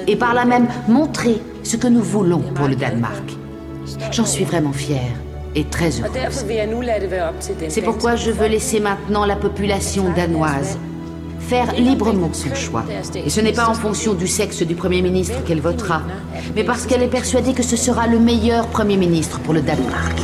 Et 0.07 0.17
par 0.17 0.33
là 0.33 0.47
même 0.47 0.69
montrer 0.89 1.43
ce 1.63 1.77
que 1.77 1.87
nous 1.87 2.03
voulons 2.03 2.41
pour 2.55 2.67
le 2.67 2.75
Danemark. 2.75 3.37
J'en 4.11 4.25
suis 4.25 4.45
vraiment 4.45 4.73
fière 4.73 5.13
et 5.55 5.65
très 5.65 6.01
heureuse. 6.01 6.47
C'est 7.69 7.83
pourquoi 7.83 8.17
je 8.17 8.31
veux 8.31 8.47
laisser 8.47 8.81
maintenant 8.81 9.27
la 9.27 9.37
population 9.37 10.05
danoise 10.17 10.79
faire 11.41 11.73
librement 11.75 12.31
son 12.33 12.55
choix. 12.55 12.85
Et 13.15 13.29
ce 13.29 13.43
n'est 13.43 13.53
pas 13.53 13.69
en 13.69 13.75
fonction 13.75 14.15
du 14.15 14.27
sexe 14.27 14.63
du 14.63 14.75
Premier 14.75 15.03
ministre 15.03 15.45
qu'elle 15.45 15.61
votera, 15.61 16.03
mais 16.57 16.65
parce 16.65 16.87
qu'elle 16.87 17.03
est 17.03 17.09
persuadée 17.09 17.53
que 17.53 17.63
ce 17.63 17.77
sera 17.77 18.07
le 18.07 18.19
meilleur 18.19 18.67
Premier 18.69 18.97
ministre 18.97 19.41
pour 19.41 19.53
le 19.53 19.61
Danemark. 19.61 20.19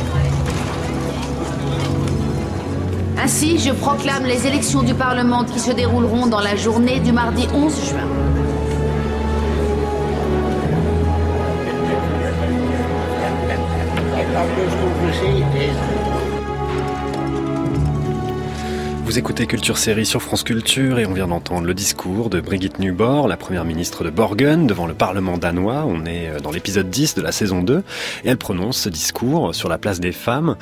Ainsi, 3.25 3.57
je 3.57 3.71
proclame 3.71 4.23
les 4.23 4.45
élections 4.45 4.83
du 4.83 4.93
Parlement 4.93 5.43
qui 5.45 5.59
se 5.59 5.71
dérouleront 5.71 6.27
dans 6.27 6.41
la 6.41 6.55
journée 6.55 6.99
du 6.99 7.11
mardi 7.11 7.47
11 7.55 7.89
juin. 7.89 8.07
Vous 19.05 19.17
écoutez 19.19 19.47
Culture 19.47 19.79
Série 19.79 20.05
sur 20.05 20.21
France 20.21 20.43
Culture 20.43 20.99
et 20.99 21.07
on 21.07 21.13
vient 21.13 21.27
d'entendre 21.27 21.65
le 21.65 21.73
discours 21.73 22.29
de 22.29 22.39
Brigitte 22.41 22.77
Nuborg, 22.77 23.27
la 23.27 23.37
première 23.37 23.65
ministre 23.65 24.03
de 24.03 24.11
Borgen, 24.11 24.67
devant 24.67 24.85
le 24.85 24.93
Parlement 24.93 25.39
danois. 25.39 25.85
On 25.87 26.05
est 26.05 26.27
euh, 26.27 26.39
dans 26.39 26.51
l'épisode 26.51 26.91
10 26.91 27.15
de 27.15 27.21
la 27.21 27.31
saison 27.31 27.63
2 27.63 27.77
et 28.23 28.29
elle 28.29 28.37
prononce 28.37 28.77
ce 28.77 28.89
discours 28.89 29.55
sur 29.55 29.67
la 29.67 29.79
place 29.79 29.99
des 29.99 30.11
femmes 30.11 30.57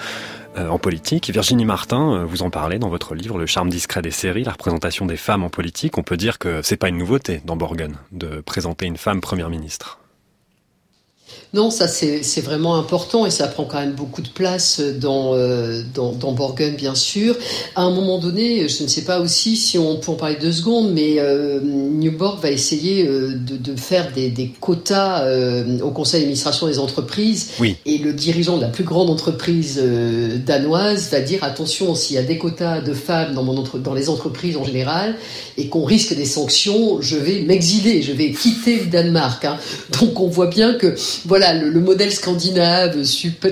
en 0.56 0.78
politique. 0.80 1.30
Virginie 1.30 1.66
Martin, 1.66 2.14
euh, 2.14 2.26
vous 2.26 2.44
en 2.44 2.50
parlez 2.50 2.80
dans 2.80 2.90
votre 2.90 3.16
livre 3.16 3.38
Le 3.38 3.46
charme 3.46 3.70
discret 3.70 4.02
des 4.02 4.12
séries, 4.12 4.44
la 4.44 4.52
représentation 4.52 5.06
des 5.06 5.18
femmes 5.18 5.44
en 5.44 5.50
politique. 5.50 5.98
On 5.98 6.04
peut 6.04 6.18
dire 6.18 6.40
que 6.40 6.62
c'est 6.62 6.78
pas 6.78 6.90
une 6.90 6.98
nouveauté 6.98 7.42
dans 7.46 7.56
Borgen 7.56 7.98
de 8.12 8.42
présenter 8.42 8.86
une 8.86 8.98
femme 8.98 9.22
première 9.22 9.50
ministre. 9.50 10.00
Non, 11.54 11.70
ça 11.70 11.88
c'est 11.88 12.42
vraiment 12.42 12.78
important 12.78 13.28
et 13.28 13.30
ça 13.30 13.48
prend 13.48 13.66
quand 13.66 13.80
même 13.80 13.94
beaucoup 13.94 14.24
de 14.24 14.30
place 14.30 14.80
dans, 14.80 15.36
euh, 15.36 15.84
dans, 15.94 16.12
dans, 16.12 16.32
Borgen, 16.32 16.76
bien 16.76 16.96
sûr. 16.96 17.36
À 17.76 17.84
un 17.84 17.92
moment 17.92 18.18
donné, 18.18 18.68
je 18.68 18.82
ne 18.82 18.88
sais 18.88 19.04
pas 19.04 19.20
aussi 19.20 19.56
si 19.56 19.78
on 19.78 19.98
peut 19.98 20.12
en 20.12 20.16
parler 20.16 20.36
deux 20.42 20.52
secondes, 20.52 20.92
mais 20.92 21.20
euh, 21.20 21.60
Newborg 21.62 22.42
va 22.42 22.50
essayer 22.50 23.08
euh, 23.08 23.36
de, 23.36 23.58
de, 23.58 23.80
faire 23.80 24.12
des, 24.14 24.30
des 24.30 24.48
quotas 24.48 25.26
euh, 25.26 25.80
au 25.82 25.92
conseil 25.92 26.22
d'administration 26.22 26.66
des 26.66 26.80
entreprises. 26.80 27.52
Oui. 27.60 27.76
Et 27.86 28.00
le 28.00 28.14
dirigeant 28.14 28.58
de 28.58 28.64
la 28.64 28.70
plus 28.70 28.84
grande 28.84 29.12
entreprise 29.12 29.80
euh, 29.82 30.38
danoise 30.44 31.10
va 31.12 31.22
dire 31.22 31.44
attention, 31.44 31.94
s'il 31.94 32.16
y 32.16 32.20
a 32.20 32.24
des 32.24 32.40
quotas 32.40 32.82
de 32.82 32.94
femmes 32.94 33.36
dans, 33.36 33.44
mon 33.44 33.58
entre, 33.58 33.78
dans 33.78 33.94
les 33.94 34.10
entreprises 34.10 34.58
en 34.58 34.64
général 34.64 35.16
et 35.58 35.68
qu'on 35.68 35.84
risque 35.84 36.16
des 36.16 36.26
sanctions, 36.26 37.00
je 37.00 37.16
vais 37.16 37.42
m'exiler, 37.42 38.02
je 38.02 38.12
vais 38.12 38.32
quitter 38.32 38.80
le 38.80 38.86
Danemark. 38.86 39.46
Hein. 39.46 39.58
Donc 40.02 40.20
on 40.20 40.28
voit 40.28 40.48
bien 40.48 40.74
que 40.74 40.96
voilà, 41.26 41.43
le, 41.52 41.80
modèle 41.82 42.12
scandinave 42.12 42.96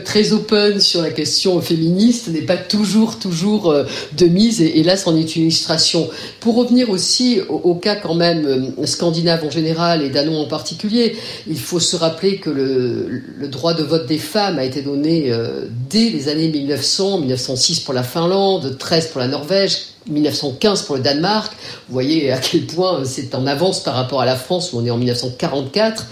très 0.06 0.32
open 0.32 0.80
sur 0.80 1.02
la 1.02 1.10
question 1.10 1.60
féministe 1.60 2.30
n'est 2.30 2.44
pas 2.44 2.56
toujours, 2.56 3.20
toujours 3.20 3.70
euh, 3.70 3.84
de 4.18 4.26
mise, 4.28 4.62
et, 4.62 4.84
là, 4.84 4.96
c'en 4.96 5.18
est 5.18 5.36
une 5.36 5.44
illustration. 5.44 6.10
Pour 6.40 6.56
revenir 6.56 6.90
aussi 6.90 7.42
au, 7.50 7.76
cas 7.76 7.96
quand 7.96 8.16
même 8.16 8.46
euh, 8.46 8.86
scandinave 8.86 9.44
en 9.44 9.50
général 9.50 10.04
et 10.04 10.10
danois 10.10 10.40
en 10.40 10.48
particulier, 10.48 11.18
il 11.48 11.60
faut 11.60 11.80
se 11.80 11.96
rappeler 11.98 12.38
que 12.38 12.50
le, 12.50 13.48
droit 13.50 13.74
de 13.74 13.84
vote 13.84 14.08
des 14.08 14.20
femmes 14.20 14.60
a 14.60 14.64
été 14.64 14.82
donné 14.82 15.32
euh, 15.32 15.66
dès 15.90 16.10
les 16.10 16.30
années 16.30 16.48
1900, 16.48 17.20
1906 17.20 17.82
pour 17.82 17.94
la 17.94 18.04
Finlande, 18.04 18.78
13 18.78 19.08
pour 19.08 19.20
la 19.20 19.28
Norvège, 19.28 19.91
1915 20.08 20.84
pour 20.84 20.96
le 20.96 21.02
Danemark. 21.02 21.54
Vous 21.88 21.94
voyez 21.94 22.32
à 22.32 22.38
quel 22.38 22.66
point 22.66 23.04
c'est 23.06 23.36
en 23.36 23.46
avance 23.48 23.84
par 23.84 23.96
rapport 23.96 24.22
à 24.22 24.26
la 24.26 24.36
France 24.36 24.74
où 24.74 24.80
on 24.80 24.86
est 24.86 24.92
en 24.92 24.98
1944. 24.98 26.06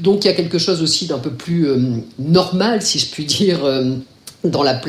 Donc 0.00 0.24
il 0.24 0.28
y 0.28 0.30
a 0.30 0.34
quelque 0.34 0.58
chose 0.58 0.82
aussi 0.82 1.06
d'un 1.06 1.18
peu 1.18 1.30
plus 1.30 1.68
euh, 1.68 1.78
normal, 2.18 2.82
si 2.82 2.98
je 2.98 3.06
puis 3.06 3.24
dire. 3.24 3.64
Euh, 3.64 3.94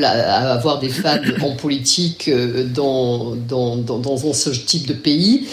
à 0.02 0.52
avoir 0.52 0.78
des 0.80 0.90
femmes 0.90 1.32
en 1.42 1.56
politique 1.56 2.28
euh, 2.28 2.64
dans, 2.64 3.34
dans, 3.34 3.76
dans, 3.76 3.98
dans, 3.98 4.32
ce 4.34 4.50
type 4.50 4.86
de 4.86 4.92
pays. 4.92 5.46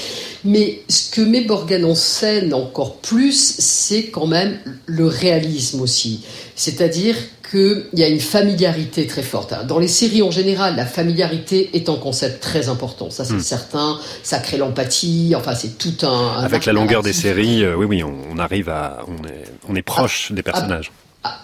Mais 0.43 0.81
ce 0.89 1.09
que 1.09 1.21
met 1.21 1.41
Borgen 1.41 1.85
en 1.85 1.95
scène 1.95 2.53
encore 2.53 2.97
plus, 2.97 3.55
c'est 3.59 4.07
quand 4.07 4.27
même 4.27 4.57
le 4.85 5.07
réalisme 5.07 5.79
aussi. 5.81 6.21
C'est-à-dire 6.55 7.15
qu'il 7.53 7.99
y 7.99 8.03
a 8.03 8.07
une 8.07 8.19
familiarité 8.19 9.05
très 9.05 9.21
forte. 9.21 9.53
Dans 9.67 9.77
les 9.77 9.87
séries 9.87 10.23
en 10.23 10.31
général, 10.31 10.75
la 10.75 10.87
familiarité 10.87 11.69
est 11.73 11.87
un 11.87 11.97
concept 11.97 12.41
très 12.41 12.67
important. 12.67 13.11
Ça, 13.11 13.25
c'est 13.25 13.35
hmm. 13.35 13.41
certain. 13.41 13.99
Ça 14.23 14.39
crée 14.39 14.57
l'empathie. 14.57 15.33
Enfin, 15.37 15.53
c'est 15.53 15.77
tout 15.77 16.05
un. 16.05 16.39
Avec 16.43 16.65
la 16.65 16.73
longueur 16.73 17.03
des 17.03 17.13
séries, 17.13 17.63
euh, 17.63 17.75
oui, 17.75 17.85
oui, 17.85 18.03
on, 18.03 18.39
arrive 18.39 18.69
à, 18.69 19.05
on 19.07 19.27
est, 19.27 19.43
on 19.69 19.75
est 19.75 19.83
proche 19.83 20.31
des 20.31 20.41
personnages. 20.41 20.91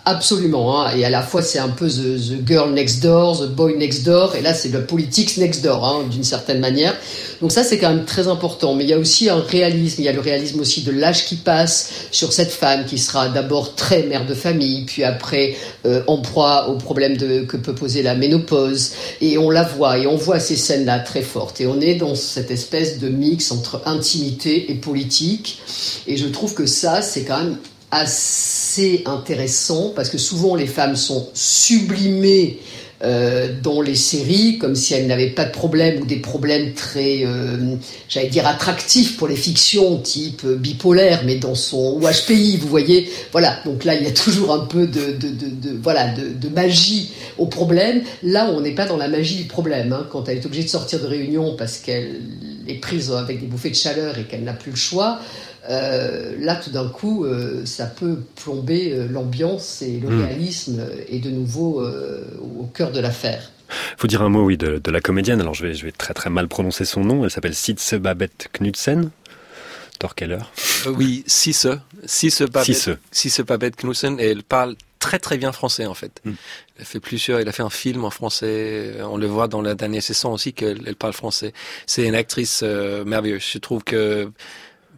Absolument, 0.03 0.81
hein. 0.81 0.91
et 0.97 1.05
à 1.05 1.09
la 1.09 1.21
fois 1.21 1.41
c'est 1.41 1.59
un 1.59 1.69
peu 1.69 1.87
the, 1.87 2.45
girl 2.45 2.73
next 2.73 3.01
door, 3.01 3.39
the 3.39 3.47
boy 3.47 3.77
next 3.77 4.03
door, 4.03 4.35
et 4.35 4.41
là 4.41 4.53
c'est 4.53 4.67
le 4.67 4.83
politics 4.83 5.37
next 5.37 5.63
door, 5.63 5.85
hein, 5.85 6.03
d'une 6.11 6.25
certaine 6.25 6.59
manière. 6.59 6.93
Donc 7.39 7.53
ça 7.53 7.63
c'est 7.63 7.77
quand 7.77 7.87
même 7.87 8.03
très 8.03 8.27
important, 8.27 8.75
mais 8.75 8.83
il 8.83 8.89
y 8.89 8.93
a 8.93 8.97
aussi 8.97 9.29
un 9.29 9.39
réalisme, 9.39 10.01
il 10.01 10.05
y 10.05 10.09
a 10.09 10.11
le 10.11 10.19
réalisme 10.19 10.59
aussi 10.59 10.81
de 10.81 10.91
l'âge 10.91 11.25
qui 11.25 11.37
passe 11.37 11.91
sur 12.11 12.33
cette 12.33 12.51
femme 12.51 12.83
qui 12.83 12.97
sera 12.97 13.29
d'abord 13.29 13.75
très 13.75 14.03
mère 14.03 14.25
de 14.25 14.33
famille, 14.33 14.83
puis 14.83 15.05
après 15.05 15.55
euh, 15.85 16.01
en 16.07 16.17
proie 16.17 16.67
au 16.67 16.75
problème 16.75 17.15
de, 17.15 17.43
que 17.43 17.55
peut 17.55 17.75
poser 17.75 18.03
la 18.03 18.15
ménopause, 18.15 18.91
et 19.21 19.37
on 19.37 19.49
la 19.49 19.63
voit, 19.63 19.97
et 19.97 20.07
on 20.07 20.17
voit 20.17 20.41
ces 20.41 20.57
scènes-là 20.57 20.99
très 20.99 21.21
fortes, 21.21 21.61
et 21.61 21.67
on 21.67 21.79
est 21.79 21.95
dans 21.95 22.15
cette 22.15 22.51
espèce 22.51 22.99
de 22.99 23.07
mix 23.07 23.49
entre 23.53 23.81
intimité 23.85 24.71
et 24.71 24.75
politique, 24.75 25.61
et 26.05 26.17
je 26.17 26.27
trouve 26.27 26.53
que 26.53 26.65
ça 26.65 27.01
c'est 27.01 27.23
quand 27.23 27.37
même 27.37 27.57
assez 27.91 28.58
intéressant 29.05 29.91
parce 29.95 30.09
que 30.09 30.17
souvent 30.17 30.55
les 30.55 30.67
femmes 30.67 30.95
sont 30.95 31.29
sublimées 31.33 32.59
euh, 33.01 33.47
dans 33.63 33.79
les 33.79 33.95
séries, 33.95 34.57
comme 34.57 34.75
si 34.75 34.93
elles 34.93 35.07
n'avaient 35.07 35.29
pas 35.29 35.45
de 35.45 35.51
problème 35.51 36.01
ou 36.01 36.05
des 36.05 36.17
problèmes 36.17 36.73
très, 36.73 37.21
euh, 37.23 37.75
j'allais 38.09 38.27
dire, 38.27 38.45
attractifs 38.45 39.15
pour 39.15 39.29
les 39.29 39.37
fictions, 39.37 39.99
type 39.99 40.41
euh, 40.43 40.57
bipolaire, 40.57 41.21
mais 41.25 41.35
dans 41.35 41.55
son 41.55 41.97
ou 41.97 42.01
HPI, 42.01 42.57
vous 42.57 42.67
voyez. 42.67 43.09
Voilà, 43.31 43.57
donc 43.63 43.85
là, 43.85 43.95
il 43.95 44.03
y 44.03 44.07
a 44.07 44.11
toujours 44.11 44.51
un 44.51 44.65
peu 44.65 44.85
de, 44.85 45.15
voilà, 45.81 46.09
de, 46.09 46.49
magie 46.49 47.11
au 47.37 47.45
problème. 47.45 48.01
Là, 48.21 48.51
on 48.53 48.59
n'est 48.59 48.75
pas 48.75 48.85
dans 48.85 48.97
la 48.97 49.07
magie 49.07 49.37
du 49.37 49.45
problème. 49.45 49.93
Hein, 49.93 50.05
quand 50.11 50.27
elle 50.27 50.39
est 50.39 50.45
obligée 50.45 50.63
de 50.63 50.69
sortir 50.69 50.99
de 50.99 51.07
réunion 51.07 51.55
parce 51.57 51.77
qu'elle 51.77 52.19
est 52.67 52.81
prise 52.81 53.13
avec 53.13 53.39
des 53.39 53.47
bouffées 53.47 53.69
de 53.69 53.75
chaleur 53.75 54.17
et 54.17 54.23
qu'elle 54.23 54.43
n'a 54.43 54.51
plus 54.51 54.71
le 54.71 54.77
choix, 54.77 55.21
euh, 55.69 56.35
là, 56.39 56.55
tout 56.55 56.71
d'un 56.71 56.89
coup, 56.89 57.25
euh, 57.25 57.65
ça 57.65 57.85
peut 57.85 58.19
plomber 58.43 58.91
euh, 58.91 59.07
l'ambiance 59.07 59.81
et 59.81 59.99
le 59.99 60.09
hmm. 60.09 60.25
réalisme 60.25 60.87
et 61.07 61.19
de 61.19 61.29
nouveau 61.29 61.83
au 61.83 62.65
cœur 62.65 62.91
de 62.91 62.99
l'affaire. 62.99 63.51
Faut 63.97 64.07
dire 64.07 64.23
un 64.23 64.29
mot, 64.29 64.43
oui, 64.43 64.57
de, 64.57 64.91
la 64.91 65.01
comédienne. 65.01 65.41
Alors, 65.41 65.53
je 65.53 65.67
vais, 65.67 65.73
je 65.75 65.85
vais 65.85 65.91
très 65.91 66.13
très 66.13 66.31
mal 66.31 66.47
prononcer 66.47 66.85
son 66.85 67.01
nom. 67.01 67.23
Elle 67.23 67.29
s'appelle 67.29 67.53
Sitse 67.53 67.93
Babette 67.93 68.49
Knudsen. 68.53 69.11
Torkeller. 69.99 70.39
oui, 70.87 71.23
Sisse. 71.27 71.67
Sisse 72.05 72.41
Babette, 72.41 72.89
Sisse. 73.11 73.41
Babette 73.41 73.75
Knudsen. 73.75 74.19
Et 74.19 74.31
elle 74.31 74.43
parle 74.43 74.75
très 74.97 75.19
très 75.19 75.37
bien 75.37 75.51
français 75.51 75.85
en 75.85 75.93
fait. 75.93 76.19
Hmm. 76.25 76.33
Elle 76.79 76.85
fait 76.85 76.99
plusieurs, 76.99 77.39
elle 77.39 77.47
a 77.47 77.51
fait 77.51 77.63
un 77.63 77.69
film 77.69 78.05
en 78.05 78.09
français. 78.09 78.95
On 79.03 79.17
le 79.17 79.27
voit 79.27 79.47
dans 79.47 79.61
la 79.61 79.75
dernière 79.75 80.01
saison 80.01 80.33
aussi 80.33 80.53
qu'elle 80.53 80.95
parle 80.95 81.13
français. 81.13 81.53
C'est 81.85 82.07
une 82.07 82.15
actrice 82.15 82.63
merveilleuse. 82.63 83.43
Je 83.51 83.59
trouve 83.59 83.83
que 83.83 84.31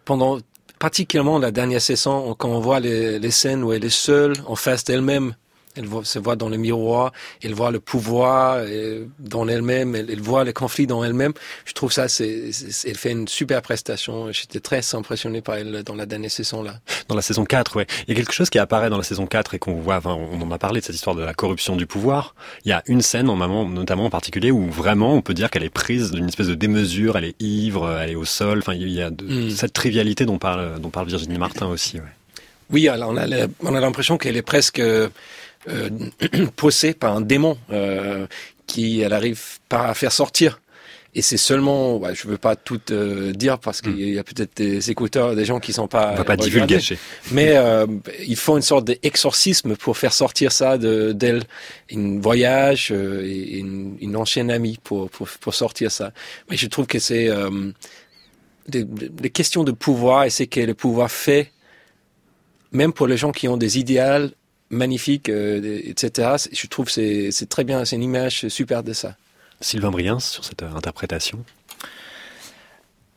pendant 0.05 0.39
particulièrement 0.82 1.38
la 1.38 1.51
dernière 1.51 1.79
saison, 1.79 2.34
quand 2.34 2.49
on 2.49 2.59
voit 2.59 2.79
les, 2.79 3.29
scènes 3.29 3.63
où 3.63 3.71
elle 3.71 3.86
est 3.86 3.89
seule, 3.89 4.34
en 4.47 4.55
face 4.55 4.84
d'elle-même, 4.84 5.36
elle 5.76 5.88
se 6.03 6.19
voit 6.19 6.36
dans 6.36 6.49
le 6.49 6.57
miroir, 6.57 7.11
elle 7.43 7.53
voit 7.53 7.72
le 7.72 7.80
pouvoir 7.80 8.57
euh, 8.59 9.05
dans 9.19 9.47
elle-même, 9.47 9.95
elle, 9.95 10.22
voit 10.22 10.43
les 10.43 10.53
conflits 10.53 10.88
dans 10.88 11.03
elle-même. 11.03 11.34
Je 11.65 11.74
trouve 11.74 11.91
ça, 11.91 12.07
c'est, 12.07 12.51
elle 12.86 12.97
fait 12.97 13.11
une 13.11 13.28
super 13.28 13.61
prestation. 13.61 14.32
J'étais 14.32 14.59
très 14.59 14.95
impressionné 14.95 15.41
par 15.41 15.55
elle 15.55 15.84
dans 15.84 15.95
la 15.95 16.05
dernière 16.05 16.32
saison 16.32 16.63
là. 16.63 16.80
Dans 17.07 17.15
la 17.15 17.22
saison 17.22 17.45
4, 17.45 17.76
ouais. 17.78 17.88
Il 18.07 18.09
y 18.09 18.13
a 18.13 18.15
quelque 18.15 18.34
chose 18.34 18.49
qui 18.49 18.59
apparaît 18.59 18.89
dans 18.89 18.97
la 18.97 19.03
saison 19.03 19.26
4 19.26 19.55
et 19.55 19.59
qu'on 19.59 19.76
voit, 19.76 19.97
enfin, 19.97 20.13
on 20.13 20.41
en 20.41 20.51
a 20.51 20.57
parlé 20.57 20.82
de 20.82 20.86
cette 20.86 20.95
histoire 20.95 21.15
de 21.15 21.24
la 21.24 21.34
corruption 21.34 21.76
du 21.76 21.86
pouvoir. 21.86 22.36
Il 22.65 22.69
y 22.69 22.74
a 22.74 22.84
une 22.88 23.01
scène, 23.01 23.26
notamment 23.26 24.05
en 24.05 24.09
particulier, 24.09 24.51
où 24.51 24.69
vraiment 24.69 25.13
on 25.15 25.22
peut 25.22 25.34
dire 25.34 25.49
qu'elle 25.49 25.63
est 25.63 25.69
prise 25.69 26.11
d'une 26.11 26.28
espèce 26.28 26.47
de 26.47 26.55
démesure, 26.55 27.17
elle 27.17 27.26
est 27.26 27.41
ivre, 27.41 27.89
elle 28.01 28.11
est 28.11 28.15
au 28.15 28.26
sol. 28.26 28.59
Enfin, 28.59 28.74
il 28.74 28.89
y 28.89 29.01
a 29.01 29.09
de, 29.09 29.26
hmm. 29.26 29.49
cette 29.51 29.74
trivialité 29.74 30.26
dont 30.26 30.38
parle, 30.38 30.80
dont 30.80 30.89
parle 30.89 31.07
Virginie 31.07 31.38
Martin 31.38 31.67
aussi. 31.67 31.97
Ouais. 31.97 32.03
Oui, 32.72 32.88
alors 32.88 33.09
on 33.09 33.17
a, 33.17 33.26
on 33.61 33.76
a 33.76 33.80
l'impression 33.82 34.17
qu'elle 34.17 34.38
est 34.38 34.41
presque 34.41 34.82
euh, 35.70 35.89
par 36.99 37.16
un 37.16 37.22
démon 37.22 37.57
euh, 37.72 38.28
qui 38.68 39.01
elle 39.01 39.14
arrive 39.14 39.41
pas 39.70 39.88
à 39.88 39.93
faire 39.93 40.12
sortir. 40.12 40.59
Et 41.14 41.22
c'est 41.22 41.38
seulement, 41.38 41.97
ouais, 41.97 42.16
je 42.16 42.26
veux 42.26 42.38
pas 42.38 42.55
tout 42.55 42.80
euh, 42.89 43.34
dire 43.34 43.59
parce 43.59 43.82
qu'il 43.82 43.99
y 43.99 44.18
a 44.18 44.24
peut-être 44.24 44.55
des 44.55 44.91
écouteurs, 44.91 45.36
des 45.36 45.43
gens 45.43 45.59
qui 45.59 45.74
sont 45.74 45.89
pas. 45.89 46.14
On 46.14 46.16
va 46.16 46.24
pas 46.24 46.38
divulguer. 46.38 46.80
Mais 47.32 47.57
euh, 47.57 47.86
il 48.26 48.38
faut 48.38 48.55
une 48.55 48.62
sorte 48.62 48.86
d'exorcisme 48.86 49.76
pour 49.76 49.97
faire 49.97 50.14
sortir 50.14 50.53
ça 50.53 50.78
de 50.78 51.12
d'elle, 51.12 51.43
une 51.89 52.22
voyage 52.22 52.91
euh, 52.91 53.26
et 53.26 53.57
une, 53.57 53.97
une, 53.99 54.16
ancienne 54.16 54.49
amie 54.49 54.80
pour, 54.82 55.09
pour, 55.09 55.28
pour 55.28 55.53
sortir 55.53 55.91
ça. 55.91 56.14
Mais 56.49 56.55
je 56.55 56.68
trouve 56.68 56.88
que 56.88 56.99
c'est 56.99 57.28
euh, 57.28 57.49
des, 58.70 58.86
des, 58.86 59.30
questions 59.30 59.66
de 59.66 59.74
pouvoir 59.74 60.24
et 60.24 60.30
c'est 60.30 60.47
que 60.47 60.62
le 60.62 60.76
pouvoir 60.76 61.12
fait, 61.12 61.51
même 62.72 62.93
pour 62.93 63.07
les 63.07 63.18
gens 63.18 63.34
qui 63.34 63.49
ont 63.49 63.57
des 63.57 63.80
idéaux 63.80 64.30
magnifique, 64.72 65.30
euh, 65.30 65.80
etc. 65.84 66.36
Je 66.51 66.67
trouve 66.67 66.89
c'est 66.89 67.32
c'est 67.32 67.47
très 67.47 67.63
bien, 67.63 67.86
c'est 67.86 67.97
une 67.97 68.03
image 68.03 68.47
super 68.47 68.84
de 68.84 68.93
ça. 68.93 69.15
Sylvain 69.59 69.91
Briens 69.91 70.19
sur 70.19 70.43
cette 70.43 70.63
euh, 70.63 70.74
interprétation. 70.74 71.43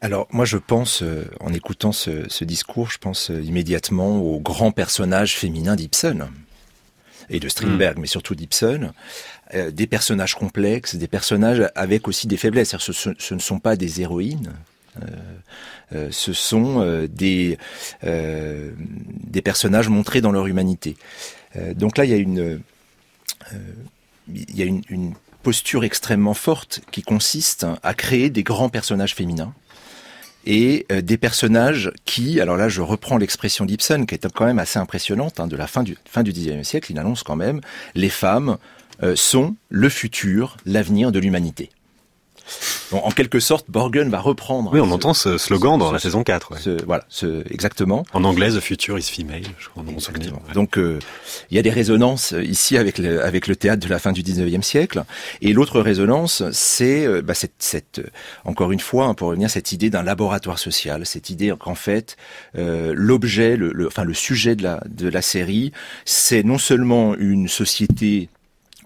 Alors 0.00 0.26
moi 0.30 0.44
je 0.44 0.58
pense, 0.58 1.02
euh, 1.02 1.24
en 1.40 1.52
écoutant 1.54 1.92
ce, 1.92 2.28
ce, 2.28 2.44
discours, 2.44 2.90
je 2.90 2.98
pense 2.98 3.30
immédiatement 3.30 4.20
aux 4.20 4.40
grands 4.40 4.72
personnages 4.72 5.36
féminins 5.36 5.76
d'Ibsen 5.76 6.28
et 7.30 7.40
de 7.40 7.48
Strindberg, 7.48 7.96
hmm. 7.96 8.00
mais 8.02 8.06
surtout 8.06 8.34
d'Ibsen, 8.34 8.92
des 9.70 9.86
personnages 9.86 10.34
complexes, 10.34 10.96
des 10.96 11.08
personnages 11.08 11.70
avec 11.74 12.06
aussi 12.06 12.26
des 12.26 12.36
faiblesses. 12.36 12.76
Ce, 12.76 12.92
ce, 12.92 13.34
ne 13.34 13.38
sont 13.38 13.60
pas 13.60 13.76
des 13.76 14.02
héroïnes, 14.02 14.52
euh, 15.94 16.08
ce 16.10 16.34
sont 16.34 17.06
des, 17.08 17.56
des 18.02 19.42
personnages 19.42 19.88
montrés 19.88 20.20
dans 20.20 20.32
leur 20.32 20.46
humanité. 20.48 20.96
Euh, 21.56 21.74
donc 21.74 21.98
là, 21.98 22.04
il 22.04 22.10
y 22.10 22.14
a 22.14 22.16
une, 22.16 22.60
euh, 23.52 23.58
une, 24.90 25.14
posture 25.42 25.84
extrêmement 25.84 26.32
forte 26.32 26.80
qui 26.90 27.02
consiste 27.02 27.66
à 27.82 27.92
créer 27.92 28.30
des 28.30 28.42
grands 28.42 28.70
personnages 28.70 29.14
féminins 29.14 29.52
et 30.46 30.86
euh, 30.90 31.02
des 31.02 31.18
personnages 31.18 31.92
qui, 32.06 32.40
alors 32.40 32.56
là 32.56 32.70
je 32.70 32.80
reprends 32.80 33.18
l'expression 33.18 33.66
d'Ibsen 33.66 34.06
qui 34.06 34.14
est 34.14 34.26
quand 34.32 34.46
même 34.46 34.58
assez 34.58 34.78
impressionnante, 34.78 35.40
hein, 35.40 35.46
de 35.46 35.56
la 35.56 35.66
fin 35.66 35.82
du, 35.82 35.98
fin 36.06 36.22
du 36.22 36.32
XIXe 36.32 36.66
siècle, 36.66 36.92
il 36.92 36.98
annonce 36.98 37.22
quand 37.22 37.36
même, 37.36 37.60
les 37.94 38.08
femmes 38.08 38.56
sont 39.16 39.54
le 39.68 39.90
futur, 39.90 40.56
l'avenir 40.64 41.12
de 41.12 41.18
l'humanité 41.18 41.68
en 42.92 43.10
quelque 43.10 43.40
sorte, 43.40 43.66
Borgen 43.68 44.10
va 44.10 44.20
reprendre. 44.20 44.70
Oui, 44.72 44.80
on 44.80 44.90
entend 44.90 45.14
ce 45.14 45.38
slogan 45.38 45.78
dans 45.78 45.92
la 45.92 45.98
saison 45.98 46.22
4. 46.22 46.52
voilà, 46.86 47.04
ce, 47.08 47.42
exactement. 47.52 48.04
En 48.12 48.24
anglais, 48.24 48.50
The 48.50 48.60
Future 48.60 48.98
is 48.98 49.02
Female, 49.02 49.42
je 49.58 49.68
crois, 49.68 49.82
dans 49.82 49.92
mon 49.92 50.52
Donc, 50.54 50.78
euh, 50.78 50.98
il 51.50 51.56
y 51.56 51.58
a 51.58 51.62
des 51.62 51.70
résonances 51.70 52.32
euh, 52.32 52.42
ici 52.42 52.76
avec 52.76 52.98
le, 52.98 53.22
avec 53.22 53.46
le 53.46 53.56
théâtre 53.56 53.84
de 53.84 53.90
la 53.90 53.98
fin 53.98 54.12
du 54.12 54.22
19e 54.22 54.62
siècle. 54.62 55.04
Et 55.40 55.52
l'autre 55.52 55.80
résonance, 55.80 56.42
c'est 56.52 57.06
euh, 57.06 57.22
bah, 57.22 57.34
cette, 57.34 57.54
cette, 57.58 58.00
encore 58.44 58.72
une 58.72 58.80
fois, 58.80 59.06
hein, 59.06 59.14
pour 59.14 59.28
revenir, 59.28 59.50
cette 59.50 59.72
idée 59.72 59.90
d'un 59.90 60.02
laboratoire 60.02 60.58
social, 60.58 61.06
cette 61.06 61.30
idée 61.30 61.52
qu'en 61.58 61.74
fait, 61.74 62.16
l'objet, 62.54 63.56
le, 63.56 63.72
le, 63.72 63.86
enfin 63.86 64.04
le 64.04 64.14
sujet 64.14 64.56
de 64.56 64.62
la, 64.62 64.82
de 64.88 65.08
la 65.08 65.22
série, 65.22 65.72
c'est 66.04 66.42
non 66.42 66.58
seulement 66.58 67.14
une 67.16 67.48
société 67.48 68.28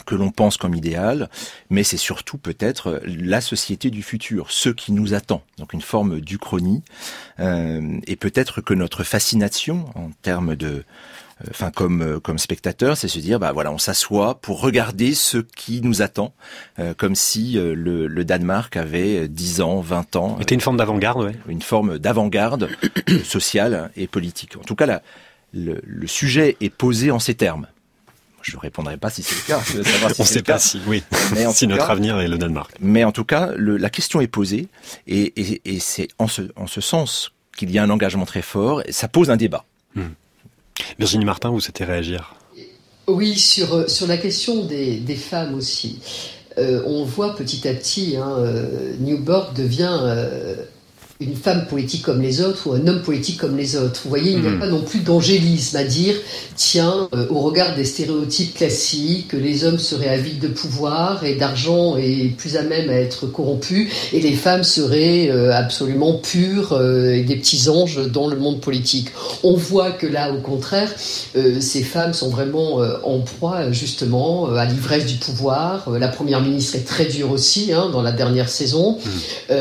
que 0.07 0.15
l'on 0.15 0.31
pense 0.31 0.57
comme 0.57 0.75
idéal, 0.75 1.29
mais 1.71 1.83
c'est 1.83 1.97
surtout 1.97 2.39
peut-être 2.39 3.01
la 3.05 3.41
société 3.41 3.91
du 3.91 4.03
futur, 4.03 4.51
ce 4.51 4.69
qui 4.69 4.93
nous 4.93 5.15
attend, 5.15 5.43
donc 5.59 5.73
une 5.73 5.81
forme 5.81 6.21
d'uchronie, 6.21 6.83
euh, 7.41 7.99
et 8.07 8.17
peut-être 8.17 8.61
que 8.61 8.75
notre 8.75 9.05
fascination 9.05 9.87
en 9.95 10.11
termes 10.23 10.57
de 10.57 10.85
enfin 11.51 11.71
comme 11.71 12.19
comme 12.21 12.39
spectateur, 12.39 12.97
c'est 12.97 13.07
se 13.07 13.21
dire 13.21 13.39
bah 13.39 13.53
voilà, 13.53 13.71
on 13.71 13.79
s'assoit 13.79 14.41
pour 14.41 14.61
regarder 14.61 15.15
ce 15.15 15.39
qui 15.39 15.81
nous 15.83 16.03
attend, 16.03 16.33
comme 16.97 17.15
si 17.15 17.53
le, 17.53 18.09
le, 18.09 18.25
Danemark 18.25 18.77
avait 18.77 19.29
10 19.29 19.61
ans, 19.61 19.81
20 19.81 20.17
ans. 20.17 20.37
C'était 20.41 20.57
une 20.57 20.61
forme 20.61 20.79
d'avant-garde, 20.79 21.23
ouais. 21.23 21.37
Une 21.49 21.63
forme 21.63 21.99
d'avant-garde 22.01 22.69
sociale 23.25 23.93
et 23.97 24.09
politique. 24.09 24.57
En 24.57 24.65
tout 24.65 24.75
cas, 24.75 24.87
la, 24.87 25.03
le, 25.55 25.81
le 25.85 26.07
sujet 26.07 26.57
est 26.61 26.71
posé 26.71 27.11
en 27.13 27.21
ces 27.21 27.35
termes. 27.35 27.69
Je 28.43 28.57
ne 28.57 28.61
répondrai 28.61 28.97
pas 28.97 29.11
si 29.11 29.23
c'est 29.23 29.35
le 29.35 29.43
cas. 29.47 29.63
On 30.19 30.23
ne 30.23 30.27
sait 30.27 30.43
pas 30.43 30.59
si, 30.59 30.81
oui, 30.87 31.03
mais 31.35 31.47
si 31.53 31.67
notre 31.67 31.91
avenir 31.91 32.19
est 32.21 32.29
le 32.29 32.39
Danemark. 32.39 32.73
Mais 32.81 33.05
en 33.05 33.13
tout 33.13 33.25
cas, 33.25 33.53
le, 33.57 33.77
la 33.77 33.91
question 33.91 34.21
est 34.21 34.29
posée, 34.29 34.69
et, 35.07 35.33
et, 35.37 35.61
et 35.65 35.81
c'est 35.81 36.09
en 36.19 36.29
ce, 36.29 36.43
en 36.57 36.67
ce 36.67 36.81
sens 36.81 37.33
qu'il 37.57 37.71
y 37.71 37.79
a 37.79 37.83
un 37.83 37.91
engagement 37.91 38.25
très 38.25 38.43
fort, 38.43 38.83
et 38.87 38.93
ça 38.93 39.09
pose 39.09 39.31
un 39.31 39.37
débat. 39.37 39.65
Hmm. 39.95 40.09
Virginie 40.99 41.25
Martin, 41.25 41.51
vous 41.51 41.61
souhaitez 41.61 41.85
réagir? 41.85 42.35
Oui, 43.07 43.37
sur, 43.37 43.91
sur 43.91 44.07
la 44.07 44.17
question 44.17 44.65
des, 44.65 45.01
des 45.01 45.17
femmes 45.17 45.55
aussi. 45.55 46.01
Euh, 46.59 46.83
on 46.87 47.05
voit 47.05 47.35
petit 47.35 47.67
à 47.67 47.75
petit, 47.75 48.17
hein, 48.17 48.37
euh, 48.39 48.95
Newborg 49.01 49.55
devient... 49.55 49.99
Euh, 50.03 50.57
une 51.21 51.35
femme 51.35 51.67
politique 51.67 52.03
comme 52.03 52.23
les 52.23 52.41
autres 52.41 52.69
ou 52.69 52.75
un 52.75 52.87
homme 52.87 53.03
politique 53.03 53.41
comme 53.41 53.57
les 53.57 53.75
autres. 53.75 54.03
Vous 54.05 54.09
voyez, 54.09 54.33
il 54.33 54.41
n'y 54.41 54.47
a 54.47 54.51
hmm. 54.51 54.61
pas 54.61 54.69
non 54.69 54.83
plus 54.83 55.01
d'angélisme 55.01 55.77
à 55.77 55.83
dire, 55.83 56.15
tiens, 56.55 57.09
euh, 57.13 57.27
au 57.31 57.41
regard 57.41 57.75
des 57.75 57.85
stéréotypes 57.85 58.55
classiques, 58.55 59.33
les 59.33 59.65
hommes 59.65 59.81
seraient 59.81 60.09
avides 60.09 60.39
de 60.39 60.47
pouvoir 60.47 61.25
et 61.25 61.35
d'argent 61.35 61.97
et 61.97 62.33
plus 62.39 62.57
à 62.57 62.63
même 62.63 62.89
à 62.89 62.95
être 62.95 63.27
corrompus, 63.27 63.91
et 64.13 64.21
les 64.21 64.35
femmes 64.35 64.63
seraient 64.63 65.29
euh, 65.29 65.53
absolument 65.53 66.19
pures 66.19 66.73
euh, 66.75 67.13
et 67.13 67.25
des 67.25 67.35
petits 67.35 67.69
anges 67.69 68.07
dans 68.13 68.29
le 68.29 68.37
monde 68.37 68.61
politique. 68.61 69.09
On 69.43 69.55
voit 69.55 69.91
que 69.91 70.07
là, 70.07 70.33
au 70.33 70.39
contraire, 70.39 70.89
ces 71.61 71.83
femmes 71.83 72.13
sont 72.13 72.29
vraiment 72.29 72.81
en 73.03 73.21
proie 73.21 73.73
justement 73.73 74.51
à 74.55 74.65
l'ivresse 74.65 75.07
du 75.07 75.17
pouvoir. 75.17 75.91
la 75.91 76.09
première 76.09 76.41
ministre 76.41 76.77
est 76.77 76.87
très 76.87 77.07
dure 77.07 77.31
aussi 77.31 77.73
hein, 77.73 77.89
dans 77.93 78.03
la 78.03 78.13
dernière 78.13 78.49
saison. 78.49 78.99
Hmm. 78.99 79.55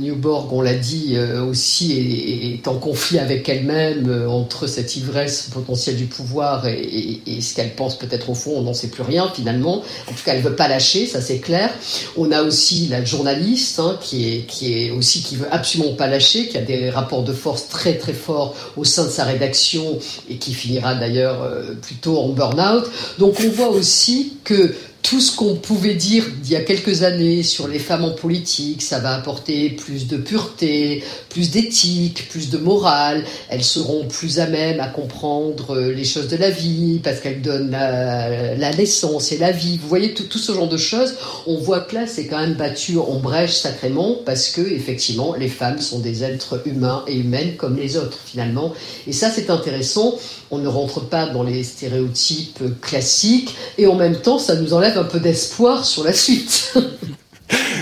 Newborg, 0.00 0.52
on 0.52 0.60
l'a 0.60 0.74
dit 0.82 1.14
euh, 1.16 1.42
aussi 1.44 2.58
est, 2.62 2.68
en 2.68 2.74
conflit 2.74 3.18
avec 3.18 3.48
elle-même 3.48 4.08
euh, 4.10 4.28
entre 4.28 4.66
cette 4.66 4.96
ivresse 4.96 5.48
potentielle 5.52 5.96
du 5.96 6.06
pouvoir 6.06 6.66
et, 6.66 7.20
ce 7.40 7.54
qu'elle 7.54 7.74
pense 7.74 7.98
peut-être 7.98 8.30
au 8.30 8.34
fond, 8.34 8.52
on 8.56 8.62
n'en 8.62 8.74
sait 8.74 8.88
plus 8.88 9.02
rien 9.02 9.30
finalement. 9.34 9.82
En 10.08 10.12
tout 10.12 10.24
cas, 10.24 10.34
elle 10.34 10.42
veut 10.42 10.56
pas 10.56 10.68
lâcher, 10.68 11.06
ça 11.06 11.20
c'est 11.20 11.38
clair. 11.38 11.70
On 12.16 12.30
a 12.30 12.42
aussi 12.42 12.88
la 12.88 13.04
journaliste 13.04 13.78
hein, 13.78 13.98
qui 14.00 14.28
est 14.28 14.40
qui 14.46 14.74
est 14.74 14.90
aussi 14.90 15.22
qui 15.22 15.36
veut 15.36 15.48
absolument 15.50 15.94
pas 15.94 16.08
lâcher, 16.08 16.48
qui 16.48 16.58
a 16.58 16.62
des 16.62 16.90
rapports 16.90 17.24
de 17.24 17.32
force 17.32 17.68
très 17.68 17.96
très 17.96 18.12
forts 18.12 18.54
au 18.76 18.84
sein 18.84 19.04
de 19.04 19.10
sa 19.10 19.24
rédaction 19.24 19.98
et 20.28 20.36
qui 20.36 20.52
finira 20.52 20.94
d'ailleurs 20.94 21.42
euh, 21.42 21.74
plutôt 21.80 22.18
en 22.18 22.28
burn-out. 22.28 22.84
Donc 23.18 23.36
on 23.44 23.48
voit 23.50 23.70
aussi 23.70 24.36
que 24.44 24.74
tout 25.02 25.20
ce 25.20 25.34
qu'on 25.34 25.56
pouvait 25.56 25.94
dire 25.94 26.24
il 26.44 26.50
y 26.50 26.56
a 26.56 26.60
quelques 26.60 27.02
années 27.02 27.42
sur 27.42 27.66
les 27.66 27.78
femmes 27.78 28.04
en 28.04 28.12
politique, 28.12 28.82
ça 28.82 29.00
va 29.00 29.14
apporter 29.14 29.70
plus 29.70 30.06
de 30.06 30.16
pureté, 30.16 31.02
plus 31.28 31.50
d'éthique, 31.50 32.28
plus 32.28 32.50
de 32.50 32.58
morale. 32.58 33.24
Elles 33.48 33.64
seront 33.64 34.06
plus 34.06 34.38
à 34.38 34.46
même 34.46 34.80
à 34.80 34.86
comprendre 34.86 35.76
euh, 35.76 35.92
les 35.92 36.04
choses 36.04 36.28
de 36.28 36.36
la 36.36 36.50
vie 36.50 37.00
parce 37.02 37.20
qu'elles 37.20 37.42
donnent 37.42 37.72
la, 37.72 38.72
naissance 38.74 39.32
et 39.32 39.38
la 39.38 39.50
vie. 39.50 39.78
Vous 39.78 39.88
voyez 39.88 40.14
tout, 40.14 40.38
ce 40.38 40.52
genre 40.52 40.68
de 40.68 40.76
choses. 40.76 41.14
On 41.46 41.58
voit 41.58 41.80
que 41.80 41.96
là, 41.96 42.06
c'est 42.06 42.26
quand 42.26 42.38
même 42.38 42.54
battu 42.54 42.96
en 42.98 43.18
brèche 43.18 43.54
sacrément 43.54 44.16
parce 44.24 44.50
que 44.50 44.60
effectivement, 44.60 45.34
les 45.34 45.48
femmes 45.48 45.80
sont 45.80 45.98
des 45.98 46.22
êtres 46.22 46.62
humains 46.66 47.04
et 47.08 47.16
humaines 47.16 47.56
comme 47.56 47.76
les 47.76 47.96
autres 47.96 48.18
finalement. 48.24 48.72
Et 49.06 49.12
ça, 49.12 49.30
c'est 49.30 49.50
intéressant. 49.50 50.14
On 50.52 50.58
ne 50.58 50.68
rentre 50.68 51.00
pas 51.00 51.26
dans 51.26 51.42
les 51.42 51.64
stéréotypes 51.64 52.78
classiques 52.82 53.56
et 53.78 53.86
en 53.86 53.94
même 53.94 54.20
temps, 54.20 54.38
ça 54.38 54.54
nous 54.54 54.74
enlève 54.74 54.98
un 54.98 55.04
peu 55.04 55.18
d'espoir 55.18 55.84
sur 55.84 56.04
la 56.04 56.12
suite. 56.12 56.74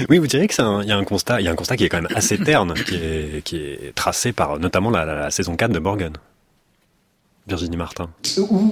Oui, 0.09 0.19
vous 0.19 0.27
diriez 0.27 0.49
qu'il 0.49 0.65
y 0.65 0.91
a 0.91 0.97
un 0.97 1.05
constat, 1.05 1.41
il 1.41 1.45
y 1.45 1.49
a 1.49 1.53
un 1.53 1.55
constat 1.55 1.77
qui 1.77 1.85
est 1.85 1.89
quand 1.89 2.01
même 2.01 2.11
assez 2.17 2.39
terne, 2.39 2.75
qui 2.75 2.97
est, 2.97 3.45
qui 3.45 3.57
est 3.57 3.95
tracé 3.95 4.33
par 4.33 4.59
notamment 4.59 4.91
la, 4.91 5.31
saison 5.31 5.55
4 5.55 5.71
de 5.71 5.79
Borgen. 5.79 6.13
Virginie 7.47 7.77
Martin. 7.77 8.11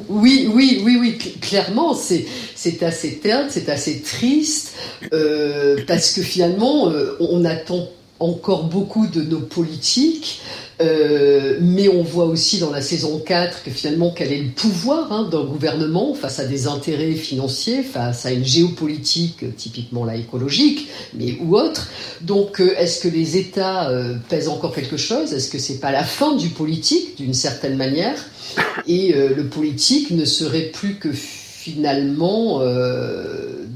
Oui, 0.09 0.49
oui, 0.53 0.83
oui, 0.85 0.99
oui, 1.01 1.19
clairement, 1.41 1.95
c'est 1.95 2.27
c'est 2.55 2.83
assez 2.83 3.19
terne, 3.19 3.47
c'est 3.51 3.69
assez 3.69 4.03
triste, 4.03 4.75
euh, 5.13 5.79
parce 5.87 6.13
que 6.13 6.23
finalement, 6.23 6.91
euh, 6.91 7.17
on 7.21 7.45
attend 7.45 7.89
encore 8.21 8.65
beaucoup 8.65 9.07
de 9.07 9.23
nos 9.23 9.41
politiques, 9.41 10.41
euh, 10.81 11.59
mais 11.61 11.89
on 11.89 12.03
voit 12.03 12.27
aussi 12.27 12.59
dans 12.59 12.71
la 12.71 12.81
saison 12.81 13.19
4 13.19 13.65
que 13.65 13.71
finalement 13.71 14.13
quel 14.15 14.33
est 14.33 14.39
le 14.39 14.51
pouvoir 14.51 15.13
hein, 15.13 15.29
d'un 15.31 15.45
gouvernement 15.45 16.15
face 16.15 16.39
à 16.39 16.45
des 16.45 16.69
intérêts 16.69 17.13
financiers, 17.13 17.83
face 17.83 18.27
à 18.27 18.31
une 18.31 18.45
géopolitique 18.45 19.57
typiquement 19.57 20.05
la 20.05 20.17
écologique, 20.17 20.89
mais 21.15 21.37
ou 21.41 21.57
autre. 21.57 21.89
Donc 22.21 22.61
euh, 22.61 22.75
est-ce 22.79 23.01
que 23.01 23.09
les 23.09 23.37
États 23.37 23.91
euh, 23.91 24.15
pèsent 24.29 24.49
encore 24.49 24.73
quelque 24.73 24.97
chose? 24.97 25.33
Est-ce 25.33 25.51
que 25.51 25.59
c'est 25.59 25.81
pas 25.81 25.91
la 25.91 26.05
fin 26.05 26.37
du 26.37 26.49
politique 26.49 27.17
d'une 27.17 27.35
certaine 27.35 27.77
manière? 27.77 28.25
Et 28.87 29.13
le 29.13 29.45
politique 29.45 30.11
ne 30.11 30.25
serait 30.25 30.71
plus 30.73 30.95
que 30.95 31.13
finalement 31.13 32.63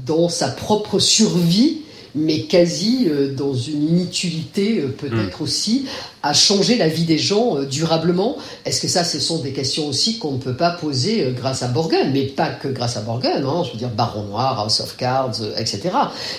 dans 0.05 0.27
sa 0.27 0.47
propre 0.47 0.97
survie 0.97 1.82
mais 2.15 2.43
quasi 2.43 3.07
euh, 3.07 3.33
dans 3.33 3.53
une 3.53 3.89
inutilité 3.89 4.79
euh, 4.79 4.87
peut-être 4.87 5.39
hmm. 5.39 5.43
aussi, 5.43 5.85
à 6.21 6.33
changer 6.33 6.77
la 6.77 6.87
vie 6.87 7.05
des 7.05 7.17
gens 7.17 7.57
euh, 7.57 7.65
durablement. 7.65 8.37
Est-ce 8.65 8.81
que 8.81 8.87
ça, 8.87 9.03
ce 9.03 9.19
sont 9.19 9.39
des 9.39 9.51
questions 9.51 9.87
aussi 9.87 10.19
qu'on 10.19 10.33
ne 10.33 10.37
peut 10.37 10.55
pas 10.55 10.71
poser 10.71 11.33
grâce 11.35 11.63
à 11.63 11.67
Borgen, 11.67 12.11
mais 12.13 12.25
pas 12.27 12.49
que 12.49 12.67
grâce 12.67 12.97
à 12.97 13.01
Borgen, 13.01 13.43
hein, 13.45 13.63
je 13.65 13.71
veux 13.71 13.77
dire 13.77 13.89
Baron 13.89 14.23
Noir, 14.23 14.59
House 14.59 14.79
of 14.79 14.95
Cards, 14.95 15.41
etc. 15.57 15.89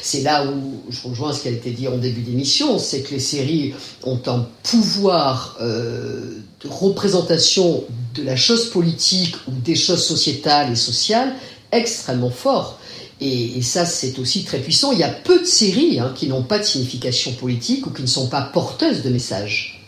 C'est 0.03 0.22
là 0.22 0.47
où 0.47 0.83
je 0.91 1.09
rejoins 1.09 1.33
ce 1.33 1.43
qui 1.43 1.49
a 1.49 1.53
été 1.53 1.70
dit 1.70 1.89
en 1.89 1.99
début 1.99 2.22
d'émission, 2.22 2.79
c'est 2.79 3.01
que 3.01 3.12
les 3.12 3.20
séries 3.20 3.75
ont 4.05 4.20
un 4.27 4.47
pouvoir 4.62 5.59
de 5.61 6.68
représentation 6.68 7.85
de 8.14 8.22
la 8.22 8.37
chose 8.37 8.70
politique 8.70 9.37
ou 9.49 9.53
des 9.53 9.75
choses 9.75 10.05
sociétales 10.05 10.72
et 10.72 10.77
sociales 10.77 11.35
extrêmement 11.72 12.31
fort. 12.31 12.79
Et, 13.21 13.62
ça, 13.62 13.87
c'est 13.87 14.19
aussi 14.19 14.45
très 14.45 14.59
puissant. 14.59 14.93
Il 14.93 14.99
y 14.99 15.05
a 15.05 15.09
peu 15.09 15.41
de 15.41 15.45
séries 15.45 15.99
hein, 16.01 16.12
qui 16.15 16.29
n'ont 16.29 16.43
pas 16.43 16.59
de 16.59 16.65
signification 16.65 17.33
politique 17.33 17.87
ou 17.87 17.91
qui 17.91 18.03
ne 18.03 18.07
sont 18.07 18.29
pas 18.29 18.43
porteuses 18.43 19.03
de 19.03 19.11
messages. 19.11 19.81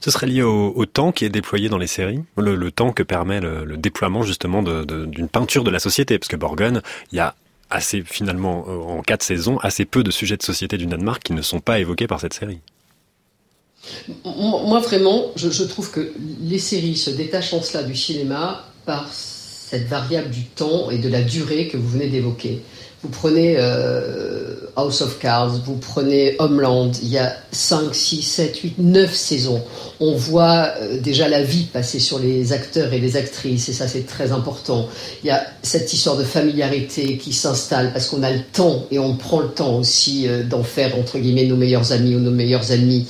Ce 0.00 0.10
serait 0.10 0.26
lié 0.26 0.42
au, 0.42 0.86
temps 0.86 1.12
qui 1.12 1.24
est 1.24 1.28
déployé 1.28 1.68
dans 1.68 1.78
les 1.78 1.86
séries, 1.86 2.20
le, 2.36 2.70
temps 2.70 2.92
que 2.92 3.02
permet 3.02 3.40
le, 3.40 3.76
déploiement 3.76 4.22
justement 4.22 4.62
d'une 4.62 5.28
peinture 5.28 5.64
de 5.64 5.70
la 5.70 5.78
société, 5.78 6.18
parce 6.18 6.28
que 6.28 6.36
Borgen, 6.36 6.82
il 7.12 7.16
y 7.16 7.20
a 7.20 7.34
assez 7.70 8.02
finalement 8.02 8.64
euh, 8.66 8.78
en 8.78 9.02
quatre 9.02 9.22
saisons 9.22 9.58
assez 9.58 9.84
peu 9.84 10.02
de 10.02 10.10
sujets 10.10 10.38
de 10.38 10.42
société 10.42 10.78
du 10.78 10.86
Danemark 10.86 11.22
qui 11.22 11.34
ne 11.34 11.42
sont 11.42 11.60
pas 11.60 11.78
évoqués 11.78 12.06
par 12.06 12.18
cette 12.18 12.32
série. 12.32 12.60
Moi 14.24 14.80
vraiment, 14.80 15.32
je, 15.36 15.50
je 15.50 15.64
trouve 15.64 15.90
que 15.90 16.12
les 16.40 16.58
séries 16.58 16.96
se 16.96 17.10
détachent 17.10 17.52
en 17.52 17.62
cela 17.62 17.84
du 17.84 17.94
cinéma 17.94 18.64
par 18.86 19.12
cette 19.68 19.86
variable 19.86 20.30
du 20.30 20.44
temps 20.44 20.90
et 20.90 20.96
de 20.96 21.10
la 21.10 21.20
durée 21.20 21.68
que 21.68 21.76
vous 21.76 21.88
venez 21.88 22.08
d'évoquer. 22.08 22.62
Vous 23.04 23.10
prenez 23.10 23.54
euh, 23.58 24.56
House 24.74 25.02
of 25.02 25.20
Cards, 25.20 25.60
vous 25.64 25.76
prenez 25.76 26.34
Homeland, 26.40 26.90
il 27.00 27.10
y 27.10 27.18
a 27.18 27.36
5, 27.52 27.94
6, 27.94 28.22
7, 28.22 28.58
8, 28.58 28.74
9 28.78 29.14
saisons. 29.14 29.62
On 30.00 30.16
voit 30.16 30.72
euh, 30.80 30.98
déjà 31.00 31.28
la 31.28 31.44
vie 31.44 31.64
passer 31.64 32.00
sur 32.00 32.18
les 32.18 32.52
acteurs 32.52 32.92
et 32.92 32.98
les 32.98 33.16
actrices, 33.16 33.68
et 33.68 33.72
ça 33.72 33.86
c'est 33.86 34.04
très 34.04 34.32
important. 34.32 34.88
Il 35.22 35.28
y 35.28 35.30
a 35.30 35.46
cette 35.62 35.92
histoire 35.92 36.16
de 36.16 36.24
familiarité 36.24 37.18
qui 37.18 37.32
s'installe 37.32 37.92
parce 37.92 38.06
qu'on 38.06 38.24
a 38.24 38.32
le 38.32 38.42
temps 38.52 38.84
et 38.90 38.98
on 38.98 39.14
prend 39.14 39.40
le 39.40 39.48
temps 39.48 39.76
aussi 39.78 40.26
euh, 40.26 40.42
d'en 40.42 40.64
faire 40.64 40.98
entre 40.98 41.18
guillemets 41.18 41.46
nos 41.46 41.56
meilleurs 41.56 41.92
amis 41.92 42.16
ou 42.16 42.20
nos 42.20 42.32
meilleurs 42.32 42.72
amis. 42.72 43.06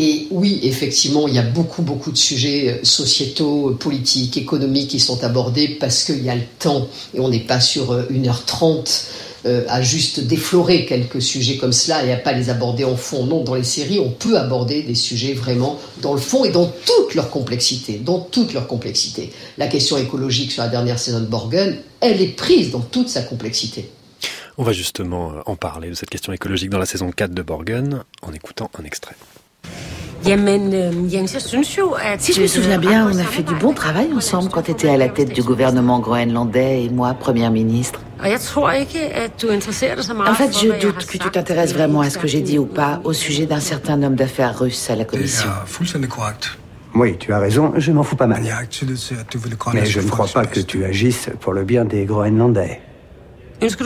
Et 0.00 0.26
oui, 0.32 0.58
effectivement, 0.64 1.28
il 1.28 1.34
y 1.34 1.38
a 1.38 1.42
beaucoup, 1.42 1.82
beaucoup 1.82 2.10
de 2.10 2.18
sujets 2.18 2.80
sociétaux, 2.82 3.76
politiques, 3.78 4.36
économiques 4.36 4.90
qui 4.90 5.00
sont 5.00 5.22
abordés 5.22 5.76
parce 5.78 6.02
qu'il 6.02 6.24
y 6.24 6.28
a 6.28 6.34
le 6.34 6.42
temps 6.58 6.88
et 7.14 7.20
on 7.20 7.28
n'est 7.28 7.38
pas 7.38 7.60
sur 7.60 7.96
1h30 8.10 9.06
euh, 9.46 9.64
à 9.68 9.82
juste 9.82 10.20
déflorer 10.20 10.84
quelques 10.84 11.22
sujets 11.22 11.56
comme 11.56 11.72
cela 11.72 12.04
et 12.04 12.12
à 12.12 12.16
pas 12.16 12.32
les 12.32 12.50
aborder 12.50 12.84
en 12.84 12.96
fond. 12.96 13.24
Non, 13.24 13.44
dans 13.44 13.54
les 13.54 13.64
séries, 13.64 14.00
on 14.00 14.10
peut 14.10 14.36
aborder 14.36 14.82
des 14.82 14.94
sujets 14.94 15.32
vraiment 15.32 15.78
dans 16.02 16.14
le 16.14 16.20
fond 16.20 16.44
et 16.44 16.50
dans 16.50 16.66
toute 16.66 17.14
leur 17.14 17.30
complexité, 17.30 17.98
dans 17.98 18.18
toute 18.18 18.52
leur 18.52 18.66
complexité. 18.66 19.32
La 19.56 19.68
question 19.68 19.96
écologique 19.96 20.52
sur 20.52 20.62
la 20.62 20.68
dernière 20.68 20.98
saison 20.98 21.20
de 21.20 21.26
Borgen, 21.26 21.76
elle 22.00 22.20
est 22.20 22.36
prise 22.36 22.70
dans 22.70 22.80
toute 22.80 23.08
sa 23.08 23.22
complexité. 23.22 23.90
On 24.56 24.64
va 24.64 24.72
justement 24.72 25.32
euh, 25.32 25.40
en 25.46 25.54
parler 25.54 25.88
de 25.90 25.94
cette 25.94 26.10
question 26.10 26.32
écologique 26.32 26.70
dans 26.70 26.80
la 26.80 26.86
saison 26.86 27.12
4 27.12 27.32
de 27.32 27.42
Borgen 27.42 28.02
en 28.22 28.32
écoutant 28.32 28.70
un 28.78 28.84
extrait. 28.84 29.14
Si 32.18 32.32
je 32.32 32.42
me 32.42 32.46
souviens 32.46 32.78
bien, 32.78 33.08
on 33.10 33.18
a 33.18 33.24
fait 33.24 33.42
du 33.42 33.54
bon 33.54 33.72
travail 33.72 34.10
ensemble 34.14 34.50
quand 34.50 34.62
tu 34.62 34.72
étais 34.72 34.88
à 34.88 34.96
la 34.96 35.08
tête 35.08 35.32
du 35.32 35.42
gouvernement 35.42 36.00
groenlandais 36.00 36.84
et 36.84 36.90
moi, 36.90 37.14
première 37.14 37.50
ministre. 37.50 38.00
En 38.20 38.24
fait, 40.34 40.58
je 40.58 40.80
doute 40.80 41.06
que 41.06 41.18
tu 41.18 41.30
t'intéresses 41.30 41.72
vraiment 41.72 42.00
à 42.00 42.10
ce 42.10 42.18
que 42.18 42.26
j'ai 42.26 42.40
dit 42.40 42.58
ou 42.58 42.66
pas 42.66 43.00
au 43.04 43.12
sujet 43.12 43.46
d'un 43.46 43.60
certain 43.60 44.02
homme 44.02 44.16
d'affaires 44.16 44.58
russe 44.58 44.90
à 44.90 44.96
la 44.96 45.04
commission. 45.04 45.48
Oui, 46.94 47.16
tu 47.18 47.32
as 47.32 47.38
raison, 47.38 47.74
je 47.76 47.92
m'en 47.92 48.02
fous 48.02 48.16
pas 48.16 48.26
mal. 48.26 48.42
Mais 49.74 49.86
je 49.86 50.00
ne 50.00 50.08
crois 50.08 50.26
pas 50.26 50.46
que 50.46 50.60
tu 50.60 50.84
agisses 50.84 51.28
pour 51.40 51.52
le 51.52 51.62
bien 51.64 51.84
des 51.84 52.06
Groenlandais. 52.06 52.80
Tu 53.60 53.76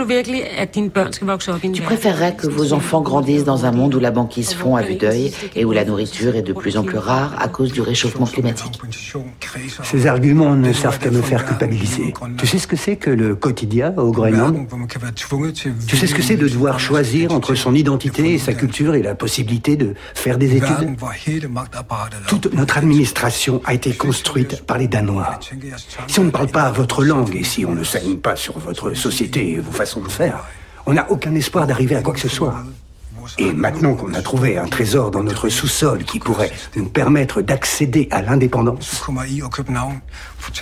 préférerais 1.83 2.37
que 2.37 2.47
vos 2.47 2.75
enfants 2.75 3.01
grandissent 3.01 3.45
dans 3.45 3.65
un 3.65 3.73
monde 3.73 3.95
où 3.95 4.01
la 4.01 4.11
banquise 4.11 4.53
fond 4.53 4.77
à 4.77 4.83
vue 4.83 4.97
d'œil 4.97 5.33
et 5.57 5.65
où 5.65 5.73
la 5.73 5.87
nourriture 5.87 6.37
est 6.37 6.43
de 6.43 6.53
plus 6.53 6.77
en 6.77 6.83
plus 6.83 6.99
rare 6.99 7.35
à 7.39 7.49
cause 7.49 7.73
du 7.73 7.81
réchauffement 7.81 8.27
climatique? 8.27 8.79
Ces 9.83 10.07
arguments 10.07 10.57
ne 10.57 10.75
servent 10.75 10.99
qu'à 10.99 11.11
me 11.11 11.23
faire 11.23 11.47
culpabiliser. 11.47 12.13
Tu 12.37 12.47
sais 12.47 12.59
ce 12.59 12.67
que 12.67 12.77
c'est 12.77 12.97
que 12.97 13.09
le 13.09 13.35
quotidien 13.35 13.95
au 13.97 14.13
Groenland? 14.13 14.67
Tu 15.87 15.97
sais 15.97 16.07
ce 16.07 16.15
que 16.15 16.23
c'est 16.23 16.37
de 16.37 16.49
devoir 16.49 16.79
choisir 16.79 17.33
entre 17.33 17.55
son 17.55 17.75
identité 17.75 18.35
et 18.35 18.39
sa 18.39 18.53
culture 18.53 18.95
et 18.95 19.03
la 19.03 19.15
possibilité 19.15 19.77
de 19.77 19.95
faire 20.15 20.37
des 20.37 20.57
études? 20.57 20.99
Toute 22.27 22.53
notre 22.53 22.77
administration 22.77 23.63
a 23.65 23.73
été 23.73 23.95
construite 23.95 24.67
par 24.67 24.77
les 24.77 24.89
Danois. 24.89 25.41
Si 26.09 26.21
on 26.21 26.25
ne 26.25 26.31
parle 26.31 26.49
pas 26.49 26.71
votre 26.71 27.05
langue 27.05 27.35
et 27.35 27.45
si 27.45 27.65
on 27.65 27.75
ne 27.75 27.85
s'aligne 27.85 28.19
pas 28.19 28.37
sur 28.37 28.59
votre 28.59 28.93
société 28.93 29.62
vos 29.63 29.73
façons 29.73 30.01
de 30.01 30.09
faire, 30.09 30.45
on 30.87 30.95
n'a 30.95 31.11
aucun 31.11 31.35
espoir 31.35 31.67
d'arriver 31.67 31.97
à 31.97 32.03
quoi 32.03 32.13
que 32.13 32.21
ce 32.21 32.29
soit. 32.29 32.55
Et 33.39 33.53
maintenant 33.53 33.95
qu'on 33.95 34.15
a 34.15 34.23
trouvé 34.23 34.59
un 34.59 34.67
trésor 34.67 35.11
dans 35.11 35.23
notre 35.23 35.49
sous-sol 35.49 36.05
qui 36.05 36.19
pourrait 36.19 36.51
nous 36.77 36.89
permettre 36.89 37.41
d'accéder 37.41 38.09
à 38.11 38.21
l'indépendance, 38.21 39.03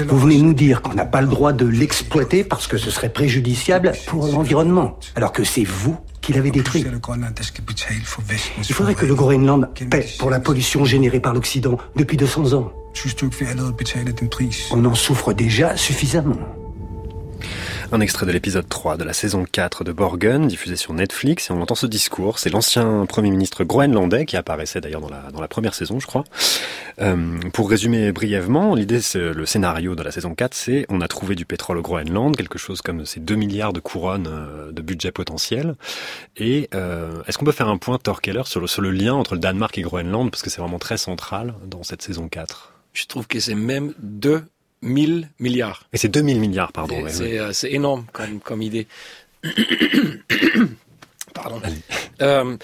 vous 0.07 0.19
venez 0.19 0.39
nous 0.39 0.53
dire 0.53 0.83
qu'on 0.83 0.95
n'a 0.95 1.07
pas 1.07 1.23
le 1.23 1.27
droit 1.27 1.53
de 1.53 1.67
l'exploiter 1.67 2.45
parce 2.45 2.67
que 2.67 2.77
ce 2.77 2.91
serait 2.91 3.09
préjudiciable 3.09 3.93
pour 4.07 4.27
l'environnement, 4.27 4.99
alors 5.17 5.33
que 5.33 5.43
c'est 5.43 5.65
vous 5.65 5.97
qui 6.21 6.33
l'avez 6.35 6.51
détruit. 6.51 6.85
Il 8.69 8.75
faudrait 8.75 8.95
que 8.95 9.07
le 9.07 9.15
Groenland 9.15 9.71
paie 9.91 10.07
pour 10.19 10.31
la 10.31 10.41
pollution 10.41 10.85
générée 10.85 11.21
par 11.21 11.33
l'Occident 11.33 11.79
depuis 11.97 12.19
200 12.19 12.53
ans. 12.53 12.73
On 14.73 14.85
en 14.85 14.95
souffre 14.95 15.33
déjà 15.33 15.77
suffisamment. 15.77 16.37
Un 17.93 17.99
extrait 17.99 18.24
de 18.24 18.30
l'épisode 18.30 18.68
3 18.68 18.97
de 18.99 19.03
la 19.03 19.12
saison 19.12 19.45
4 19.51 19.82
de 19.82 19.91
Borgen, 19.91 20.47
diffusé 20.47 20.76
sur 20.76 20.93
Netflix, 20.93 21.51
et 21.51 21.53
on 21.53 21.61
entend 21.61 21.74
ce 21.74 21.88
discours. 21.88 22.38
C'est 22.38 22.49
l'ancien 22.49 23.05
Premier 23.05 23.32
ministre 23.32 23.64
groenlandais, 23.64 24.26
qui 24.26 24.36
apparaissait 24.36 24.80
d'ailleurs 24.80 25.01
dans 25.01 25.09
la, 25.09 25.32
dans 25.32 25.41
la 25.41 25.49
première 25.49 25.74
saison, 25.74 25.99
je 25.99 26.07
crois. 26.07 26.22
Euh, 27.01 27.41
pour 27.53 27.68
résumer 27.68 28.12
brièvement, 28.12 28.76
l'idée, 28.76 29.01
c'est 29.01 29.32
le 29.32 29.45
scénario 29.45 29.97
de 29.97 30.05
la 30.05 30.12
saison 30.12 30.36
4, 30.36 30.55
c'est 30.55 30.86
on 30.88 31.01
a 31.01 31.09
trouvé 31.09 31.34
du 31.34 31.45
pétrole 31.45 31.78
au 31.78 31.82
Groenland, 31.82 32.36
quelque 32.36 32.59
chose 32.59 32.80
comme 32.80 33.05
ces 33.07 33.18
2 33.18 33.34
milliards 33.34 33.72
de 33.72 33.80
couronnes 33.80 34.28
euh, 34.30 34.70
de 34.70 34.82
budget 34.82 35.11
potentiel. 35.11 35.74
Et 36.36 36.68
euh, 36.76 37.24
est-ce 37.26 37.38
qu'on 37.38 37.45
peut 37.45 37.51
faire 37.51 37.68
un 37.68 37.76
point, 37.76 37.99
Torkeller, 37.99 38.43
sur 38.45 38.61
le, 38.61 38.68
sur 38.68 38.82
le 38.82 38.93
lien 38.93 39.14
entre 39.14 39.34
le 39.34 39.41
Danemark 39.41 39.76
et 39.78 39.82
Groenland, 39.82 40.30
parce 40.30 40.45
que 40.45 40.51
c'est 40.51 40.61
vraiment 40.61 40.78
très 40.78 40.97
central 40.97 41.55
dans 41.66 41.82
cette 41.82 42.03
saison 42.03 42.28
4 42.28 42.72
Je 42.93 43.07
trouve 43.07 43.26
que 43.26 43.41
c'est 43.41 43.57
même 43.57 43.95
deux 43.99 44.45
1000 44.83 45.28
milliards. 45.39 45.87
Et 45.93 45.99
c'est 45.99 46.09
2000 46.09 46.41
milliards, 46.41 46.72
pardon. 46.72 47.05
Euh, 47.05 47.53
c'est 47.53 47.72
énorme 47.72 48.07
comme, 48.12 48.41
comme 48.41 48.62
idée. 48.62 48.87
pardon. 51.35 51.61
Euh, 52.22 52.57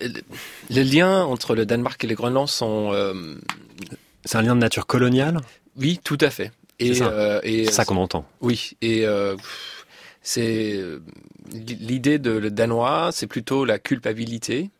le 0.00 0.82
lien 0.82 1.24
entre 1.24 1.54
le 1.54 1.66
Danemark 1.66 2.02
et 2.04 2.06
le 2.06 2.14
Groenland 2.14 2.48
sont... 2.48 2.90
Euh, 2.92 3.36
c'est 4.24 4.38
un 4.38 4.42
lien 4.42 4.54
de 4.54 4.60
nature 4.60 4.86
coloniale? 4.86 5.40
Oui, 5.76 6.00
tout 6.02 6.18
à 6.20 6.30
fait. 6.30 6.52
Et, 6.78 6.94
c'est 6.94 7.72
ça 7.72 7.84
qu'on 7.84 7.96
entend. 7.96 8.24
Oui, 8.40 8.72
et 8.80 9.04
c'est 10.22 10.80
l'idée 11.52 12.18
de 12.18 12.30
le 12.30 12.50
danois, 12.50 13.10
c'est 13.12 13.26
plutôt 13.26 13.64
la 13.64 13.78
culpabilité 13.78 14.70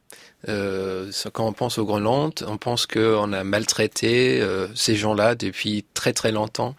euh, 0.49 1.11
quand 1.32 1.47
on 1.47 1.53
pense 1.53 1.78
au 1.78 1.84
Groenland, 1.84 2.32
on 2.47 2.57
pense 2.57 2.86
qu'on 2.86 3.32
a 3.32 3.45
maltraité 3.45 4.41
euh, 4.41 4.68
ces 4.74 4.97
gens-là 4.97 5.34
depuis 5.34 5.84
très 5.95 6.12
très 6.12 6.32
longtemps. 6.32 6.74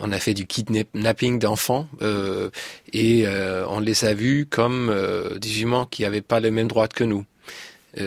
On 0.00 0.10
a 0.10 0.18
fait 0.18 0.34
du 0.34 0.46
kidnapping 0.46 1.38
d'enfants 1.38 1.86
euh, 2.02 2.50
et 2.92 3.26
euh, 3.26 3.64
on 3.68 3.80
les 3.80 4.04
a 4.04 4.14
vus 4.14 4.46
comme 4.50 4.90
euh, 4.90 5.38
des 5.38 5.62
humains 5.62 5.86
qui 5.90 6.02
n'avaient 6.02 6.20
pas 6.20 6.40
les 6.40 6.50
mêmes 6.50 6.68
droits 6.68 6.88
que 6.88 7.04
nous 7.04 7.24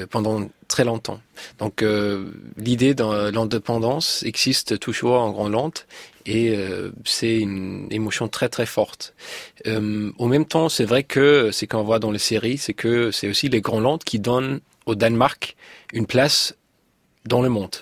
pendant 0.10 0.50
très 0.68 0.84
longtemps. 0.84 1.22
Donc 1.60 1.82
l'idée 2.58 2.94
de 2.94 3.30
l'indépendance 3.30 4.22
existe 4.24 4.78
toujours 4.80 5.22
en 5.22 5.32
Groenland 5.32 5.72
et 6.26 6.60
c'est 7.06 7.38
une 7.38 7.88
émotion 7.90 8.28
très 8.28 8.50
très 8.50 8.66
forte. 8.66 9.14
au 9.66 10.28
même 10.28 10.44
temps, 10.44 10.68
c'est 10.68 10.84
vrai 10.84 11.04
que 11.04 11.52
c'est 11.54 11.68
qu'on 11.68 11.84
voit 11.84 12.00
dans 12.00 12.12
les 12.12 12.20
séries, 12.20 12.58
c'est 12.58 12.74
que 12.74 13.12
c'est 13.12 13.30
aussi 13.30 13.48
les 13.48 13.62
Groenland 13.62 14.04
qui 14.04 14.20
donnent 14.20 14.60
au 14.88 14.96
Danemark 14.96 15.56
une 15.94 16.08
place 16.08 16.56
dans 17.26 17.42
le 17.42 17.50
monde. 17.50 17.76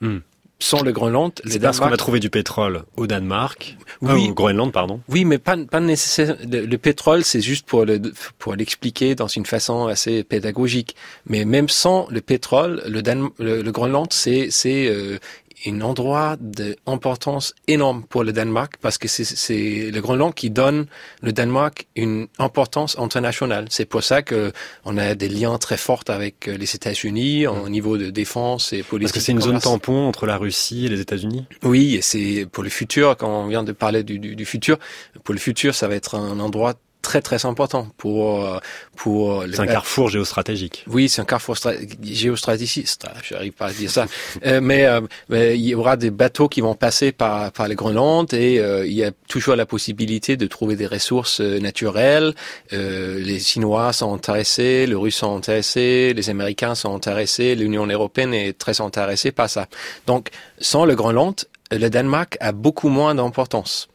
Hmm. 0.00 0.18
Sans 0.58 0.82
le 0.82 0.92
Groenland, 0.92 1.32
c'est 1.44 1.58
parce 1.58 1.80
qu'on 1.80 1.86
a 1.86 1.96
trouvé 1.96 2.20
du 2.20 2.30
pétrole 2.30 2.84
au 2.96 3.08
Danemark, 3.08 3.76
euh, 4.04 4.14
oui, 4.14 4.28
au 4.30 4.32
Groenland, 4.32 4.70
pardon. 4.70 5.00
Oui, 5.08 5.24
mais 5.24 5.38
pas, 5.38 5.56
pas 5.56 5.80
nécessaire. 5.80 6.36
Le, 6.48 6.76
pétrole, 6.76 7.24
c'est 7.24 7.40
juste 7.40 7.66
pour 7.66 7.84
le, 7.84 8.00
pour 8.38 8.54
l'expliquer 8.54 9.16
dans 9.16 9.26
une 9.26 9.44
façon 9.44 9.88
assez 9.88 10.22
pédagogique. 10.22 10.94
Mais 11.26 11.44
même 11.44 11.68
sans 11.68 12.06
le 12.10 12.20
pétrole, 12.20 12.80
le, 12.86 13.02
Dan, 13.02 13.30
le, 13.40 13.68
Groenland, 13.72 14.12
c'est, 14.12 14.50
c'est 14.50 14.86
euh, 14.86 15.18
un 15.66 15.80
endroit 15.80 16.36
d'importance 16.40 17.54
énorme 17.68 18.04
pour 18.04 18.24
le 18.24 18.32
Danemark 18.32 18.74
parce 18.80 18.98
que 18.98 19.08
c'est 19.08 19.90
le 19.90 20.00
Groenland 20.00 20.34
qui 20.34 20.50
donne 20.50 20.86
le 21.22 21.32
Danemark 21.32 21.86
une 21.96 22.28
importance 22.38 22.98
internationale. 22.98 23.66
C'est 23.70 23.84
pour 23.84 24.02
ça 24.02 24.22
que 24.22 24.52
on 24.84 24.96
a 24.98 25.14
des 25.14 25.28
liens 25.28 25.58
très 25.58 25.76
forts 25.76 26.04
avec 26.08 26.48
euh, 26.48 26.56
les 26.56 26.74
États-Unis 26.74 27.46
au 27.46 27.68
niveau 27.68 27.98
de 27.98 28.10
défense 28.10 28.72
et 28.72 28.82
politique. 28.82 29.12
Parce 29.12 29.12
que 29.12 29.24
c'est 29.24 29.32
une 29.32 29.40
zone 29.40 29.60
tampon 29.60 30.06
entre 30.08 30.26
la 30.26 30.36
Russie 30.36 30.86
et 30.86 30.88
les 30.88 31.00
États-Unis? 31.00 31.46
Oui, 31.62 31.94
et 31.96 32.02
c'est 32.02 32.46
pour 32.50 32.62
le 32.62 32.70
futur. 32.70 33.16
Quand 33.16 33.44
on 33.44 33.48
vient 33.48 33.62
de 33.62 33.72
parler 33.72 34.02
du, 34.02 34.18
du, 34.18 34.36
du 34.36 34.44
futur, 34.44 34.78
pour 35.24 35.34
le 35.34 35.40
futur, 35.40 35.74
ça 35.74 35.88
va 35.88 35.94
être 35.94 36.14
un 36.16 36.40
endroit 36.40 36.74
très 37.02 37.20
très 37.20 37.44
important 37.44 37.88
pour 37.98 38.44
euh, 38.44 38.58
pour 38.96 39.44
c'est 39.52 39.60
un 39.60 39.66
carrefour 39.66 40.08
géostratégique. 40.08 40.84
Oui 40.86 41.08
c'est 41.08 41.20
un 41.20 41.24
carrefour 41.24 41.56
géostratégique 42.02 42.88
j'arrive 43.22 43.52
pas 43.52 43.66
à 43.66 43.72
dire 43.72 43.90
ça. 43.90 44.06
Euh, 44.46 44.60
mais, 44.60 44.86
euh, 44.86 45.00
mais, 45.28 45.58
il 45.58 45.64
y 45.64 45.74
aura 45.74 45.96
des 45.96 46.10
bateaux 46.10 46.48
qui 46.48 46.60
vont 46.60 46.74
passer 46.74 47.12
par 47.12 47.52
par 47.52 47.68
les 47.68 47.74
Groenland 47.74 48.32
et 48.32 48.56
il 48.86 48.92
y 48.92 49.04
a 49.04 49.10
toujours 49.28 49.56
la 49.56 49.66
possibilité 49.66 50.36
de 50.36 50.46
trouver 50.46 50.76
des 50.76 50.86
ressources 50.86 51.40
naturelles. 51.40 52.34
Les 52.70 53.38
Chinois 53.40 53.92
sont 53.92 54.14
intéressés 54.14 54.86
les 54.86 54.94
Russes 54.94 55.16
sont 55.16 55.36
intéressés 55.36 56.14
les 56.14 56.30
Américains 56.30 56.74
sont 56.74 56.94
intéressés 56.94 57.54
l'Union 57.54 57.86
européenne 57.86 58.32
est 58.32 58.56
très 58.56 58.80
intéressée 58.80 59.32
par 59.32 59.50
ça. 59.50 59.66
Donc 60.06 60.30
sans 60.58 60.84
le 60.84 60.94
Groenland 60.94 61.34
le 61.70 61.88
Danemark 61.88 62.36
a 62.40 62.52
beaucoup 62.52 62.88
moins 62.88 63.14
d'importance 63.14 63.88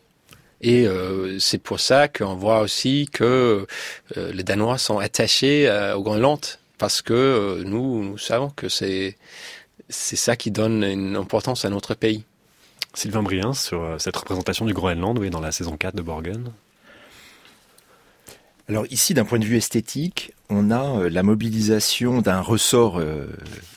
et 0.62 0.88
euh, 0.88 1.38
c'est 1.39 1.60
pour 1.60 1.80
ça 1.80 2.08
qu'on 2.08 2.36
voit 2.36 2.62
aussi 2.62 3.08
que 3.12 3.68
euh, 4.18 4.32
les 4.32 4.43
Danois 4.43 4.78
sont 4.78 4.97
attachés 4.97 5.68
euh, 5.68 5.95
au 5.95 6.01
Groenland 6.01 6.39
parce 6.78 7.01
que 7.01 7.64
nous, 7.66 8.03
nous 8.03 8.18
savons 8.18 8.49
que 8.49 8.70
c'est 8.70 9.18
c'est 9.89 10.16
ça 10.16 10.36
qui 10.36 10.51
donne 10.51 10.84
une 10.84 11.16
importance 11.16 11.64
à 11.64 11.70
notre 11.70 11.93
pays. 11.93 12.26
Sylvain 12.93 13.24
Briens, 13.24 13.53
sur 13.53 13.95
cette 13.99 14.18
représentation 14.18 14.66
du 14.66 14.74
Groenland, 14.74 15.18
oui, 15.18 15.30
dans 15.30 15.39
la 15.39 15.51
saison 15.51 15.78
4 15.78 15.95
de 15.95 16.01
Borgen. 16.01 16.51
Alors 18.68 18.86
ici, 18.89 19.14
d'un 19.14 19.24
point 19.24 19.39
de 19.39 19.45
vue 19.45 19.55
esthétique, 19.55 20.34
on 20.49 20.72
a 20.72 21.08
la 21.08 21.24
mobilisation 21.24 22.22
d'un 22.22 22.41
ressort 22.41 23.01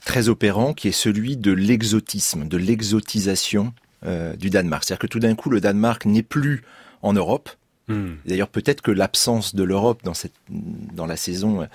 très 0.04 0.28
opérant 0.28 0.74
qui 0.74 0.88
est 0.88 0.92
celui 0.92 1.36
de 1.36 1.52
l'exotisme, 1.52 2.48
de 2.48 2.56
l'exotisation 2.56 3.72
euh, 4.04 4.34
du 4.36 4.50
Danemark. 4.50 4.84
C'est-à-dire 4.84 5.00
que 5.00 5.06
tout 5.06 5.18
d'un 5.18 5.34
coup, 5.34 5.50
le 5.50 5.60
Danemark 5.60 6.06
n'est 6.06 6.22
plus 6.22 6.62
en 7.02 7.12
Europe. 7.12 7.50
Hmm. 7.88 8.14
D'ailleurs, 8.24 8.48
peut-être 8.48 8.82
que 8.82 8.90
l'absence 8.90 9.54
de 9.54 9.62
l'Europe 9.62 10.00
dans, 10.04 10.14
cette, 10.14 10.34
dans 10.48 11.06
la 11.06 11.16
saison 11.16 11.62
euh, 11.62 11.66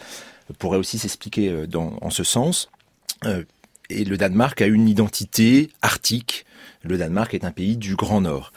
pourrait 0.59 0.78
aussi 0.78 0.97
s'expliquer 0.97 1.49
euh, 1.49 1.67
en 1.76 2.09
ce 2.09 2.23
sens. 2.23 2.69
et 3.89 4.05
le 4.05 4.17
Danemark 4.17 4.61
a 4.61 4.67
une 4.67 4.88
identité 4.88 5.69
arctique. 5.82 6.45
Le 6.84 6.97
Danemark 6.97 7.34
est 7.34 7.45
un 7.45 7.51
pays 7.51 7.78
du 7.78 7.95
Grand 7.95 8.21
Nord. 8.21 8.53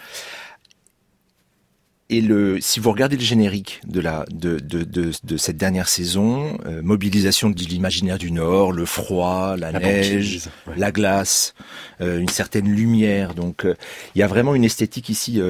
Et 2.11 2.23
le, 2.23 2.59
si 2.61 2.81
vous 2.81 2.91
regardez 2.91 3.17
le 3.17 3.23
générique 3.23 3.83
de 3.87 4.01
la 4.01 4.25
de, 4.31 4.59
de, 4.59 4.83
de, 4.83 5.13
de 5.23 5.37
cette 5.37 5.59
dernière 5.59 5.89
saison, 5.89 6.57
euh, 6.65 6.81
mobilisation 6.83 7.51
de 7.51 7.63
l'imaginaire 7.63 8.17
du 8.17 8.31
Nord, 8.31 8.73
le 8.73 8.87
froid, 8.87 9.57
la, 9.59 9.73
neige, 9.73 10.49
la 10.75 10.91
glace, 10.91 11.55
euh, 12.01 12.19
une 12.19 12.31
certaine 12.31 12.67
lumière. 12.67 13.35
Donc, 13.35 13.67
euh, 13.67 13.75
il 14.15 14.21
y 14.21 14.23
a 14.23 14.27
vraiment 14.27 14.55
une 14.55 14.65
esthétique 14.65 15.11
ici 15.11 15.41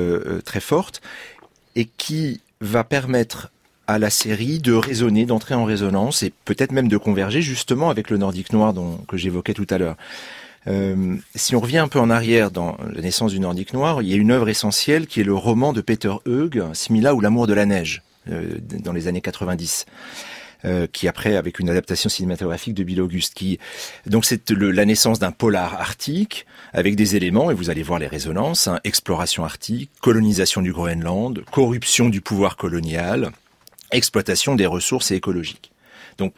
très 0.44 0.60
forte 0.60 1.00
et 1.76 1.84
qui 1.84 2.40
va 2.60 2.82
permettre 2.82 3.52
à 3.86 3.98
la 3.98 4.10
série 4.10 4.58
de 4.58 4.72
résonner, 4.72 5.26
d'entrer 5.26 5.54
en 5.54 5.64
résonance 5.64 6.22
et 6.22 6.32
peut-être 6.44 6.72
même 6.72 6.88
de 6.88 6.96
converger 6.96 7.40
justement 7.40 7.88
avec 7.88 8.10
le 8.10 8.18
nordique 8.18 8.52
noir 8.52 8.74
dont, 8.74 8.96
que 9.08 9.16
j'évoquais 9.16 9.54
tout 9.54 9.66
à 9.70 9.78
l'heure. 9.78 9.96
Euh, 10.68 11.16
si 11.34 11.56
on 11.56 11.60
revient 11.60 11.78
un 11.78 11.88
peu 11.88 11.98
en 11.98 12.10
arrière 12.10 12.50
dans 12.50 12.76
la 12.92 13.00
naissance 13.00 13.32
du 13.32 13.40
Nordique 13.40 13.72
noir, 13.72 14.02
il 14.02 14.08
y 14.08 14.12
a 14.12 14.16
une 14.16 14.30
œuvre 14.30 14.48
essentielle 14.48 15.06
qui 15.06 15.20
est 15.20 15.24
le 15.24 15.34
roman 15.34 15.72
de 15.72 15.80
Peter 15.80 16.12
Heug, 16.26 16.62
Simila 16.74 17.14
ou 17.14 17.20
l'amour 17.20 17.46
de 17.46 17.54
la 17.54 17.66
neige, 17.66 18.02
euh, 18.30 18.58
dans 18.60 18.92
les 18.92 19.08
années 19.08 19.20
90. 19.20 19.86
qui 20.92 21.06
après 21.06 21.36
avec 21.36 21.60
une 21.60 21.70
adaptation 21.70 22.10
cinématographique 22.10 22.74
de 22.74 22.82
Bill 22.82 23.00
Auguste. 23.00 23.32
Qui 23.34 23.60
donc 24.06 24.24
c'est 24.24 24.50
la 24.50 24.84
naissance 24.84 25.20
d'un 25.20 25.30
polar 25.30 25.74
arctique 25.74 26.46
avec 26.72 26.96
des 26.96 27.14
éléments 27.14 27.52
et 27.52 27.54
vous 27.54 27.70
allez 27.70 27.84
voir 27.84 28.00
les 28.00 28.08
résonances 28.08 28.66
hein, 28.66 28.80
exploration 28.82 29.44
arctique, 29.44 29.88
colonisation 30.00 30.60
du 30.60 30.72
Groenland, 30.72 31.44
corruption 31.52 32.08
du 32.08 32.20
pouvoir 32.20 32.56
colonial, 32.56 33.30
exploitation 33.92 34.56
des 34.56 34.66
ressources 34.66 35.12
écologiques. 35.12 35.70
Donc 36.18 36.34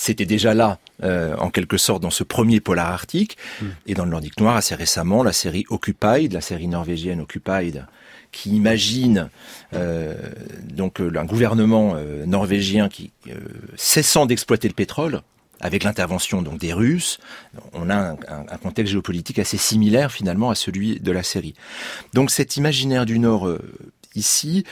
c'était 0.00 0.26
déjà 0.26 0.54
là, 0.54 0.78
euh, 1.02 1.34
en 1.38 1.50
quelque 1.50 1.76
sorte, 1.76 2.00
dans 2.04 2.10
ce 2.10 2.22
premier 2.22 2.60
polar 2.60 2.92
arctique. 2.92 3.36
Hmm. 3.60 3.66
Et 3.86 3.94
dans 3.94 4.04
le 4.04 4.12
Nordique 4.12 4.38
Noir, 4.38 4.54
assez 4.54 4.76
récemment, 4.76 5.24
la 5.24 5.32
série 5.32 5.64
Occupied, 5.70 6.28
la 6.28 6.40
série 6.40 6.68
norvégienne 6.68 7.20
Occupied, 7.20 7.84
qui 8.30 8.50
imagine 8.50 9.28
euh, 9.74 10.14
donc 10.62 11.00
euh, 11.00 11.10
un 11.18 11.24
gouvernement 11.24 11.96
norvégien 12.26 12.88
qui 12.88 13.10
cessant 13.74 14.24
d'exploiter 14.24 14.68
le 14.68 14.74
pétrole 14.74 15.22
avec 15.60 15.82
l'intervention 15.82 16.42
donc 16.42 16.60
des 16.60 16.72
Russes, 16.72 17.18
on 17.72 17.90
a 17.90 17.96
un, 17.96 18.16
un, 18.28 18.58
contexte 18.58 18.92
géopolitique 18.92 19.40
assez 19.40 19.56
similaire 19.56 20.12
finalement 20.12 20.50
à 20.50 20.54
celui 20.54 21.00
de 21.00 21.10
la 21.10 21.24
série. 21.24 21.54
Donc 22.14 22.30
cet 22.30 22.56
imaginaire 22.56 23.04
du 23.04 23.18
Nord 23.18 23.58
ici 24.14 24.64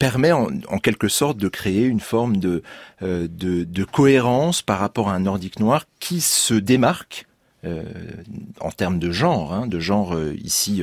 permet 0.00 0.32
en, 0.32 0.48
quelque 0.82 1.08
sorte 1.08 1.36
de 1.36 1.48
créer 1.48 1.84
une 1.84 2.00
forme 2.00 2.38
de, 2.38 2.62
euh, 3.02 3.28
de, 3.30 3.64
de, 3.64 3.84
cohérence 3.84 4.62
par 4.62 4.78
rapport 4.78 5.10
à 5.10 5.14
un 5.14 5.20
nordique 5.20 5.60
noir 5.60 5.84
qui 6.00 6.22
se 6.22 6.54
démarque 6.54 7.26
euh, 7.66 7.84
en 8.60 8.70
termes 8.70 8.98
de 8.98 9.12
genre, 9.12 9.52
hein, 9.52 9.66
de 9.66 9.78
genre 9.78 10.14
euh, 10.14 10.34
ici 10.42 10.82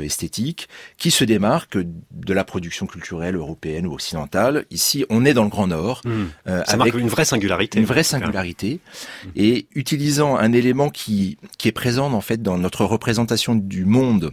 esthétique, 0.00 0.68
qui 0.96 1.10
se 1.10 1.24
démarque 1.24 1.76
de 1.76 2.32
la 2.32 2.44
production 2.44 2.86
culturelle 2.86 3.36
européenne 3.36 3.86
ou 3.86 3.94
occidentale. 3.94 4.64
Ici, 4.70 5.04
on 5.08 5.24
est 5.24 5.34
dans 5.34 5.44
le 5.44 5.50
Grand 5.50 5.68
Nord. 5.68 6.02
Mmh. 6.04 6.10
Ça 6.46 6.60
avec 6.62 6.76
marque 6.76 6.94
une 6.94 7.08
vraie 7.08 7.24
singularité. 7.24 7.78
Une 7.80 7.84
vraie 7.84 8.04
singularité. 8.04 8.78
Mmh. 8.78 9.28
Et 9.36 9.66
utilisant 9.74 10.36
un 10.36 10.52
élément 10.52 10.88
qui, 10.88 11.36
qui 11.58 11.66
est 11.66 11.72
présent 11.72 12.12
en 12.12 12.20
fait 12.20 12.42
dans 12.42 12.58
notre 12.58 12.84
représentation 12.84 13.56
du 13.56 13.84
monde 13.84 14.32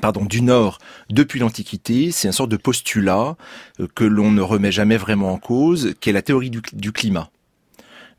pardon, 0.00 0.24
du 0.24 0.42
Nord 0.42 0.78
depuis 1.10 1.40
l'Antiquité. 1.40 2.10
C'est 2.10 2.28
un 2.28 2.32
sorte 2.32 2.50
de 2.50 2.56
postulat 2.56 3.36
euh, 3.80 3.88
que 3.94 4.04
l'on 4.04 4.30
ne 4.30 4.42
remet 4.42 4.72
jamais 4.72 4.96
vraiment 4.96 5.32
en 5.32 5.38
cause, 5.38 5.94
qui 6.00 6.10
est 6.10 6.12
la 6.12 6.22
théorie 6.22 6.50
du, 6.50 6.92
climat. 6.92 7.30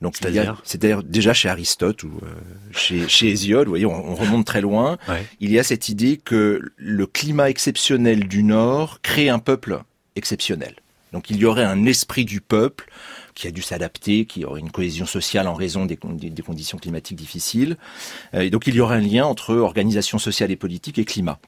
Donc 0.01 0.15
c'est-à-dire, 0.15 1.03
déjà 1.03 1.33
chez 1.33 1.49
Aristote 1.49 2.03
ou 2.03 2.11
euh, 2.21 2.27
chez, 2.71 3.07
chez 3.07 3.29
Hésiode, 3.29 3.65
vous 3.65 3.71
voyez, 3.71 3.85
on, 3.85 4.15
remonte 4.15 4.45
très 4.45 4.61
loin. 4.61 4.97
Il 5.39 5.51
y 5.51 5.57
a 5.57 5.63
cette 5.63 5.89
idée 5.89 6.17
que 6.17 6.61
le 6.75 7.07
climat 7.07 7.49
exceptionnel 7.49 8.27
du 8.27 8.43
Nord 8.43 8.99
crée 9.01 9.29
un 9.29 9.39
peuple 9.39 9.81
exceptionnel. 10.15 10.75
Donc 11.13 11.29
il 11.29 11.37
y 11.37 11.45
aurait 11.45 11.63
un 11.63 11.85
esprit 11.85 12.25
du 12.25 12.41
peuple 12.41 12.89
qui 13.33 13.47
a 13.47 13.51
dû 13.51 13.61
s'adapter, 13.61 14.25
qui 14.25 14.45
aurait 14.45 14.59
une 14.59 14.71
cohésion 14.71 15.05
sociale 15.05 15.47
en 15.47 15.53
raison 15.53 15.85
des, 15.85 15.97
des 15.97 16.41
conditions 16.41 16.77
climatiques 16.77 17.17
difficiles. 17.17 17.77
Euh, 18.33 18.41
et 18.41 18.49
donc 18.49 18.67
il 18.67 18.75
y 18.75 18.81
aurait 18.81 18.97
un 18.97 19.01
lien 19.01 19.25
entre 19.25 19.55
organisation 19.55 20.17
sociale 20.17 20.51
et 20.51 20.55
politique 20.55 20.97
et 20.97 21.05
climat. 21.05 21.39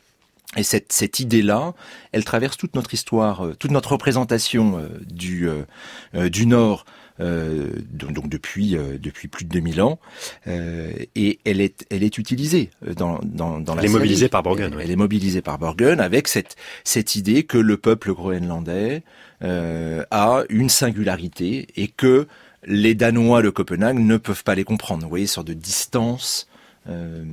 Et 0.58 0.64
cette, 0.64 0.92
cette 0.92 1.20
idée-là, 1.20 1.74
elle 2.12 2.26
traverse 2.26 2.58
toute 2.58 2.76
notre 2.76 2.96
histoire, 2.96 3.46
euh, 3.46 3.54
toute 3.54 3.70
notre 3.70 3.92
représentation 3.92 4.80
euh, 4.80 4.88
du, 5.08 5.48
euh, 5.48 6.30
du 6.30 6.48
Nord, 6.48 6.86
donc, 7.20 8.30
depuis, 8.30 8.78
depuis 8.98 9.28
plus 9.28 9.44
de 9.44 9.50
2000 9.50 9.82
ans, 9.82 10.00
et 10.48 11.40
elle 11.44 11.60
est, 11.60 11.86
elle 11.90 12.02
est 12.02 12.18
utilisée 12.18 12.70
dans, 12.96 13.20
dans, 13.26 13.60
dans 13.60 13.76
la 13.76 13.82
Elle 13.82 13.90
est 13.90 13.92
mobilisée 13.92 14.30
par 14.30 14.42
Borgen. 14.42 14.74
Elle, 14.80 14.90
est 14.90 14.96
mobilisée 14.96 15.42
par 15.42 15.60
Borgen 15.60 16.00
avec 16.00 16.30
cette, 16.30 16.56
cette 16.86 17.18
idée 17.18 17.44
que 17.44 17.58
le 17.58 17.76
peuple 17.76 18.14
groenlandais 18.14 19.04
a 19.42 20.44
une 20.48 20.70
singularité 20.70 21.68
et 21.76 21.90
que 21.90 22.26
les 22.64 22.96
Danois 22.96 23.42
de 23.42 23.50
Copenhague 23.50 24.00
ne 24.00 24.16
peuvent 24.16 24.46
pas 24.46 24.56
les 24.56 24.64
comprendre. 24.64 25.04
Vous 25.04 25.10
voyez, 25.10 25.28
sorte 25.28 25.48
de 25.48 25.54
distance 25.54 26.48
euh, 26.88 27.24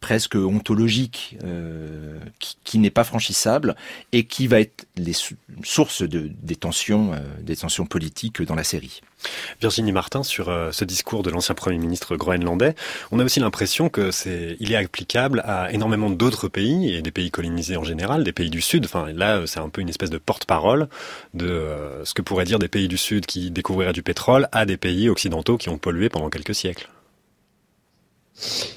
presque 0.00 0.34
ontologique 0.34 1.38
euh, 1.44 2.18
qui, 2.64 2.78
n'est 2.78 2.90
pas 2.90 3.04
franchissable 3.04 3.76
et 4.12 4.24
qui 4.24 4.48
va 4.48 4.60
être 4.60 4.86
les 4.96 5.14
sources 5.62 6.02
de, 6.02 6.30
des 6.42 6.56
tensions, 6.56 7.12
euh, 7.12 7.18
des 7.40 7.56
tensions 7.56 7.86
politiques 7.86 8.42
dans 8.42 8.56
la 8.56 8.64
série. 8.64 9.00
Virginie 9.60 9.92
Martin, 9.92 10.22
sur 10.22 10.46
ce 10.72 10.84
discours 10.84 11.22
de 11.22 11.30
l'ancien 11.30 11.54
Premier 11.54 11.78
ministre 11.78 12.16
groenlandais, 12.16 12.74
on 13.12 13.20
a 13.20 13.24
aussi 13.24 13.38
l'impression 13.38 13.90
que 13.90 14.10
c'est, 14.10 14.56
il 14.60 14.72
est 14.72 14.76
applicable 14.76 15.42
à 15.44 15.70
énormément 15.72 16.08
d'autres 16.08 16.48
pays 16.48 16.94
et 16.94 17.02
des 17.02 17.10
pays 17.10 17.30
colonisés 17.30 17.76
en 17.76 17.84
général, 17.84 18.24
des 18.24 18.32
pays 18.32 18.48
du 18.48 18.62
Sud. 18.62 18.86
Enfin, 18.86 19.12
là, 19.12 19.46
c'est 19.46 19.60
un 19.60 19.68
peu 19.68 19.82
une 19.82 19.90
espèce 19.90 20.10
de 20.10 20.18
porte-parole 20.18 20.88
de 21.34 21.68
ce 22.04 22.14
que 22.14 22.22
pourraient 22.22 22.46
dire 22.46 22.58
des 22.58 22.68
pays 22.68 22.88
du 22.88 22.96
Sud 22.96 23.26
qui 23.26 23.50
découvriraient 23.50 23.92
du 23.92 24.02
pétrole 24.02 24.48
à 24.52 24.64
des 24.64 24.78
pays 24.78 25.10
occidentaux 25.10 25.58
qui 25.58 25.68
ont 25.68 25.78
pollué 25.78 26.08
pendant 26.08 26.30
quelques 26.30 26.54
siècles. 26.54 26.88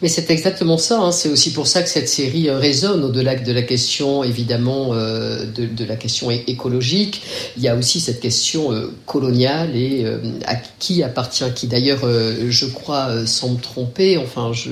Mais 0.02 0.10
c'est 0.10 0.30
exactement 0.30 0.78
ça. 0.78 1.00
Hein. 1.00 1.12
C'est 1.12 1.30
aussi 1.30 1.54
pour 1.54 1.68
ça 1.68 1.82
que 1.82 1.90
cette 1.90 2.10
série 2.10 2.50
euh, 2.50 2.58
résonne 2.58 3.04
au-delà 3.04 3.36
de 3.36 3.52
la 3.52 3.62
question, 3.62 4.24
évidemment, 4.24 4.90
euh, 4.94 5.46
de, 5.46 5.86
la 5.86 5.96
question 5.96 6.32
écologique. 6.32 7.22
Il 7.58 7.64
y 7.64 7.68
a 7.68 7.76
aussi 7.76 8.00
cette 8.00 8.20
question 8.20 8.74
euh, 8.74 8.92
coloniale 9.06 9.76
et 9.76 10.06
à 10.46 10.56
qui 10.56 11.04
appartient 11.04 11.44
qui. 11.56 11.68
D'ailleurs, 11.68 12.02
je 12.04 12.66
crois, 12.66 13.26
sans 13.26 13.50
me 13.50 13.60
tromper, 13.60 14.18
enfin, 14.18 14.52
je 14.54 14.70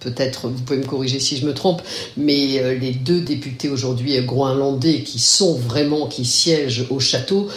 peut-être, 0.00 0.48
vous 0.48 0.62
pouvez 0.62 0.78
me 0.78 0.86
corriger 0.86 1.20
si 1.20 1.36
je 1.36 1.46
me 1.46 1.52
trompe, 1.52 1.82
mais 2.16 2.78
les 2.78 2.92
deux 2.92 3.20
députés 3.20 3.68
aujourd'hui 3.68 4.18
groenlandais 4.22 5.02
qui 5.02 5.18
sont 5.18 5.54
vraiment, 5.54 6.06
qui 6.06 6.24
siègent 6.24 6.86
au 6.88 7.00
château, 7.00 7.48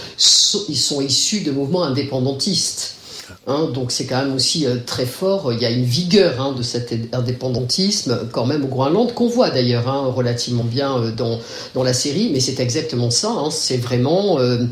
ils 0.70 0.78
sont 0.78 1.02
issus 1.02 1.42
de 1.42 1.52
mouvements 1.52 1.84
indépendantistes. 1.84 2.96
Hein, 3.48 3.70
donc 3.72 3.92
c'est 3.92 4.08
quand 4.08 4.24
même 4.26 4.34
aussi 4.34 4.66
euh, 4.66 4.78
très 4.84 5.06
fort. 5.06 5.54
Il 5.54 5.62
y 5.62 5.66
a 5.66 5.70
une 5.70 5.84
vigueur 5.84 6.42
hein, 6.42 6.54
de 6.58 6.64
cet 6.64 6.94
indépendantisme 7.14 8.28
quand 8.32 8.48
même 8.48 8.66
au 8.66 8.68
Groenland 8.68 9.14
qu'on 9.14 9.28
voit 9.28 9.52
d'ailleurs 9.52 9.88
hein, 9.88 10.12
relativement 10.16 10.64
bien 10.64 10.98
euh, 10.98 11.12
dans, 11.12 11.84
la 11.84 11.94
série. 11.94 12.32
Mais 12.34 12.40
c'est 12.40 12.60
exactement 12.60 13.12
ça. 13.12 13.36
c'est 13.52 13.78
vraiment 13.78 14.40
euh, 14.40 14.66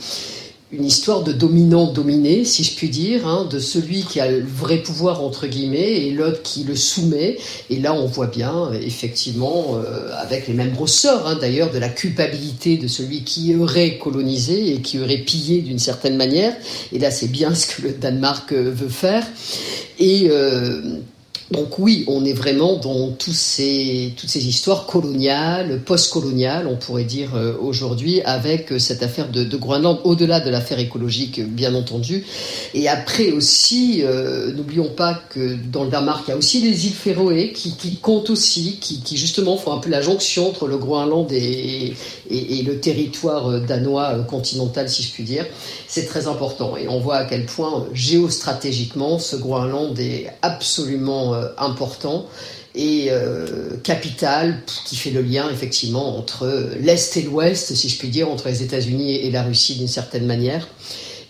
une 0.74 0.86
histoire 0.86 1.24
de 1.24 1.32
dominant-dominé, 1.32 2.46
si 2.46 2.64
je 2.64 2.76
puis 2.76 2.90
dire, 2.90 3.28
hein, 3.28 3.48
de 3.50 3.60
celui 3.60 4.02
qui 4.02 4.20
a 4.20 4.30
le 4.30 4.44
vrai 4.44 4.78
pouvoir, 4.78 5.24
entre 5.24 5.46
guillemets, 5.46 6.02
et 6.02 6.12
l'autre 6.12 6.42
qui 6.42 6.64
le 6.64 6.76
soumet. 6.76 7.38
Et 7.70 7.80
là, 7.80 7.94
on 7.94 8.08
voit 8.08 8.26
bien, 8.26 8.72
effectivement, 8.74 9.76
euh, 9.78 10.10
avec 10.18 10.48
les 10.48 10.56
mêmes 10.56 10.76
ressorts, 10.76 11.28
hein, 11.28 11.38
d'ailleurs, 11.40 11.72
de 11.72 11.78
la 11.78 11.90
culpabilité 11.90 12.78
de 12.78 12.88
celui 12.88 13.24
qui 13.24 13.56
aurait 13.56 14.00
colonisé 14.00 14.74
et 14.74 14.82
qui 14.82 15.00
aurait 15.00 15.20
pillé 15.20 15.62
d'une 15.62 15.78
certaine 15.78 16.18
manière. 16.18 16.56
Et 16.92 16.98
là, 16.98 17.12
c'est 17.12 17.28
bien 17.28 17.54
ce 17.54 17.68
que 17.68 17.84
le 17.84 17.92
Danemark 17.92 18.52
euh, 18.52 18.72
veut 18.74 18.90
faire. 18.90 19.28
Et 20.00 20.28
euh, 20.32 20.98
donc 21.54 21.78
oui, 21.78 22.04
on 22.08 22.26
est 22.26 22.34
vraiment 22.34 22.78
dans 22.78 23.16
ces, 23.20 24.14
toutes 24.18 24.30
ces 24.30 24.48
histoires 24.48 24.88
coloniales, 24.88 25.82
post-coloniales, 25.86 26.68
on 26.68 26.76
pourrait 26.76 27.04
dire 27.04 27.36
euh, 27.36 27.54
aujourd'hui, 27.62 28.22
avec 28.24 28.72
euh, 28.72 28.80
cette 28.80 29.04
affaire 29.04 29.30
de, 29.30 29.44
Groenland, 29.56 30.00
au-delà 30.04 30.40
de 30.40 30.50
l'affaire 30.50 30.80
écologique, 30.80 31.40
bien 31.42 31.76
entendu. 31.76 32.26
Et 32.74 32.90
après 32.90 33.32
aussi, 33.32 34.02
euh, 34.04 34.52
n'oublions 34.52 34.90
pas 34.90 35.14
que 35.30 35.56
dans 35.72 35.84
le 35.84 35.92
Danemark, 35.92 36.24
il 36.28 36.32
y 36.32 36.34
a 36.34 36.38
aussi 36.38 36.60
les 36.62 36.88
îles 36.88 36.94
Féroé 36.94 37.54
qui, 37.54 37.98
comptent 38.02 38.32
aussi, 38.32 38.80
qui, 38.80 39.16
justement 39.16 39.56
font 39.56 39.74
un 39.74 39.78
peu 39.78 39.90
la 39.90 40.02
jonction 40.02 40.50
entre 40.50 40.68
le 40.68 40.78
Groenland 40.78 41.32
et, 41.32 41.94
et 42.32 42.64
le 42.64 42.80
territoire 42.80 43.62
danois 43.62 44.26
continental, 44.28 44.90
si 44.90 45.04
je 45.04 45.12
puis 45.12 45.24
dire. 45.24 45.46
C'est 45.88 46.08
très 46.08 46.28
important. 46.28 46.76
Et 46.78 46.88
on 46.88 47.00
voit 47.00 47.18
à 47.18 47.26
quel 47.26 47.46
point, 47.46 47.86
géostratégiquement, 47.94 49.20
ce 49.20 49.36
Groenland 49.36 49.98
est 50.00 50.34
absolument 50.42 51.36
euh, 51.36 51.43
important 51.58 52.28
et 52.76 53.08
euh, 53.10 53.78
capital 53.84 54.62
qui 54.86 54.96
fait 54.96 55.12
le 55.12 55.22
lien 55.22 55.50
effectivement 55.52 56.18
entre 56.18 56.72
l'Est 56.80 57.18
et 57.18 57.22
l'Ouest, 57.22 57.76
si 57.76 57.90
je 57.90 57.98
puis 57.98 58.10
dire, 58.10 58.30
entre 58.30 58.48
les 58.48 58.64
États-Unis 58.64 59.16
et 59.16 59.32
la 59.32 59.44
Russie 59.44 59.76
d'une 59.76 59.88
certaine 59.88 60.26
manière. 60.26 60.68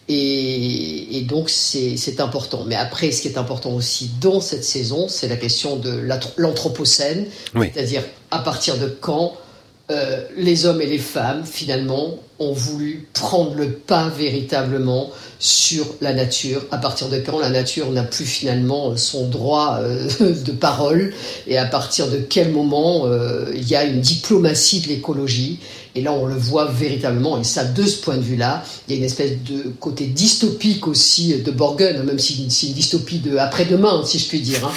Et, 0.09 1.25
donc 1.27 1.49
c'est 1.49 2.19
important. 2.19 2.65
Mais 2.67 2.75
après, 2.75 3.11
ce 3.11 3.21
qui 3.21 3.27
est 3.29 3.37
important 3.37 3.71
aussi 3.71 4.11
dans 4.19 4.41
cette 4.41 4.65
saison, 4.65 5.07
c'est 5.07 5.27
la 5.27 5.37
question 5.37 5.77
de 5.77 6.01
l'Anthropocène, 6.37 7.27
c'est-à-dire 7.55 8.03
à 8.29 8.39
partir 8.39 8.77
de 8.77 8.87
quand 8.87 9.33
euh, 9.91 10.21
les 10.37 10.65
hommes 10.65 10.81
et 10.81 10.85
les 10.85 10.97
femmes, 10.97 11.43
finalement, 11.45 12.17
ont 12.39 12.53
voulu 12.53 13.07
prendre 13.13 13.53
le 13.55 13.71
pas 13.71 14.07
véritablement 14.07 15.11
sur 15.39 15.85
la 15.99 16.13
nature, 16.13 16.63
à 16.71 16.77
partir 16.77 17.09
de 17.09 17.19
quand 17.19 17.37
la 17.37 17.49
nature 17.49 17.91
n'a 17.91 18.03
plus 18.03 18.25
finalement 18.25 18.95
son 18.95 19.27
droit 19.27 19.79
euh, 19.81 20.07
de 20.19 20.51
parole, 20.53 21.13
et 21.47 21.57
à 21.57 21.65
partir 21.65 22.07
de 22.07 22.17
quel 22.17 22.51
moment 22.51 23.07
euh, 23.07 23.51
il 23.53 23.67
y 23.67 23.75
a 23.75 23.83
une 23.83 23.99
diplomatie 23.99 24.79
de 24.79 24.87
l'écologie 24.87 25.59
et 25.95 26.01
là, 26.01 26.11
on 26.11 26.25
le 26.25 26.35
voit 26.35 26.65
véritablement. 26.65 27.39
Et 27.39 27.43
ça, 27.43 27.63
de 27.63 27.83
ce 27.83 28.01
point 28.01 28.17
de 28.17 28.21
vue-là, 28.21 28.63
il 28.87 28.93
y 28.93 28.95
a 28.95 28.97
une 28.97 29.05
espèce 29.05 29.31
de 29.43 29.71
côté 29.79 30.07
dystopique 30.07 30.87
aussi 30.87 31.35
de 31.35 31.51
Borgen, 31.51 32.03
même 32.03 32.17
si 32.17 32.47
c'est 32.49 32.67
une 32.67 32.73
dystopie 32.73 33.19
de 33.19 33.37
après-demain, 33.37 34.03
si 34.05 34.17
je 34.17 34.27
puis 34.27 34.39
dire, 34.39 34.65
hein, 34.65 34.71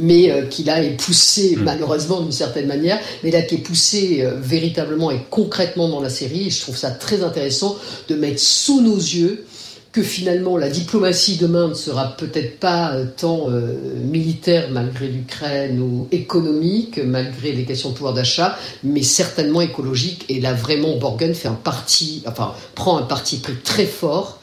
mais 0.00 0.30
euh, 0.30 0.46
qui 0.46 0.64
là 0.64 0.82
est 0.82 0.96
poussé 0.96 1.56
hmm. 1.56 1.64
malheureusement 1.64 2.20
d'une 2.22 2.32
certaine 2.32 2.66
manière, 2.66 2.98
mais 3.22 3.30
là 3.30 3.42
qui 3.42 3.56
est 3.56 3.58
poussé 3.58 4.22
euh, 4.22 4.34
véritablement 4.40 5.10
et 5.10 5.20
concrètement 5.28 5.88
dans 5.88 6.00
la 6.00 6.10
série. 6.10 6.46
Et 6.46 6.50
je 6.50 6.60
trouve 6.60 6.76
ça 6.76 6.90
très 6.90 7.22
intéressant 7.22 7.76
de 8.08 8.14
mettre 8.14 8.40
sous 8.40 8.80
nos 8.80 8.96
yeux 8.96 9.44
que 9.92 10.02
finalement 10.02 10.56
la 10.56 10.70
diplomatie 10.70 11.36
demain 11.36 11.68
ne 11.68 11.74
sera 11.74 12.16
peut-être 12.16 12.58
pas 12.58 12.94
euh, 12.94 13.04
tant 13.14 13.50
euh, 13.50 13.74
militaire 14.02 14.70
malgré 14.70 15.06
l'Ukraine 15.06 15.80
ou 15.80 16.08
économique 16.10 16.98
malgré 16.98 17.52
les 17.52 17.64
questions 17.64 17.90
de 17.90 17.94
pouvoir 17.94 18.14
d'achat, 18.14 18.58
mais 18.82 19.02
certainement 19.02 19.60
écologique. 19.60 20.24
Et 20.30 20.40
là 20.40 20.54
vraiment 20.54 20.96
Borgen 20.96 21.34
fait 21.34 21.48
un 21.48 21.52
parti, 21.52 22.22
enfin 22.26 22.54
prend 22.74 22.96
un 22.96 23.02
parti 23.02 23.36
pris 23.36 23.56
très 23.62 23.86
fort 23.86 24.38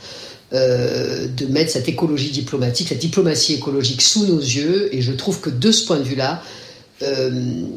euh, 0.53 1.27
de 1.27 1.45
mettre 1.47 1.71
cette 1.71 1.89
écologie 1.89 2.31
diplomatique, 2.31 2.89
cette 2.89 2.99
diplomatie 2.99 3.53
écologique 3.55 4.01
sous 4.01 4.25
nos 4.25 4.39
yeux. 4.39 4.93
Et 4.95 5.01
je 5.01 5.11
trouve 5.11 5.41
que 5.41 5.49
de 5.49 5.71
ce 5.71 5.85
point 5.85 5.97
de 5.97 6.03
vue-là, 6.03 6.43
euh, 7.01 7.29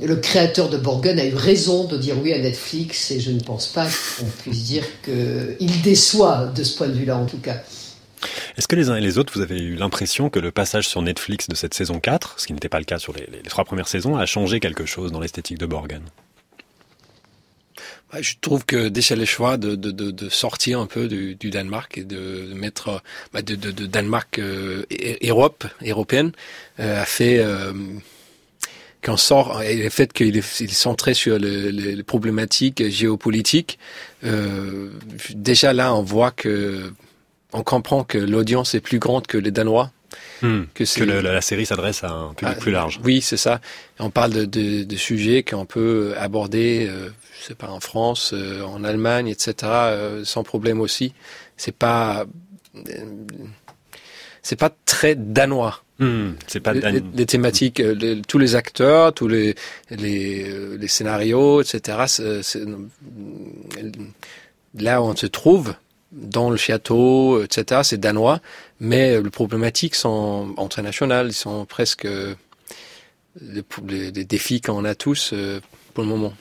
le 0.03 0.17
créateur 0.17 0.69
de 0.69 0.77
Borgen 0.77 1.19
a 1.19 1.25
eu 1.25 1.35
raison 1.35 1.85
de 1.85 1.97
dire 1.97 2.17
oui 2.21 2.33
à 2.33 2.39
Netflix 2.39 3.11
et 3.11 3.21
je 3.21 3.31
ne 3.31 3.41
pense 3.41 3.69
pas 3.69 3.87
qu'on 4.19 4.27
puisse 4.43 4.65
dire 4.65 4.85
qu'il 5.05 5.83
déçoit 5.83 6.47
de 6.47 6.65
ce 6.65 6.77
point 6.77 6.89
de 6.89 6.95
vue-là 6.95 7.17
en 7.17 7.27
tout 7.27 7.39
cas. 7.39 7.63
Est-ce 8.57 8.69
que 8.69 8.77
les 8.77 8.91
uns 8.91 8.97
et 8.97 9.01
les 9.01 9.19
autres, 9.19 9.33
vous 9.35 9.41
avez 9.41 9.59
eu 9.61 9.75
l'impression 9.75 10.31
que 10.31 10.39
le 10.39 10.51
passage 10.51 10.89
sur 10.89 11.03
Netflix 11.03 11.49
de 11.49 11.55
cette 11.55 11.75
saison 11.75 12.01
4, 12.01 12.35
ce 12.39 12.47
qui 12.47 12.53
n'était 12.53 12.69
pas 12.69 12.79
le 12.79 12.85
cas 12.85 12.99
sur 12.99 13.13
les, 13.13 13.27
trois 13.49 13.65
premières 13.65 13.89
saisons, 13.89 14.17
a 14.17 14.27
changé 14.27 14.61
quelque 14.61 14.87
chose 14.87 15.13
dans 15.13 15.21
l'esthétique 15.21 15.59
de 15.59 15.67
Borgen? 15.67 16.03
Je 18.21 18.35
trouve 18.43 18.67
que 18.67 18.89
déjà 18.89 19.17
le 19.17 19.25
choix 19.25 19.57
de, 19.57 19.75
de, 19.75 19.91
de, 19.91 20.11
de 20.11 20.29
sortir 20.29 20.81
un 20.81 20.87
peu 20.87 21.09
du, 21.09 21.35
du, 21.35 21.49
Danemark 21.49 21.97
et 21.97 22.05
de 22.05 22.53
mettre 22.55 23.03
bah 23.33 23.41
de, 23.41 23.55
de, 23.55 23.87
Danemark 23.87 24.39
euh, 24.39 24.85
Europe 25.23 25.65
européenne 25.83 26.33
euh, 26.79 27.01
a 27.01 27.07
fait 27.07 27.43
qu'on 29.05 29.17
sort 29.17 29.63
et 29.63 29.77
le 29.77 29.91
fait 29.91 30.13
qu'il 30.13 30.37
est, 30.37 30.61
il 30.61 30.71
est, 30.71 30.73
centré 30.73 31.15
sur 31.15 31.39
les 31.39 32.03
problématiques 32.03 32.89
géopolitiques. 32.89 33.79
Euh, 34.25 34.91
déjà 35.35 35.73
là, 35.73 35.95
on 35.95 36.03
voit 36.03 36.31
que 36.31 36.93
on 37.53 37.63
comprend 37.63 38.05
que 38.05 38.19
l'audience 38.19 38.75
est 38.75 38.81
plus 38.81 38.99
grande 38.99 39.27
que 39.27 39.39
les 39.39 39.51
Danois. 39.51 39.91
Hmm. 40.43 40.65
que, 40.75 40.85
que 40.85 41.05
la 41.05 41.41
série 41.41 41.65
s'adresse 41.65 42.05
à 42.05 42.11
un 42.11 42.35
public 42.35 42.55
ah, 42.57 42.61
plus 42.61 42.73
large. 42.73 43.01
Oui, 43.05 43.23
c'est 43.23 43.37
ça. 43.37 43.61
On 43.99 44.11
parle 44.11 44.33
de, 44.33 44.45
de, 44.45 44.83
de 44.83 44.97
sujets 44.97 45.43
qu'on 45.43 45.65
peut 45.65 46.15
aborder 46.19 46.87
euh, 46.91 47.09
je 47.43 47.49
sais 47.49 47.55
pas, 47.57 47.71
en 47.71 47.81
France, 47.81 48.33
euh, 48.35 48.63
en 48.63 48.85
Allemagne, 48.85 49.27
etc., 49.27 49.55
euh, 49.63 50.25
sans 50.25 50.45
problème 50.45 50.81
aussi. 50.81 51.13
C'est 51.57 51.77
pas, 51.77 52.25
euh, 52.77 52.81
c'est 54.43 54.59
pas 54.59 54.71
très 54.85 55.17
danois. 55.17 55.83
Hmm, 55.99 56.33
c'est 56.47 56.61
pas 56.61 56.73
les, 56.73 57.03
les, 57.15 57.27
thématiques, 57.27 57.83
tous 58.27 58.39
les 58.39 58.55
acteurs, 58.55 59.13
tous 59.13 59.29
les 59.29 59.55
les, 59.91 60.77
les 60.77 60.89
scénarios, 60.89 61.61
etc. 61.61 61.99
C'est, 62.07 62.61
là 64.75 65.03
où 65.03 65.05
on 65.05 65.15
se 65.15 65.27
trouve, 65.27 65.75
dans 66.13 66.51
le 66.51 66.57
château, 66.57 67.43
etc. 67.43 67.83
C'est 67.85 68.01
danois, 68.01 68.41
mais 68.81 69.21
les 69.21 69.31
problématiques 69.31 69.95
sont 69.95 70.55
internationales. 70.59 71.29
Ils 71.29 71.35
sont 71.35 71.67
presque 71.67 72.09
les 73.41 74.25
défis 74.25 74.61
qu'on 74.61 74.85
a 74.85 74.95
tous 74.95 75.35
pour 75.95 76.05
le 76.05 76.09
moment. 76.09 76.33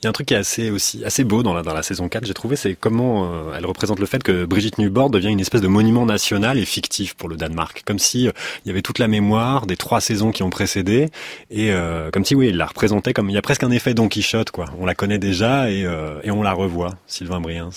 Il 0.00 0.04
y 0.04 0.06
a 0.06 0.10
un 0.10 0.12
truc 0.12 0.28
qui 0.28 0.34
est 0.34 0.38
assez 0.38 0.70
aussi 0.70 1.04
assez 1.04 1.24
beau 1.24 1.42
dans 1.42 1.54
la 1.54 1.62
dans 1.62 1.74
la 1.74 1.82
saison 1.82 2.08
4, 2.08 2.26
j'ai 2.26 2.34
trouvé, 2.34 2.56
c'est 2.56 2.74
comment 2.74 3.32
euh, 3.32 3.54
elle 3.56 3.66
représente 3.66 3.98
le 3.98 4.06
fait 4.06 4.22
que 4.22 4.44
Brigitte 4.44 4.78
Nubord 4.78 5.10
devient 5.10 5.28
une 5.28 5.40
espèce 5.40 5.60
de 5.60 5.68
monument 5.68 6.06
national 6.06 6.58
et 6.58 6.64
fictif 6.64 7.14
pour 7.14 7.28
le 7.28 7.36
Danemark, 7.36 7.82
comme 7.86 7.98
si 7.98 8.28
euh, 8.28 8.32
il 8.64 8.68
y 8.68 8.70
avait 8.70 8.82
toute 8.82 8.98
la 8.98 9.08
mémoire 9.08 9.66
des 9.66 9.76
trois 9.76 10.00
saisons 10.00 10.32
qui 10.32 10.42
ont 10.42 10.50
précédé 10.50 11.08
et 11.50 11.72
euh, 11.72 12.10
comme 12.10 12.24
si 12.24 12.34
oui, 12.34 12.48
il 12.48 12.56
la 12.56 12.66
représentait 12.66 13.12
comme 13.12 13.30
il 13.30 13.34
y 13.34 13.38
a 13.38 13.42
presque 13.42 13.62
un 13.62 13.70
effet 13.70 13.94
Don 13.94 14.08
Quichotte 14.08 14.50
quoi. 14.50 14.66
On 14.78 14.86
la 14.86 14.94
connaît 14.94 15.18
déjà 15.18 15.70
et 15.70 15.82
et 16.22 16.30
on 16.30 16.42
la 16.42 16.52
revoit. 16.52 16.90
Sylvain 17.06 17.40
Briens, 17.40 17.70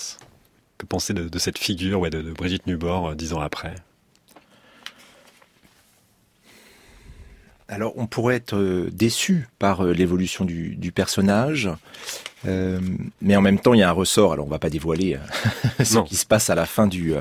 que 0.78 0.86
penser 0.86 1.14
de, 1.14 1.28
de 1.28 1.38
cette 1.38 1.58
figure 1.58 2.00
ouais 2.00 2.10
de, 2.10 2.22
de 2.22 2.32
Brigitte 2.32 2.66
Nubord 2.66 3.14
dix 3.14 3.32
ans 3.32 3.40
après? 3.40 3.74
Alors, 7.68 7.94
on 7.96 8.06
pourrait 8.06 8.36
être 8.36 8.56
euh, 8.56 8.90
déçu 8.92 9.48
par 9.58 9.84
euh, 9.84 9.92
l'évolution 9.92 10.44
du, 10.44 10.92
personnage, 10.94 11.68
euh, 12.46 12.78
mais 13.20 13.34
en 13.34 13.40
même 13.40 13.58
temps, 13.58 13.74
il 13.74 13.80
y 13.80 13.82
a 13.82 13.88
un 13.88 13.92
ressort. 13.92 14.32
Alors, 14.32 14.46
on 14.46 14.48
va 14.48 14.60
pas 14.60 14.70
dévoiler 14.70 15.18
ce 15.82 15.98
qui 16.04 16.14
se 16.14 16.24
passe 16.24 16.48
à 16.48 16.54
la 16.54 16.64
fin 16.64 16.86
du, 16.86 17.14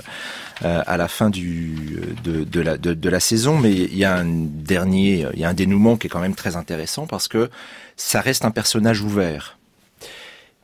à 0.61 0.97
la 0.97 1.07
fin 1.07 1.31
du, 1.31 1.99
de, 2.23 2.61
la, 2.61 2.77
de, 2.77 3.09
la 3.09 3.19
saison, 3.19 3.57
mais 3.57 3.73
il 3.73 3.97
y 3.97 4.05
a 4.05 4.15
un 4.15 4.25
dernier, 4.25 5.25
il 5.33 5.39
y 5.39 5.45
a 5.45 5.49
un 5.49 5.53
dénouement 5.55 5.97
qui 5.97 6.07
est 6.07 6.09
quand 6.11 6.19
même 6.19 6.35
très 6.35 6.55
intéressant 6.55 7.07
parce 7.07 7.27
que 7.27 7.49
ça 7.97 8.21
reste 8.21 8.45
un 8.45 8.51
personnage 8.51 9.01
ouvert 9.01 9.54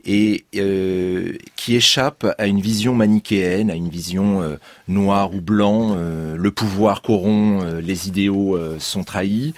et 0.05 0.45
euh, 0.55 1.37
qui 1.55 1.75
échappe 1.75 2.25
à 2.37 2.47
une 2.47 2.61
vision 2.61 2.93
manichéenne, 2.93 3.69
à 3.69 3.75
une 3.75 3.89
vision 3.89 4.41
euh, 4.41 4.55
noire 4.87 5.33
ou 5.33 5.41
blanc, 5.41 5.95
euh, 5.95 6.35
le 6.35 6.51
pouvoir 6.51 7.01
corrompt, 7.01 7.63
les 7.81 8.07
idéaux 8.07 8.57
sont 8.79 9.03
trahis, 9.03 9.53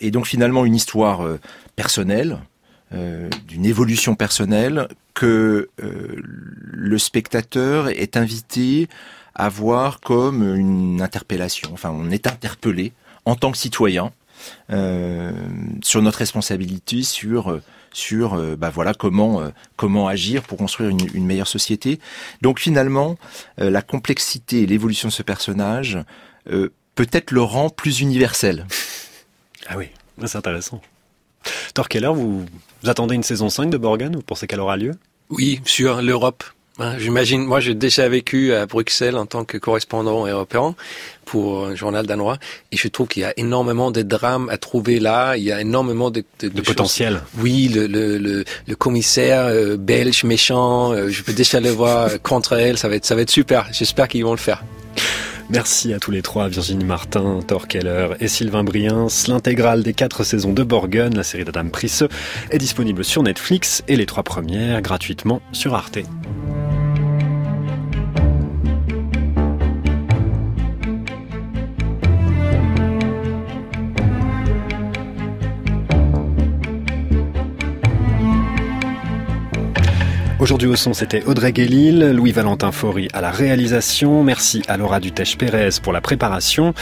et 0.00 0.10
donc 0.10 0.26
finalement 0.26 0.64
une 0.64 0.74
histoire 0.74 1.26
personnelle, 1.74 2.38
d'une 2.92 3.64
évolution 3.64 4.14
personnelle 4.14 4.88
que 5.14 5.68
le 5.78 6.98
spectateur 6.98 7.88
est 7.88 8.16
invité 8.16 8.88
à 9.34 9.48
voir 9.48 10.00
comme 10.00 10.42
une 10.56 11.02
interpellation. 11.02 11.70
Enfin, 11.72 11.90
on 11.90 12.10
est 12.10 12.26
interpellé 12.26 12.92
en 13.24 13.34
tant 13.34 13.50
que 13.50 13.58
citoyen 13.58 14.12
sur 15.82 16.02
notre 16.02 16.18
responsabilité, 16.18 17.02
sur 17.02 17.60
sur 17.96 18.34
euh, 18.34 18.56
bah 18.56 18.70
voilà 18.70 18.92
comment 18.92 19.40
euh, 19.40 19.48
comment 19.76 20.06
agir 20.06 20.42
pour 20.42 20.58
construire 20.58 20.90
une, 20.90 21.00
une 21.14 21.24
meilleure 21.24 21.48
société. 21.48 21.98
Donc 22.42 22.60
finalement, 22.60 23.16
euh, 23.60 23.70
la 23.70 23.80
complexité 23.80 24.62
et 24.62 24.66
l'évolution 24.66 25.08
de 25.08 25.12
ce 25.12 25.22
personnage 25.22 25.98
peut-être 26.94 27.32
le 27.32 27.42
rend 27.42 27.70
plus 27.70 28.00
universel. 28.00 28.66
Ah 29.66 29.76
oui, 29.76 29.88
c'est 30.24 30.36
intéressant. 30.36 30.80
Torkeller, 31.74 32.12
vous, 32.14 32.46
vous 32.82 32.88
attendez 32.88 33.16
une 33.16 33.24
saison 33.24 33.48
5 33.48 33.68
de 33.68 33.76
Borgen 33.76 34.14
Vous 34.14 34.22
pensez 34.22 34.46
qu'elle 34.46 34.60
aura 34.60 34.76
lieu? 34.76 34.92
Oui, 35.28 35.60
sur 35.64 36.02
l'Europe. 36.02 36.44
Hein, 36.78 36.98
j'imagine, 36.98 37.42
moi 37.44 37.60
j'ai 37.60 37.74
déjà 37.74 38.06
vécu 38.06 38.52
à 38.52 38.66
Bruxelles 38.66 39.16
en 39.16 39.24
tant 39.24 39.44
que 39.46 39.56
correspondant 39.56 40.26
européen 40.26 40.74
pour 41.24 41.66
un 41.66 41.74
journal 41.74 42.06
danois. 42.06 42.36
Et 42.70 42.76
je 42.76 42.86
trouve 42.88 43.08
qu'il 43.08 43.22
y 43.22 43.24
a 43.24 43.32
énormément 43.38 43.90
de 43.90 44.02
drames 44.02 44.50
à 44.50 44.58
trouver 44.58 45.00
là, 45.00 45.36
il 45.36 45.44
y 45.44 45.52
a 45.52 45.60
énormément 45.62 46.10
de, 46.10 46.22
de, 46.40 46.48
de, 46.48 46.60
potentiel. 46.60 47.22
Oui, 47.38 47.68
le, 47.68 47.86
le, 47.86 48.18
le, 48.18 48.44
le 48.66 48.76
commissaire 48.76 49.46
euh, 49.46 49.78
belge 49.78 50.24
méchant, 50.24 50.92
euh, 50.92 51.08
je 51.08 51.22
peux 51.22 51.32
déjà 51.32 51.60
le 51.60 51.70
voir 51.70 52.10
contre 52.22 52.52
elle, 52.52 52.76
ça 52.76 52.88
va 52.88 52.96
être, 52.96 53.06
ça 53.06 53.14
va 53.14 53.22
être 53.22 53.30
super, 53.30 53.66
j'espère 53.72 54.06
qu'ils 54.08 54.24
vont 54.24 54.32
le 54.32 54.36
faire. 54.36 54.62
Merci 55.48 55.94
à 55.94 56.00
tous 56.00 56.10
les 56.10 56.22
trois, 56.22 56.48
Virginie 56.48 56.84
Martin, 56.84 57.40
Thor 57.46 57.68
Keller 57.68 58.08
et 58.18 58.26
Sylvain 58.26 58.64
Briens. 58.64 59.06
L'intégrale 59.28 59.84
des 59.84 59.94
quatre 59.94 60.24
saisons 60.24 60.52
de 60.52 60.64
Borgen, 60.64 61.14
la 61.14 61.22
série 61.22 61.44
d'Adam 61.44 61.68
Prisseux, 61.68 62.08
est 62.50 62.58
disponible 62.58 63.04
sur 63.04 63.22
Netflix 63.22 63.84
et 63.86 63.96
les 63.96 64.06
trois 64.06 64.24
premières 64.24 64.82
gratuitement 64.82 65.40
sur 65.52 65.74
Arte. 65.74 65.98
Aujourd'hui 80.46 80.68
au 80.68 80.76
son, 80.76 80.94
c'était 80.94 81.24
Audrey 81.24 81.52
Guélil, 81.52 82.12
Louis-Valentin 82.12 82.70
Faury 82.70 83.08
à 83.12 83.20
la 83.20 83.32
réalisation. 83.32 84.22
Merci 84.22 84.62
à 84.68 84.76
Laura 84.76 85.00
Dutèche-Pérez 85.00 85.80
pour 85.82 85.92
la 85.92 86.00
préparation. 86.00 86.72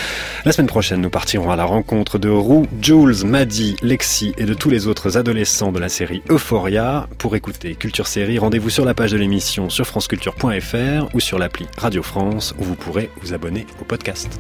La 0.44 0.52
semaine 0.52 0.66
prochaine, 0.66 1.00
nous 1.00 1.08
partirons 1.08 1.50
à 1.50 1.56
la 1.56 1.64
rencontre 1.64 2.18
de 2.18 2.28
Roux, 2.28 2.66
Jules, 2.82 3.24
Maddy, 3.24 3.76
Lexi 3.80 4.34
et 4.36 4.44
de 4.44 4.52
tous 4.52 4.68
les 4.68 4.86
autres 4.86 5.16
adolescents 5.16 5.72
de 5.72 5.78
la 5.78 5.88
série 5.88 6.22
Euphoria. 6.28 7.08
Pour 7.16 7.36
écouter 7.36 7.74
Culture 7.74 8.06
Série, 8.06 8.38
rendez-vous 8.38 8.68
sur 8.68 8.84
la 8.84 8.92
page 8.92 9.12
de 9.12 9.16
l'émission 9.16 9.70
sur 9.70 9.86
franceculture.fr 9.86 11.14
ou 11.14 11.20
sur 11.20 11.38
l'appli 11.38 11.66
Radio 11.78 12.02
France 12.02 12.54
où 12.58 12.64
vous 12.64 12.74
pourrez 12.74 13.08
vous 13.22 13.32
abonner 13.32 13.66
au 13.80 13.86
podcast. 13.86 14.38